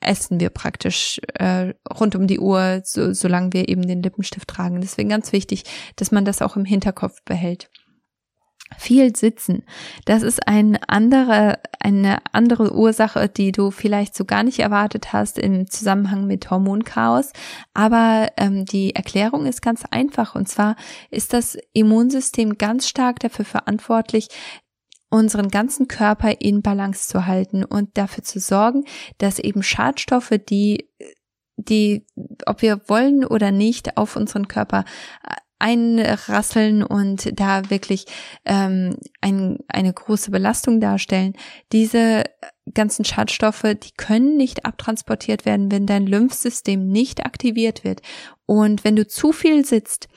essen 0.01 0.39
wir 0.39 0.49
praktisch 0.49 1.19
äh, 1.35 1.73
rund 1.99 2.15
um 2.15 2.27
die 2.27 2.39
Uhr, 2.39 2.81
so, 2.83 3.13
solange 3.13 3.53
wir 3.53 3.67
eben 3.67 3.81
den 3.81 4.01
Lippenstift 4.01 4.47
tragen. 4.47 4.81
Deswegen 4.81 5.09
ganz 5.09 5.31
wichtig, 5.31 5.63
dass 5.97 6.11
man 6.11 6.25
das 6.25 6.41
auch 6.41 6.55
im 6.55 6.65
Hinterkopf 6.65 7.21
behält. 7.25 7.69
Viel 8.77 9.15
sitzen. 9.15 9.63
Das 10.05 10.21
ist 10.23 10.47
eine 10.47 10.79
andere, 10.87 11.59
eine 11.79 12.19
andere 12.33 12.73
Ursache, 12.73 13.27
die 13.27 13.51
du 13.51 13.71
vielleicht 13.71 14.15
so 14.15 14.25
gar 14.25 14.43
nicht 14.43 14.59
erwartet 14.59 15.11
hast 15.11 15.39
im 15.39 15.69
Zusammenhang 15.69 16.27
mit 16.27 16.49
Hormonchaos. 16.49 17.31
Aber 17.73 18.29
ähm, 18.37 18.65
die 18.65 18.95
Erklärung 18.95 19.45
ist 19.45 19.61
ganz 19.61 19.83
einfach. 19.89 20.35
Und 20.35 20.47
zwar 20.47 20.75
ist 21.09 21.33
das 21.33 21.57
Immunsystem 21.73 22.57
ganz 22.57 22.87
stark 22.87 23.19
dafür 23.19 23.45
verantwortlich, 23.45 24.29
unseren 25.09 25.49
ganzen 25.49 25.87
Körper 25.87 26.39
in 26.39 26.61
Balance 26.61 27.07
zu 27.07 27.25
halten 27.25 27.63
und 27.63 27.97
dafür 27.97 28.23
zu 28.23 28.39
sorgen, 28.39 28.83
dass 29.17 29.39
eben 29.39 29.63
Schadstoffe, 29.63 30.33
die 30.47 30.89
die, 31.57 32.05
ob 32.45 32.61
wir 32.61 32.81
wollen 32.87 33.25
oder 33.25 33.51
nicht, 33.51 33.97
auf 33.97 34.15
unseren 34.15 34.47
Körper 34.47 34.85
einrasseln 35.59 36.83
und 36.83 37.39
da 37.39 37.69
wirklich 37.69 38.05
ähm, 38.45 38.97
ein, 39.21 39.59
eine 39.67 39.93
große 39.93 40.31
Belastung 40.31 40.79
darstellen. 40.79 41.33
Diese 41.71 42.23
ganzen 42.73 43.05
Schadstoffe, 43.05 43.63
die 43.63 43.91
können 43.97 44.37
nicht 44.37 44.65
abtransportiert 44.65 45.45
werden, 45.45 45.71
wenn 45.71 45.85
dein 45.85 46.07
Lymphsystem 46.07 46.87
nicht 46.87 47.25
aktiviert 47.25 47.83
wird. 47.83 48.01
Und 48.45 48.83
wenn 48.83 48.95
du 48.95 49.07
zu 49.07 49.31
viel 49.31 49.65
sitzt, 49.65 50.07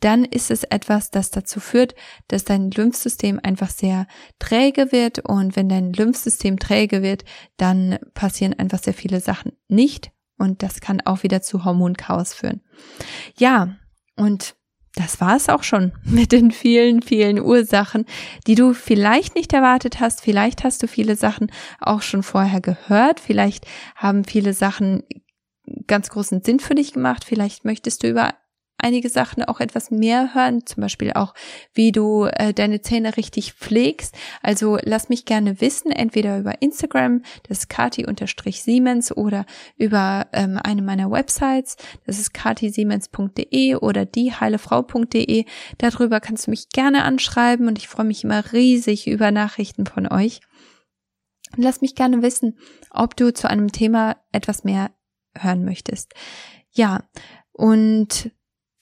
dann 0.00 0.24
ist 0.24 0.50
es 0.50 0.64
etwas, 0.64 1.10
das 1.10 1.30
dazu 1.30 1.60
führt, 1.60 1.94
dass 2.28 2.44
dein 2.44 2.70
Lymphsystem 2.70 3.38
einfach 3.42 3.70
sehr 3.70 4.06
träge 4.38 4.90
wird. 4.90 5.20
Und 5.20 5.54
wenn 5.54 5.68
dein 5.68 5.92
Lymphsystem 5.92 6.58
träge 6.58 7.02
wird, 7.02 7.24
dann 7.56 7.98
passieren 8.14 8.54
einfach 8.58 8.82
sehr 8.82 8.94
viele 8.94 9.20
Sachen 9.20 9.52
nicht. 9.68 10.10
Und 10.38 10.62
das 10.62 10.80
kann 10.80 11.00
auch 11.02 11.22
wieder 11.22 11.40
zu 11.40 11.64
Hormonchaos 11.64 12.34
führen. 12.34 12.62
Ja, 13.36 13.76
und 14.16 14.56
das 14.94 15.20
war 15.20 15.36
es 15.36 15.48
auch 15.48 15.62
schon 15.62 15.92
mit 16.04 16.32
den 16.32 16.50
vielen, 16.50 17.00
vielen 17.00 17.40
Ursachen, 17.40 18.04
die 18.46 18.54
du 18.54 18.74
vielleicht 18.74 19.34
nicht 19.34 19.52
erwartet 19.52 20.00
hast. 20.00 20.20
Vielleicht 20.20 20.64
hast 20.64 20.82
du 20.82 20.88
viele 20.88 21.16
Sachen 21.16 21.50
auch 21.80 22.02
schon 22.02 22.22
vorher 22.22 22.60
gehört. 22.60 23.18
Vielleicht 23.18 23.66
haben 23.96 24.24
viele 24.24 24.52
Sachen 24.52 25.02
ganz 25.86 26.10
großen 26.10 26.42
Sinn 26.42 26.60
für 26.60 26.74
dich 26.74 26.92
gemacht. 26.92 27.24
Vielleicht 27.24 27.64
möchtest 27.64 28.02
du 28.02 28.08
über 28.08 28.34
einige 28.78 29.08
Sachen 29.08 29.44
auch 29.44 29.60
etwas 29.60 29.90
mehr 29.90 30.34
hören, 30.34 30.66
zum 30.66 30.80
Beispiel 30.80 31.12
auch, 31.12 31.34
wie 31.72 31.92
du 31.92 32.24
äh, 32.24 32.52
deine 32.52 32.82
Zähne 32.82 33.16
richtig 33.16 33.52
pflegst. 33.52 34.14
Also 34.42 34.78
lass 34.82 35.08
mich 35.08 35.24
gerne 35.24 35.60
wissen, 35.60 35.92
entweder 35.92 36.38
über 36.38 36.60
Instagram, 36.60 37.22
das 37.48 37.60
ist 37.60 37.68
kati-siemens 37.68 39.16
oder 39.16 39.46
über 39.76 40.26
ähm, 40.32 40.58
eine 40.62 40.82
meiner 40.82 41.10
Websites, 41.10 41.76
das 42.06 42.18
ist 42.18 42.34
katisiemens.de 42.34 43.76
oder 43.76 44.04
dieheilefrau.de. 44.04 45.44
Darüber 45.78 46.20
kannst 46.20 46.46
du 46.46 46.50
mich 46.50 46.68
gerne 46.70 47.04
anschreiben 47.04 47.68
und 47.68 47.78
ich 47.78 47.88
freue 47.88 48.06
mich 48.06 48.24
immer 48.24 48.52
riesig 48.52 49.06
über 49.06 49.30
Nachrichten 49.30 49.86
von 49.86 50.10
euch. 50.10 50.40
Und 51.56 51.62
lass 51.62 51.82
mich 51.82 51.94
gerne 51.94 52.22
wissen, 52.22 52.58
ob 52.90 53.16
du 53.16 53.32
zu 53.32 53.48
einem 53.48 53.72
Thema 53.72 54.16
etwas 54.32 54.64
mehr 54.64 54.90
hören 55.36 55.64
möchtest. 55.64 56.14
Ja, 56.70 57.02
und 57.52 58.32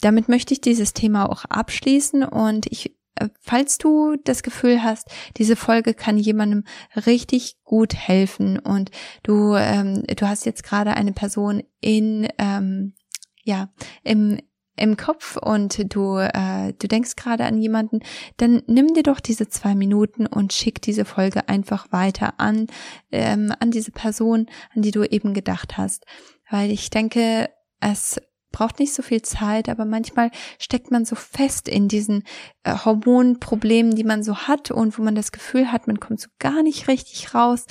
damit 0.00 0.28
möchte 0.28 0.54
ich 0.54 0.60
dieses 0.60 0.92
Thema 0.92 1.30
auch 1.30 1.44
abschließen 1.44 2.24
und 2.24 2.66
ich 2.70 2.96
äh, 3.16 3.28
Falls 3.40 3.78
du 3.78 4.16
das 4.24 4.42
Gefühl 4.42 4.82
hast, 4.82 5.08
diese 5.36 5.56
Folge 5.56 5.94
kann 5.94 6.16
jemandem 6.16 6.64
richtig 7.06 7.56
gut 7.64 7.94
helfen 7.94 8.58
und 8.58 8.90
du 9.22 9.54
ähm, 9.54 10.04
du 10.04 10.28
hast 10.28 10.46
jetzt 10.46 10.62
gerade 10.62 10.94
eine 10.94 11.12
Person 11.12 11.62
in 11.80 12.28
ähm, 12.38 12.94
ja 13.42 13.68
im 14.02 14.38
im 14.76 14.96
Kopf 14.96 15.36
und 15.36 15.94
du 15.94 16.16
äh, 16.16 16.72
du 16.72 16.88
denkst 16.88 17.16
gerade 17.16 17.44
an 17.44 17.58
jemanden, 17.58 18.00
dann 18.38 18.62
nimm 18.66 18.94
dir 18.94 19.02
doch 19.02 19.20
diese 19.20 19.48
zwei 19.48 19.74
Minuten 19.74 20.26
und 20.26 20.52
schick 20.52 20.80
diese 20.80 21.04
Folge 21.04 21.48
einfach 21.48 21.92
weiter 21.92 22.34
an 22.38 22.68
ähm, 23.12 23.52
an 23.60 23.70
diese 23.70 23.90
Person, 23.90 24.46
an 24.74 24.82
die 24.82 24.92
du 24.92 25.04
eben 25.04 25.34
gedacht 25.34 25.76
hast, 25.76 26.06
weil 26.48 26.70
ich 26.70 26.88
denke, 26.88 27.50
es 27.80 28.20
braucht 28.52 28.78
nicht 28.78 28.94
so 28.94 29.02
viel 29.02 29.22
Zeit, 29.22 29.68
aber 29.68 29.84
manchmal 29.84 30.30
steckt 30.58 30.90
man 30.90 31.04
so 31.04 31.16
fest 31.16 31.68
in 31.68 31.88
diesen 31.88 32.24
äh, 32.64 32.74
Hormonproblemen, 32.84 33.94
die 33.94 34.04
man 34.04 34.22
so 34.22 34.36
hat 34.36 34.70
und 34.70 34.98
wo 34.98 35.02
man 35.02 35.14
das 35.14 35.32
Gefühl 35.32 35.72
hat, 35.72 35.86
man 35.86 36.00
kommt 36.00 36.20
so 36.20 36.28
gar 36.38 36.62
nicht 36.62 36.88
richtig 36.88 37.34
raus. 37.34 37.66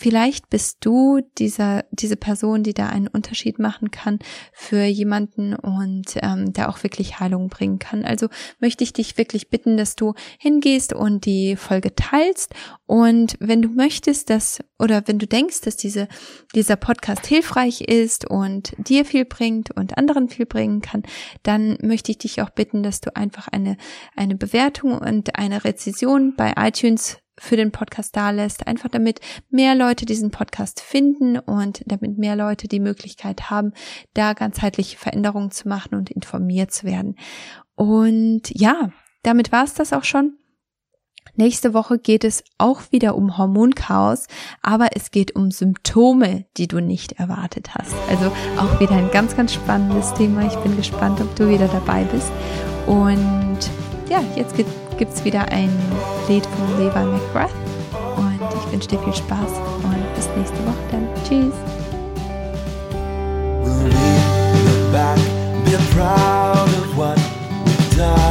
Vielleicht 0.00 0.48
bist 0.48 0.78
du 0.80 1.20
dieser, 1.36 1.84
diese 1.90 2.16
Person, 2.16 2.62
die 2.62 2.72
da 2.72 2.88
einen 2.88 3.06
Unterschied 3.06 3.58
machen 3.58 3.90
kann 3.90 4.18
für 4.50 4.84
jemanden 4.84 5.54
und 5.54 6.16
ähm, 6.22 6.54
der 6.54 6.70
auch 6.70 6.82
wirklich 6.82 7.20
Heilung 7.20 7.50
bringen 7.50 7.78
kann. 7.78 8.06
Also 8.06 8.28
möchte 8.60 8.82
ich 8.82 8.94
dich 8.94 9.18
wirklich 9.18 9.50
bitten, 9.50 9.76
dass 9.76 9.96
du 9.96 10.14
hingehst 10.38 10.94
und 10.94 11.26
die 11.26 11.54
Folge 11.54 11.94
teilst. 11.94 12.54
Und 12.86 13.36
wenn 13.40 13.60
du 13.60 13.68
möchtest, 13.68 14.30
dass 14.30 14.60
oder 14.78 15.02
wenn 15.04 15.18
du 15.18 15.26
denkst, 15.26 15.60
dass 15.60 15.76
diese, 15.76 16.08
dieser 16.54 16.76
Podcast 16.76 17.26
hilfreich 17.26 17.82
ist 17.82 18.24
und 18.24 18.72
dir 18.78 19.04
viel 19.04 19.26
bringt 19.26 19.70
und 19.70 19.98
anderen 19.98 20.30
viel 20.30 20.46
bringen 20.46 20.80
kann, 20.80 21.02
dann 21.42 21.76
möchte 21.82 22.10
ich 22.10 22.16
dich 22.16 22.40
auch 22.40 22.48
bitten, 22.48 22.82
dass 22.82 23.02
du 23.02 23.14
einfach 23.14 23.48
eine, 23.48 23.76
eine 24.16 24.34
Bewertung 24.34 24.96
und 24.96 25.36
eine 25.36 25.62
Rezession 25.62 26.34
bei 26.36 26.54
iTunes 26.56 27.18
für 27.40 27.56
den 27.56 27.72
Podcast 27.72 28.14
da 28.16 28.30
lässt, 28.30 28.66
einfach 28.66 28.88
damit 28.88 29.20
mehr 29.48 29.74
Leute 29.74 30.06
diesen 30.06 30.30
Podcast 30.30 30.80
finden 30.80 31.38
und 31.38 31.82
damit 31.86 32.18
mehr 32.18 32.36
Leute 32.36 32.68
die 32.68 32.80
Möglichkeit 32.80 33.50
haben, 33.50 33.72
da 34.14 34.34
ganzheitliche 34.34 34.98
Veränderungen 34.98 35.50
zu 35.50 35.68
machen 35.68 35.94
und 35.94 36.10
informiert 36.10 36.70
zu 36.70 36.86
werden. 36.86 37.16
Und 37.74 38.42
ja, 38.50 38.90
damit 39.22 39.52
war 39.52 39.64
es 39.64 39.74
das 39.74 39.92
auch 39.92 40.04
schon. 40.04 40.36
Nächste 41.34 41.74
Woche 41.74 41.98
geht 41.98 42.24
es 42.24 42.44
auch 42.58 42.82
wieder 42.90 43.14
um 43.14 43.38
Hormonchaos, 43.38 44.26
aber 44.62 44.88
es 44.94 45.10
geht 45.10 45.36
um 45.36 45.50
Symptome, 45.50 46.46
die 46.56 46.66
du 46.66 46.80
nicht 46.80 47.12
erwartet 47.12 47.74
hast. 47.74 47.94
Also 48.08 48.32
auch 48.58 48.80
wieder 48.80 48.92
ein 48.92 49.10
ganz, 49.10 49.36
ganz 49.36 49.54
spannendes 49.54 50.12
Thema. 50.14 50.46
Ich 50.46 50.56
bin 50.56 50.76
gespannt, 50.76 51.20
ob 51.20 51.34
du 51.36 51.48
wieder 51.48 51.68
dabei 51.68 52.04
bist. 52.04 52.30
Und 52.86 53.58
ja, 54.10 54.22
jetzt 54.36 54.56
geht 54.56 54.66
gibt 55.00 55.14
es 55.14 55.24
wieder 55.24 55.50
ein 55.50 55.70
Lied 56.28 56.44
von 56.44 56.78
Levi 56.78 57.04
McGrath. 57.04 57.50
Und 58.18 58.38
ich 58.54 58.70
wünsche 58.72 58.88
dir 58.88 58.98
viel 58.98 59.14
Spaß 59.14 59.52
und 59.82 60.14
bis 60.14 60.28
nächste 60.36 60.58
Woche 60.66 60.76
dann. 60.90 61.08
Tschüss. 61.26 61.54
daughters 68.00 68.29